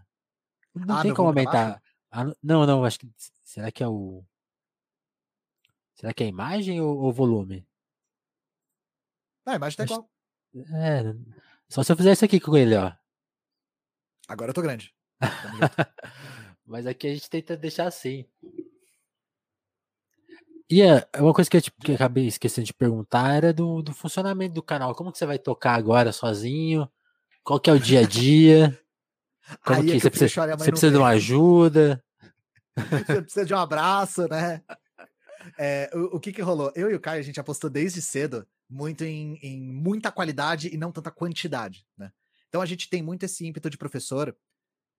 [0.75, 1.81] Não ah, tem como aumentar.
[2.11, 3.11] Ah, não, não, acho que.
[3.43, 4.23] Será que é o.
[5.95, 7.67] Será que é a imagem ou o volume?
[9.43, 10.07] Não, a imagem tá igual.
[10.55, 11.01] É.
[11.67, 12.91] Só se eu fizer isso aqui com ele, ó.
[14.27, 14.93] Agora eu tô grande.
[16.63, 18.23] Mas aqui a gente tenta deixar assim.
[20.69, 23.81] E é, uma coisa que eu, te, que eu acabei esquecendo de perguntar era do,
[23.81, 24.93] do funcionamento do canal.
[24.93, 26.87] Como que você vai tocar agora sozinho?
[27.43, 28.79] Qual que é o dia a dia?
[29.65, 32.03] Como Aí que, é que você precisa, você precisa de uma ajuda?
[33.05, 34.63] Você precisa de um abraço, né?
[35.59, 36.71] É, o, o, que que rolou?
[36.73, 40.77] Eu e o Caio, a gente apostou desde cedo muito em, em, muita qualidade e
[40.77, 42.13] não tanta quantidade, né?
[42.47, 44.33] Então a gente tem muito esse ímpeto de professor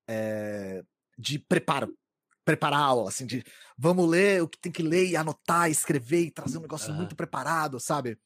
[0.07, 0.85] é,
[1.19, 1.97] de preparo,
[2.45, 3.43] preparar a aula, assim, de
[3.77, 7.17] vamos ler o que tem que ler e anotar, escrever e trazer um negócio muito
[7.17, 8.19] preparado, sabe?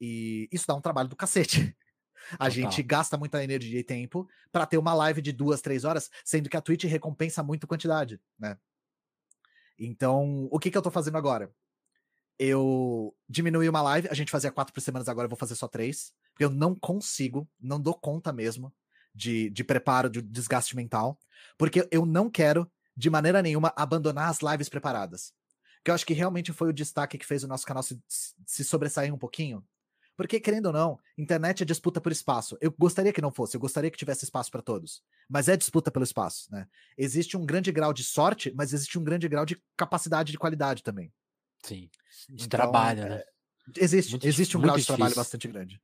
[0.00, 1.76] E isso dá um trabalho do cacete.
[2.32, 2.50] A Total.
[2.50, 6.48] gente gasta muita energia e tempo para ter uma live de duas, três horas, sendo
[6.48, 8.58] que a Twitch recompensa muito quantidade, né?
[9.78, 11.52] Então, o que, que eu tô fazendo agora?
[12.38, 15.68] Eu diminui uma live, a gente fazia quatro por semana, agora eu vou fazer só
[15.68, 16.12] três.
[16.32, 18.72] Porque eu não consigo, não dou conta mesmo
[19.12, 21.18] de, de preparo, de desgaste mental.
[21.56, 25.32] Porque eu não quero, de maneira nenhuma, abandonar as lives preparadas.
[25.84, 28.00] Que eu acho que realmente foi o destaque que fez o nosso canal se,
[28.46, 29.64] se sobressair um pouquinho.
[30.18, 32.58] Porque, querendo ou não, internet é disputa por espaço.
[32.60, 35.00] Eu gostaria que não fosse, eu gostaria que tivesse espaço para todos.
[35.28, 36.66] Mas é disputa pelo espaço, né?
[36.96, 40.82] Existe um grande grau de sorte, mas existe um grande grau de capacidade de qualidade
[40.82, 41.12] também.
[41.62, 41.88] Sim.
[42.28, 43.22] De então, trabalho, é, né?
[43.76, 45.80] Existe, muito, existe um grau de trabalho bastante grande.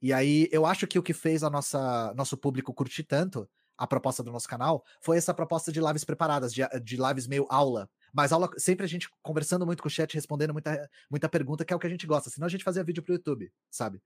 [0.00, 3.46] E aí, eu acho que o que fez a nossa nosso público curtir tanto
[3.76, 7.46] a proposta do nosso canal foi essa proposta de lives preparadas, de, de lives meio
[7.50, 11.64] aula, mas aula, sempre a gente conversando muito com o chat, respondendo muita, muita pergunta,
[11.64, 12.30] que é o que a gente gosta.
[12.30, 14.00] Senão a gente fazia vídeo pro YouTube, sabe?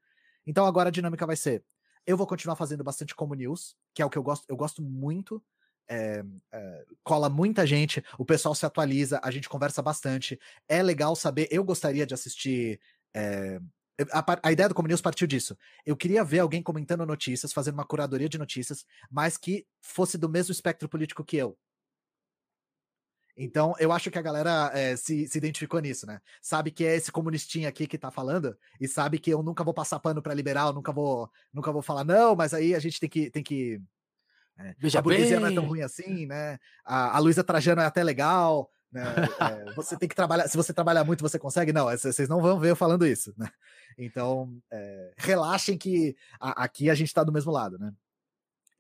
[0.47, 1.63] Então agora a dinâmica vai ser:
[2.07, 4.47] Eu vou continuar fazendo bastante como news, que é o que eu gosto.
[4.49, 5.43] Eu gosto muito.
[5.91, 10.41] É, é, cola muita gente, o pessoal se atualiza, a gente conversa bastante.
[10.67, 11.47] É legal saber.
[11.51, 12.81] Eu gostaria de assistir.
[13.15, 13.61] É,
[14.11, 15.57] a, a, ideia do Como News partiu disso.
[15.85, 20.31] Eu queria ver alguém comentando notícias, fazendo uma curadoria de notícias, mas que fosse do
[20.31, 21.59] mesmo espectro político que eu.
[23.41, 26.21] Então, eu acho que a galera é, se, se identificou nisso, né?
[26.43, 29.73] Sabe que é esse comunistinho aqui que tá falando, e sabe que eu nunca vou
[29.73, 33.09] passar pano pra liberal, nunca vou, nunca vou falar, não, mas aí a gente tem
[33.09, 33.31] que.
[33.31, 33.81] Tem que
[34.59, 36.59] é, a burguesia não é tão ruim assim, né?
[36.85, 39.05] A, a Luísa Trajano é até legal, né?
[39.41, 40.49] É, você tem que trabalhar.
[40.49, 41.73] Se você trabalhar muito, você consegue?
[41.73, 43.49] Não, vocês não vão ver eu falando isso, né?
[43.97, 47.93] Então, é, relaxem que a, aqui a gente tá do mesmo lado, né?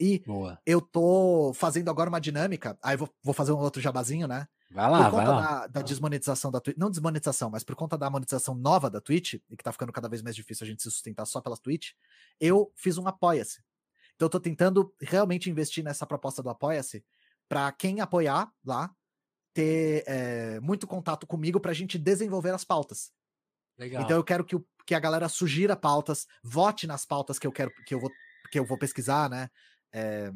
[0.01, 0.61] E Boa.
[0.65, 4.47] eu tô fazendo agora uma dinâmica, aí vou, vou fazer um outro jabazinho, né?
[4.71, 5.43] Vai lá, por conta vai lá.
[5.43, 9.35] Da, da desmonetização da Twitch, não desmonetização, mas por conta da monetização nova da Twitch,
[9.35, 11.93] e que tá ficando cada vez mais difícil a gente se sustentar só pela Twitch,
[12.39, 13.63] eu fiz um Apoia-se.
[14.15, 17.05] Então eu tô tentando realmente investir nessa proposta do Apoia-se
[17.49, 18.91] para quem apoiar lá
[19.55, 23.11] ter é, muito contato comigo pra gente desenvolver as pautas.
[23.79, 24.03] Legal.
[24.03, 27.53] Então eu quero que, o, que a galera sugira pautas, vote nas pautas que eu
[27.53, 28.11] quero que eu vou
[28.51, 29.51] que eu vou pesquisar, né?
[29.93, 30.33] É,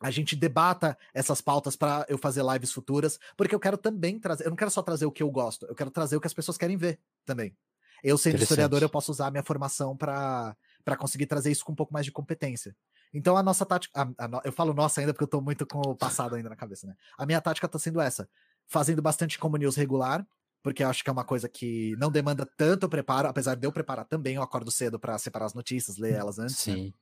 [0.00, 4.44] a gente debata essas pautas para eu fazer lives futuras, porque eu quero também trazer,
[4.44, 6.34] eu não quero só trazer o que eu gosto, eu quero trazer o que as
[6.34, 7.56] pessoas querem ver também.
[8.02, 10.56] Eu sendo historiador, eu posso usar a minha formação para
[10.98, 12.74] conseguir trazer isso com um pouco mais de competência.
[13.14, 15.78] Então a nossa tática, a, a, eu falo nossa ainda porque eu tô muito com
[15.78, 16.96] o passado ainda na cabeça, né?
[17.16, 18.28] A minha tática tá sendo essa,
[18.66, 20.26] fazendo bastante como news regular,
[20.62, 23.72] porque eu acho que é uma coisa que não demanda tanto preparo, apesar de eu
[23.72, 26.66] preparar também, eu acordo cedo para separar as notícias, ler elas antes.
[26.66, 26.74] Né?
[26.74, 26.86] Sim.
[26.86, 26.92] Né?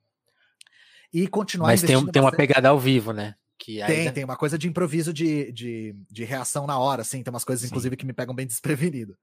[1.13, 3.35] E continuar Mas tem, tem uma pegada ao vivo, né?
[3.57, 7.31] Que tem, tem uma coisa de improviso de, de, de reação na hora, assim, tem
[7.31, 7.67] umas coisas, Sim.
[7.67, 9.15] inclusive, que me pegam bem desprevenido.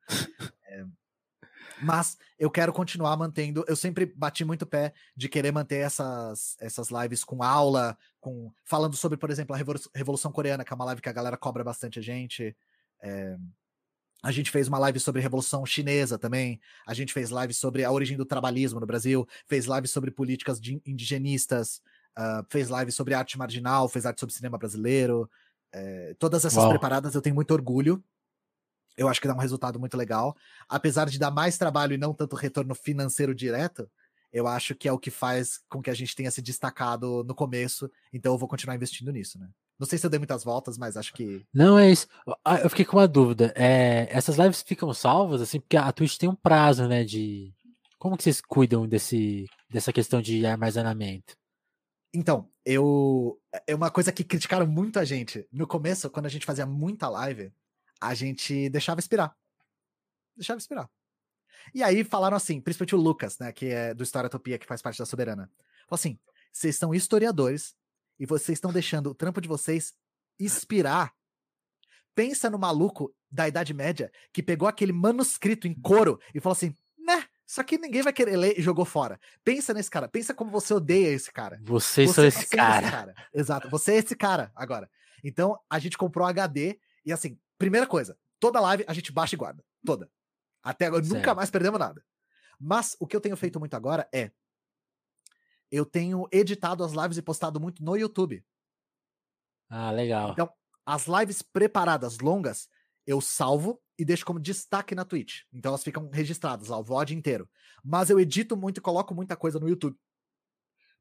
[0.69, 0.85] é,
[1.83, 3.65] mas eu quero continuar mantendo.
[3.67, 8.97] Eu sempre bati muito pé de querer manter essas, essas lives com aula, com falando
[8.97, 9.59] sobre, por exemplo, a
[9.95, 12.57] Revolução Coreana, que é uma live que a galera cobra bastante a gente.
[13.03, 13.37] É,
[14.23, 16.61] a gente fez uma live sobre Revolução Chinesa também.
[16.87, 19.27] A gente fez live sobre a origem do trabalhismo no Brasil.
[19.47, 21.81] Fez live sobre políticas indigenistas.
[22.19, 23.89] Uh, fez live sobre arte marginal.
[23.89, 25.31] Fez arte sobre cinema brasileiro.
[25.73, 26.71] É, todas essas Uau.
[26.71, 28.03] preparadas eu tenho muito orgulho.
[28.97, 30.37] Eu acho que dá um resultado muito legal.
[30.69, 33.89] Apesar de dar mais trabalho e não tanto retorno financeiro direto,
[34.33, 37.35] eu acho que é o que faz com que a gente tenha se destacado no
[37.35, 37.89] começo.
[38.13, 39.49] Então eu vou continuar investindo nisso, né?
[39.79, 41.47] Não sei se eu dei muitas voltas, mas acho que.
[41.55, 42.09] Não, é isso.
[42.45, 43.53] Ah, eu fiquei com uma dúvida.
[43.57, 47.05] É, essas lives ficam salvas, assim, porque a Twitch tem um prazo, né?
[47.05, 47.55] De.
[47.99, 51.37] Como que vocês cuidam desse, dessa questão de armazenamento?
[52.13, 53.41] Então, eu.
[53.67, 55.47] É uma coisa que criticaram muito a gente.
[55.53, 57.53] No começo, quando a gente fazia muita live,
[58.01, 59.37] a gente deixava expirar.
[60.37, 60.91] Deixava expirar.
[61.75, 64.83] E aí falaram assim, principalmente o Lucas, né, que é do História Topia, que faz
[64.83, 65.51] parte da Soberana.
[65.87, 66.19] Falou assim:
[66.53, 67.75] vocês são historiadores,
[68.19, 69.95] e vocês estão deixando o trampo de vocês
[70.39, 71.15] expirar.
[72.15, 76.77] Pensa no maluco da Idade Média que pegou aquele manuscrito em couro e falou assim:
[76.99, 79.21] né, isso aqui ninguém vai querer ler e jogou fora.
[79.45, 81.61] Pensa nesse cara, pensa como você odeia esse cara.
[81.63, 82.83] Vocês você são esse cara.
[82.83, 83.15] esse cara.
[83.33, 84.91] Exato, você é esse cara agora.
[85.23, 89.39] Então a gente comprou HD e assim, primeira coisa, toda live a gente baixa e
[89.39, 89.65] guarda.
[89.85, 90.11] Toda.
[90.63, 91.17] Até agora, certo.
[91.17, 92.05] nunca mais perdemos nada.
[92.59, 94.33] Mas o que eu tenho feito muito agora é
[95.71, 98.45] eu tenho editado as lives e postado muito no YouTube.
[99.69, 100.33] Ah, legal.
[100.33, 100.51] Então,
[100.87, 102.69] as lives preparadas, longas,
[103.07, 105.43] eu salvo e deixo como destaque na Twitch.
[105.53, 107.49] Então elas ficam registradas lá, o VOD inteiro.
[107.85, 109.97] Mas eu edito muito e coloco muita coisa no YouTube.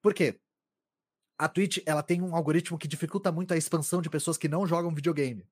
[0.02, 0.40] Por quê?
[1.38, 4.66] A Twitch, ela tem um algoritmo que dificulta muito a expansão de pessoas que não
[4.66, 5.48] jogam videogame.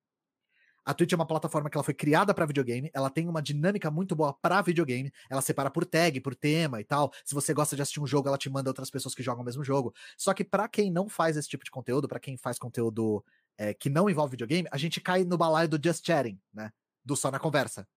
[0.86, 3.90] A Twitch é uma plataforma que ela foi criada para videogame, ela tem uma dinâmica
[3.90, 7.12] muito boa para videogame, ela separa por tag, por tema e tal.
[7.24, 9.46] Se você gosta de assistir um jogo, ela te manda outras pessoas que jogam o
[9.46, 9.94] mesmo jogo.
[10.16, 13.26] Só que para quem não faz esse tipo de conteúdo, para quem faz conteúdo
[13.58, 16.72] é, que não envolve videogame, a gente cai no balaio do just chatting, né?
[17.04, 17.88] Do só na conversa.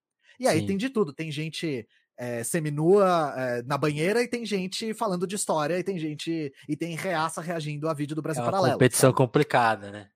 [0.41, 0.67] E aí Sim.
[0.69, 1.87] tem de tudo, tem gente
[2.17, 6.77] é, seminua é, na banheira e tem gente falando de história e tem gente e
[6.77, 8.75] tem reaça reagindo a vídeo do Brasil é uma Paralelo.
[8.75, 9.17] Competição sabe?
[9.17, 10.09] complicada, né?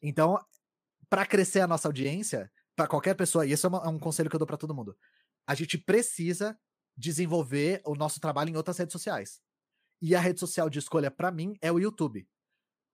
[0.00, 0.38] Então
[1.08, 4.28] para crescer a nossa audiência, para qualquer pessoa, e esse é, uma, é, um conselho
[4.28, 4.96] que eu dou para todo mundo,
[5.46, 6.58] a gente precisa
[6.96, 9.40] desenvolver o nosso trabalho em outras redes sociais.
[10.00, 12.28] E a rede social de escolha para mim é o YouTube.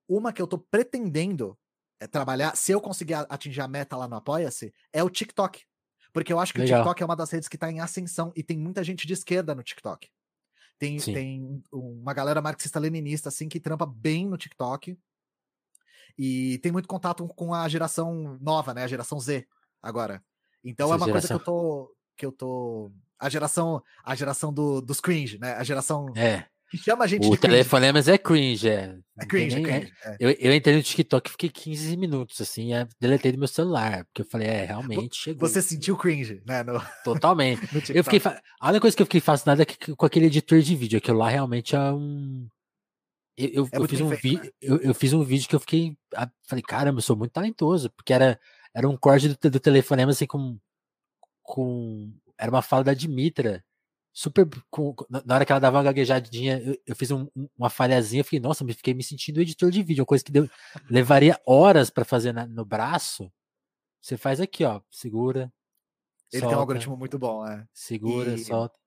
[0.09, 1.59] Uma que eu tô pretendendo
[1.99, 5.65] é trabalhar, se eu conseguir atingir a meta lá no Apoia-se, é o TikTok.
[6.13, 6.81] Porque eu acho que Legal.
[6.81, 9.13] o TikTok é uma das redes que tá em ascensão e tem muita gente de
[9.13, 10.11] esquerda no TikTok.
[10.79, 14.99] Tem, tem uma galera marxista-leninista, assim, que trampa bem no TikTok.
[16.19, 18.85] E tem muito contato com a geração nova, né?
[18.85, 19.47] A geração Z
[19.83, 20.23] agora.
[20.65, 21.13] Então Essa é uma geração...
[21.13, 21.95] coisa que eu tô.
[22.17, 22.93] Que eu tô.
[23.19, 23.83] A geração.
[24.05, 25.55] A geração do, dos cringe, né?
[25.55, 26.07] A geração.
[26.17, 26.45] É.
[26.71, 27.41] Que chama a gente o de cringe.
[27.41, 28.97] telefonemas é cringe, é.
[29.19, 29.93] É cringe, é Nem- cringe.
[30.07, 30.17] é.
[30.19, 34.07] Eu, eu entrei no TikTok e fiquei 15 minutos, assim, é, deletei do meu celular,
[34.07, 35.47] porque eu falei, é, realmente chegou.
[35.47, 36.63] Você sentiu cringe, né?
[36.63, 37.61] No, Totalmente.
[37.75, 38.23] no Eu fiquei.
[38.59, 40.97] A única coisa que eu fiquei fascinado é que, com aquele editor de vídeo.
[40.97, 42.49] Aquilo lá realmente é um.
[43.37, 44.45] Eu, eu, É eu fiz um vídeo.
[44.45, 44.51] né?
[44.61, 45.97] Eu, eu fiz um vídeo que eu fiquei.
[46.15, 47.91] ah, Falei, caramba, eu sou muito talentoso.
[47.91, 48.39] Porque era,
[48.75, 50.59] era um corte do, do telefonema, assim, com.
[51.43, 53.65] com era uma fala da Dimitra.
[54.15, 54.47] Super.
[54.71, 54.95] com-
[55.25, 58.21] na hora que ela dava uma gaguejadinha, eu, eu fiz um- um- uma falhazinha.
[58.21, 60.03] Eu fiquei, nossa, me fiquei me sentindo editor de vídeo.
[60.03, 60.51] Uma coisa que deu-
[60.91, 63.33] levaria horas para fazer na- no braço.
[64.03, 64.83] Você faz aqui, ó.
[64.91, 65.51] Segura.
[66.31, 67.67] Ele tem um solta, algoritmo muito bom, é.
[67.73, 68.79] Segura, E- solta.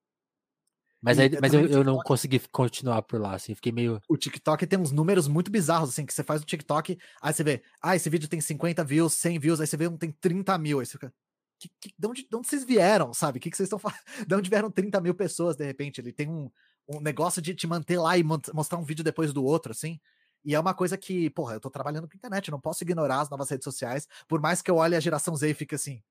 [1.05, 4.01] Mas, aí, eu mas eu, eu não consegui continuar por lá, assim, fiquei meio.
[4.09, 7.43] O TikTok tem uns números muito bizarros, assim, que você faz no TikTok, aí você
[7.43, 10.57] vê, ah, esse vídeo tem 50 views, 100 views, aí você vê um tem 30
[10.57, 11.13] mil, aí você fica,
[11.59, 13.37] que, que, de, onde, de onde vocês vieram, sabe?
[13.37, 13.99] O que, que vocês estão falando?
[14.27, 16.01] De onde vieram 30 mil pessoas, de repente?
[16.01, 16.49] Ele tem um,
[16.87, 19.99] um negócio de te manter lá e mostrar um vídeo depois do outro, assim.
[20.43, 23.29] E é uma coisa que, porra, eu tô trabalhando com internet, não posso ignorar as
[23.29, 26.03] novas redes sociais, por mais que eu olhe a geração Z e fique assim,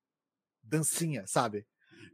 [0.62, 1.64] dancinha, sabe?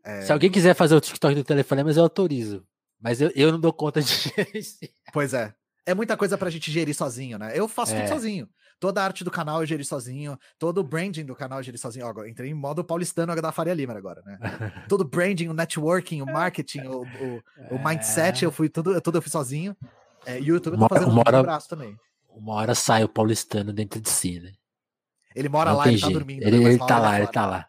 [0.04, 2.64] É, Se alguém quiser fazer o TikTok do telefone, mas eu autorizo.
[3.00, 4.90] Mas eu, eu não dou conta de gerenciar.
[5.12, 5.54] Pois é.
[5.86, 7.52] É muita coisa pra gente gerir sozinho, né?
[7.54, 8.00] Eu faço É.
[8.00, 8.48] tudo sozinho.
[8.78, 10.38] Toda a arte do canal eu geri sozinho.
[10.58, 12.06] Todo o branding do canal eu geri sozinho.
[12.06, 14.38] Ó, entrei em modo paulistano da Faria Lima agora, né?
[14.88, 19.18] Todo o branding, o networking, o marketing, o, o, o mindset, eu fui tudo, tudo
[19.18, 19.76] eu fiz sozinho.
[20.24, 21.96] É, e o YouTube eu tô Uma- fazendo uma tudo no hora- braço também.
[22.28, 24.52] Uma hora sai o paulistano dentro de si, né?
[25.34, 26.42] Ele mora Não lá, ele tá dormindo.
[26.42, 26.64] Ele, né?
[26.70, 27.66] Ele tá hora lá, ele tá lá.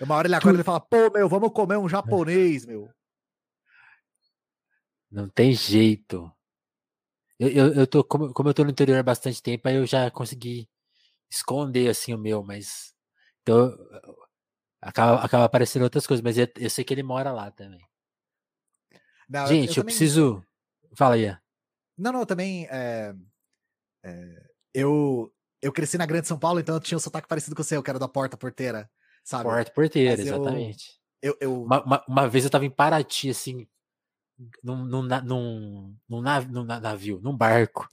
[0.00, 2.90] Uma hora ele acorda e ele fala, pô, meu, vamos comer um japonês, meu.
[5.10, 6.30] Não tem jeito.
[7.38, 9.86] Eu, eu, eu tô, como, como eu tô no interior há bastante tempo, aí eu
[9.86, 10.68] já consegui
[11.30, 12.94] esconder assim o meu, mas.
[13.42, 13.76] Então.
[14.80, 17.80] Acaba, acaba aparecendo outras coisas, mas eu, eu sei que ele mora lá também.
[19.28, 20.44] Não, Gente, eu, também- preciso.
[20.96, 21.36] Fala aí.
[21.96, 22.66] Não, não, eu também.
[22.70, 23.12] é,
[24.04, 27.62] é, eu, eu cresci na Grande São Paulo, então eu tinha um sotaque parecido com
[27.62, 28.88] o seu, que era da porta porteira,
[29.28, 29.44] sabe?
[29.44, 30.98] Porta porteira, eu- exatamente.
[31.20, 33.66] Eu, eu, Uma, uma, uma vez eu tava em Paraty, assim,
[34.62, 37.88] num, num, num, num, nav- num na- navio, num barco.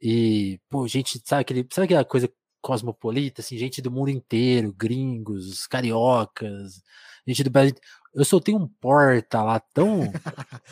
[0.00, 5.66] E, pô, gente, sabe, aquele, sabe aquela coisa cosmopolita, assim, gente do mundo inteiro, gringos,
[5.66, 6.82] cariocas,
[7.26, 7.74] gente do Brasil.
[8.14, 10.10] Eu soltei um porta lá tão.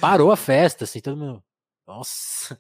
[0.01, 1.43] Parou a festa, assim, todo mundo.
[1.87, 2.59] Nossa!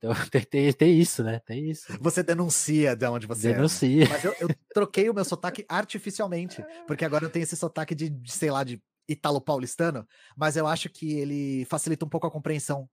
[0.00, 0.14] Então
[0.50, 1.38] tem, tem, isso, né?
[1.40, 1.86] Tem isso.
[2.00, 3.52] Você denuncia de onde você é.
[3.52, 4.08] Denuncia.
[4.08, 8.08] Mas eu, eu troquei o meu sotaque artificialmente, porque agora eu tenho esse sotaque de,
[8.08, 10.06] de, sei lá, de italo-paulistano,
[10.36, 12.88] mas eu acho que ele facilita um pouco a compreensão.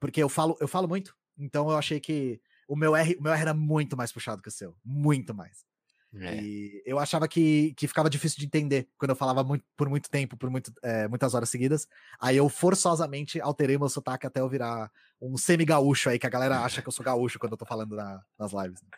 [0.00, 3.32] Porque eu falo, eu falo muito, então eu achei que o meu R, o meu
[3.32, 4.76] R era muito mais puxado que o seu.
[4.84, 5.65] Muito mais.
[6.20, 6.34] É.
[6.36, 10.08] E eu achava que, que ficava difícil de entender quando eu falava muito, por muito
[10.10, 11.86] tempo, por muito, é, muitas horas seguidas.
[12.20, 14.90] Aí eu forçosamente alterei meu sotaque até eu virar
[15.20, 17.96] um semi-gaúcho aí, que a galera acha que eu sou gaúcho quando eu tô falando
[17.96, 18.82] na- nas lives.
[18.82, 18.88] né?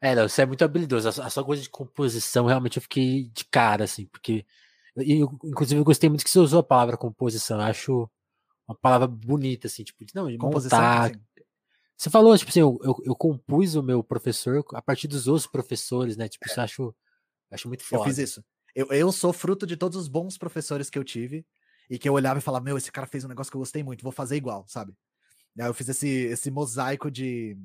[0.00, 1.08] É, não, você é muito habilidoso.
[1.08, 4.44] A sua- a sua coisa de composição, realmente eu fiquei de cara, assim, porque.
[4.96, 7.58] E, eu, inclusive, eu gostei muito que você usou a palavra composição.
[7.58, 8.10] Eu acho
[8.68, 11.04] uma palavra bonita, assim, tipo, de, não, de Composição, montar.
[11.10, 11.20] assim.
[11.96, 15.46] Você falou, tipo assim, eu, eu, eu compus o meu professor a partir dos outros
[15.46, 16.28] professores, né?
[16.28, 16.94] Tipo, isso eu acho, eu
[17.52, 18.04] acho muito Eu foda.
[18.04, 18.44] fiz isso.
[18.74, 21.46] Eu, eu sou fruto de todos os bons professores que eu tive
[21.88, 23.82] e que eu olhava e falava: Meu, esse cara fez um negócio que eu gostei
[23.82, 24.92] muito, vou fazer igual, sabe?
[25.58, 27.56] Aí eu fiz esse, esse mosaico de.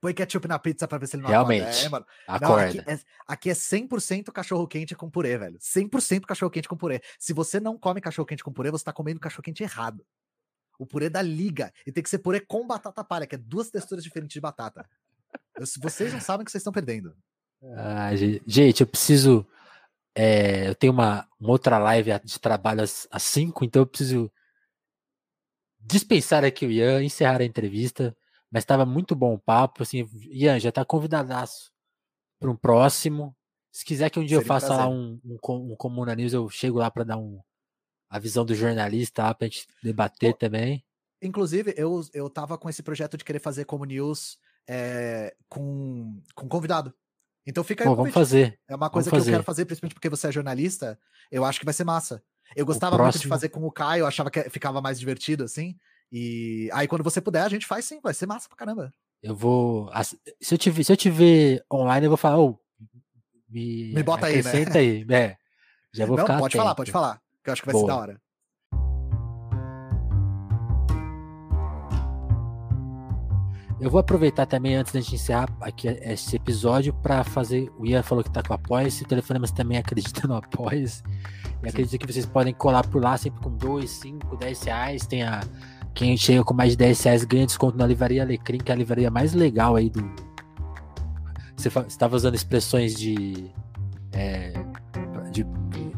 [0.00, 1.52] Põe ketchup na pizza pra ver se ele não acorda.
[1.54, 1.86] Realmente.
[1.86, 2.04] É, mano.
[2.28, 2.66] Não, Acorda.
[2.66, 5.58] aqui, é, aqui é 100% cachorro quente com purê, velho.
[5.58, 7.00] 100% cachorro quente com purê.
[7.18, 10.04] Se você não come cachorro quente com purê, você tá comendo cachorro quente errado.
[10.78, 11.72] O purê da liga.
[11.86, 14.88] E tem que ser purê com batata palha, que é duas texturas diferentes de batata.
[15.56, 17.16] Eu- vocês não sabem o que vocês estão perdendo.
[17.76, 19.46] Ah, ge- gente, eu preciso.
[20.14, 24.32] é, eu tenho uma, uma outra live de trabalho às 5, então eu preciso
[25.80, 28.16] dispensar aqui o Ian, encerrar a entrevista.
[28.50, 29.82] Mas estava muito bom o papo.
[29.82, 31.70] Assim, Ian, já está convidadaço
[32.40, 33.36] para um próximo.
[33.72, 34.94] Se quiser que um dia eu Seria um faça lá prazer.
[34.94, 37.40] um, um, um Comuna News, eu chego lá para dar um,
[38.08, 40.84] a visão do jornalista lá pra gente debater Pô, também.
[41.22, 44.38] Inclusive, eu, eu tava com esse projeto de querer fazer como news
[44.68, 46.92] é, com, com convidado.
[47.46, 48.58] Então fica aí Pô, vamos fazer.
[48.68, 50.98] É uma vamos coisa que eu quero fazer, principalmente porque você é jornalista.
[51.30, 52.22] Eu acho que vai ser massa.
[52.54, 55.44] Eu gostava muito de próximo- fazer com o Caio, eu achava que ficava mais divertido,
[55.44, 55.76] assim.
[56.12, 58.92] E aí, quando você puder, a gente faz sim, vai ser massa pra caramba.
[59.22, 59.90] Eu vou.
[60.40, 62.60] Se eu te, ver- se eu te ver online, eu vou falar, ô,
[63.48, 64.50] me, Me bota aí, né?
[64.74, 65.06] aí.
[65.10, 65.36] É,
[65.92, 66.76] já vou Não, ficar pode falar, atento.
[66.76, 67.20] pode falar.
[67.46, 67.92] Que eu acho que vai ser Boa.
[67.92, 68.20] da hora.
[73.78, 77.70] Eu vou aproveitar também, antes da gente encerrar aqui esse episódio, para fazer.
[77.78, 81.04] O Ian falou que tá com Apoia-se, o Telefonemas também acredita no Apoia-se.
[81.62, 85.06] E acredito que vocês podem colar por lá sempre com 2, 5, 10 reais.
[85.06, 85.38] Tem a
[85.94, 88.78] Quem chega com mais de 10 reais ganha desconto na Livraria Alecrim, que é a
[88.78, 90.02] livraria mais legal aí do.
[91.56, 93.52] Você estava usando expressões de,
[94.12, 94.52] é,
[95.30, 95.46] de.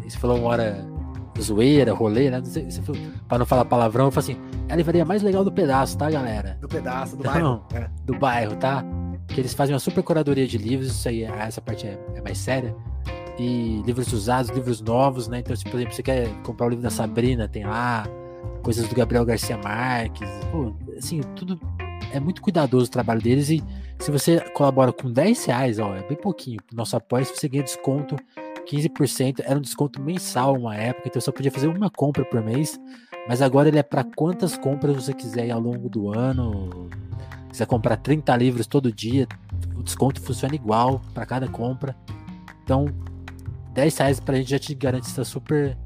[0.05, 0.98] Você falou uma hora
[1.41, 2.43] zoeira, rolê, né?
[3.29, 4.37] Para não falar palavrão, eu falo assim:
[4.69, 6.59] é a livraria mais legal do pedaço, tá, galera?
[6.61, 7.65] Do pedaço, do então, bairro.
[7.75, 7.91] É.
[8.05, 8.85] Do bairro, tá?
[9.29, 12.39] Que eles fazem uma super curadoria de livros, isso aí, essa parte é, é mais
[12.39, 12.75] séria
[13.39, 15.39] e livros usados, livros novos, né?
[15.39, 18.05] Então, se, por exemplo, você quer comprar o livro da Sabrina, tem lá
[18.63, 21.59] coisas do Gabriel Garcia Marques, pô, assim, tudo
[22.13, 23.63] é muito cuidadoso o trabalho deles e
[23.99, 27.63] se você colabora com 10 reais, ó, é bem pouquinho, nosso apoio, se você ganha
[27.63, 28.17] desconto
[28.71, 32.43] 15%, era um desconto mensal uma época, então você só podia fazer uma compra por
[32.43, 32.79] mês,
[33.27, 36.89] mas agora ele é para quantas compras você quiser ao longo do ano.
[37.47, 39.27] Se quiser comprar 30 livros todo dia,
[39.77, 41.97] o desconto funciona igual para cada compra.
[42.63, 42.87] Então,
[43.73, 45.77] 10 reais pra gente já te garante essa super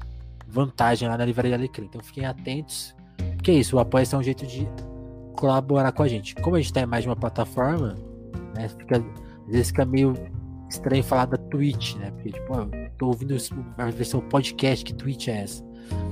[0.47, 1.85] vantagem lá na Livraria Alecrim.
[1.85, 2.95] Então fiquem atentos.
[3.41, 4.67] Que é isso, o apoio é um jeito de
[5.35, 6.35] colaborar com a gente.
[6.35, 7.95] Como a gente tá em mais de uma plataforma,
[8.55, 8.69] né?
[8.69, 10.13] Fica, às vezes fica meio
[10.73, 12.11] estranho falar da Twitch, né?
[12.11, 13.35] Porque, tipo, eu tô ouvindo
[13.77, 15.63] a versão podcast, que Twitch é essa?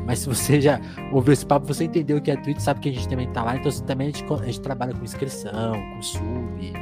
[0.06, 0.80] Mas se você já
[1.12, 3.44] ouviu esse papo, você entendeu o que é Twitch, sabe que a gente também tá
[3.44, 6.74] lá, então também a gente, a gente trabalha com inscrição, com sub.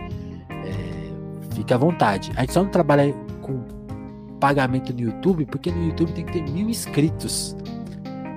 [0.49, 2.31] É, fica à vontade.
[2.35, 3.63] A gente só não trabalha com
[4.39, 7.55] pagamento no YouTube, porque no YouTube tem que ter mil inscritos.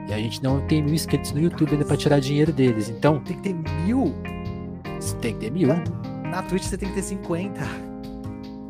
[0.08, 2.88] E a gente não tem mil inscritos no YouTube ainda pra tirar dinheiro deles.
[2.88, 3.20] Então.
[3.20, 4.14] Tem que ter mil?
[5.20, 5.68] Tem que ter mil.
[5.68, 5.82] Na,
[6.28, 7.60] na Twitch você tem que ter 50.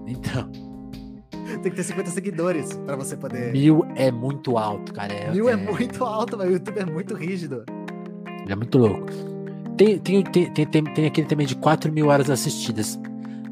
[0.06, 0.61] Então.
[1.62, 3.52] Tem que ter 50 seguidores para você poder.
[3.52, 5.12] Mil é muito alto, cara.
[5.12, 7.64] É, mil é, é muito alto, mas o YouTube é muito rígido.
[8.42, 9.06] Ele é muito louco.
[9.76, 12.98] Tem, tem, tem, tem, tem aquele também de 4 mil horas assistidas.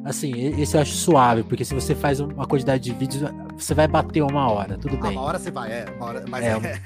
[0.04, 3.86] Assim, esse eu acho suave, porque se você faz uma quantidade de vídeos, você vai
[3.86, 5.12] bater uma hora, tudo bem.
[5.12, 5.84] Uma hora você vai, é.
[5.96, 6.80] Uma hora, mas é, é...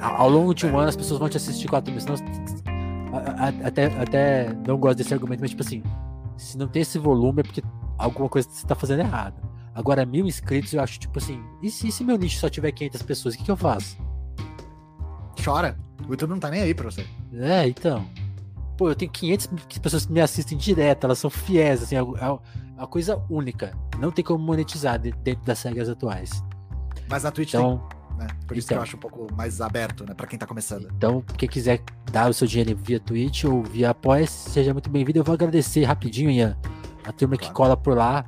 [0.00, 2.08] Ao longo de um ano as pessoas vão te assistir quatro meses.
[3.62, 5.82] Até, até não gosto desse argumento, mas tipo assim,
[6.38, 7.62] se não tem esse volume é porque
[7.98, 9.34] alguma coisa você tá fazendo errado.
[9.74, 12.72] Agora, mil inscritos, eu acho tipo assim, e se, e se meu nicho só tiver
[12.72, 13.96] 500 pessoas, o que, que eu faço?
[15.42, 15.78] Chora.
[16.06, 17.06] O YouTube não tá nem aí pra você.
[17.32, 18.04] É, então.
[18.76, 19.46] Pô, eu tenho 500
[19.80, 22.38] pessoas que me assistem direto, elas são fiéis, assim, é, é
[22.76, 23.76] uma coisa única.
[23.98, 26.42] Não tem como monetizar dentro das regras atuais.
[27.08, 28.26] Mas na Twitch então, tem, né?
[28.46, 28.82] Por isso então, que eu então.
[28.82, 30.88] acho um pouco mais aberto, né, pra quem tá começando.
[30.96, 35.18] Então, quem quiser dar o seu dinheiro via Twitch ou via Apoia, seja muito bem-vindo.
[35.18, 36.56] Eu vou agradecer rapidinho, Ian,
[37.04, 37.52] a turma claro.
[37.52, 38.24] que cola por lá,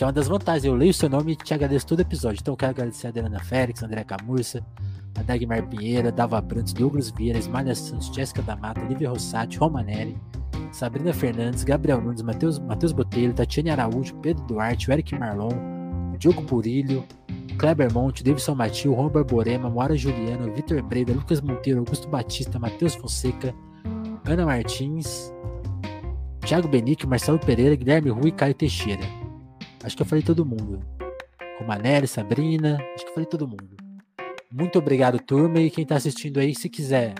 [0.00, 0.64] que é uma das vantagens.
[0.64, 2.38] Eu leio o seu nome e te agradeço todo episódio.
[2.40, 4.64] Então, eu quero agradecer a Adriana Félix, André Camurça,
[5.14, 10.16] a Dagmar Pinheira, Dava Brantos, Douglas Vieira, Ismália Santos, Jéssica da Mata, Lívia Rossati, Romanelli,
[10.72, 15.50] Sabrina Fernandes, Gabriel Nunes, Matheus, Matheus Botelho, Tatiane Araújo, Pedro Duarte, Eric Marlon,
[16.18, 17.04] Diogo Burilho,
[17.58, 22.94] Kleber Monte, Davidson Matil, Juan Barborema, Moara Juliano, Vitor Breda, Lucas Monteiro, Augusto Batista, Matheus
[22.94, 23.54] Fonseca,
[24.26, 25.30] Ana Martins,
[26.40, 29.19] Thiago Benique, Marcelo Pereira, Guilherme Rui e Caio Teixeira.
[29.82, 30.80] Acho que eu falei todo mundo.
[31.58, 33.76] Romanelli, Sabrina, acho que eu falei todo mundo.
[34.50, 35.60] Muito obrigado, turma.
[35.60, 37.14] E quem está assistindo aí, se quiser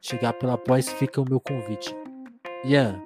[0.00, 1.94] chegar pelo após, fica o meu convite.
[2.64, 3.00] Ian,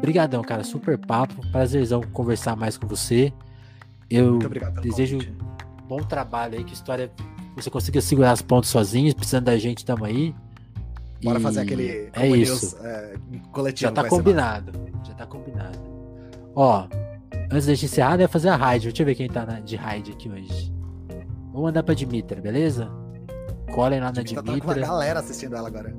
[0.00, 0.62] brigadão, cara.
[0.62, 1.40] Super papo.
[1.50, 3.32] Prazerzão conversar mais com você.
[4.08, 4.38] Eu
[4.82, 5.36] desejo convite.
[5.86, 7.10] bom trabalho aí, que história
[7.54, 10.34] você consiga segurar as pontas sozinho, precisando da gente, tamo aí.
[11.22, 12.76] Bora e fazer aquele é isso.
[12.82, 13.14] é,
[13.52, 13.88] coletivo.
[13.88, 14.72] Já tá combinado.
[15.04, 15.78] Já tá combinado.
[16.54, 16.86] Ó,
[17.50, 18.88] antes da gente encerrar, deve fazer a raid.
[18.88, 20.72] Deixa eu ver quem tá na, de raid aqui hoje.
[21.52, 22.90] Vou mandar pra Dimitra, beleza?
[23.72, 24.42] Colhem lá na Dimitra.
[24.42, 25.94] Tá com a galera assistindo ela agora.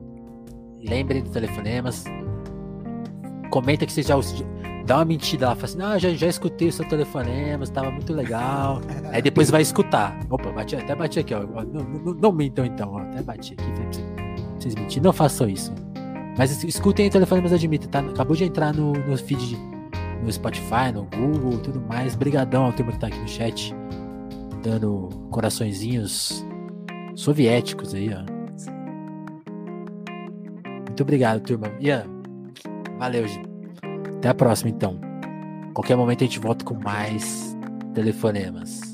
[0.80, 2.06] Lembrem do telefonemas.
[3.50, 4.16] Comenta que você já
[4.86, 8.14] dá uma mentira lá, fala assim, não, já, já escutei o seu telefonema, estava muito
[8.14, 8.82] legal.
[9.12, 10.18] Aí depois vai escutar.
[10.30, 11.44] Opa, bati, até bati aqui, ó.
[11.44, 13.00] Não, não, não mintam então, ó.
[13.00, 14.02] Até bati aqui,
[14.58, 15.04] vocês mentirem.
[15.04, 15.74] Não façam isso.
[16.38, 18.00] Mas escutem o telefonemas da Dimitra, tá?
[18.00, 19.58] Acabou de entrar no, no feed
[20.24, 22.16] no Spotify, no Google tudo mais.
[22.16, 23.74] Brigadão ao turma que tá aqui no chat
[24.62, 26.46] dando coraçõezinhos
[27.16, 28.24] soviéticos aí, ó.
[30.88, 31.68] Muito obrigado, turma.
[31.80, 32.06] Ian,
[32.98, 33.26] valeu.
[34.18, 35.00] Até a próxima, então.
[35.74, 37.58] Qualquer momento a gente volta com mais
[37.94, 38.91] telefonemas.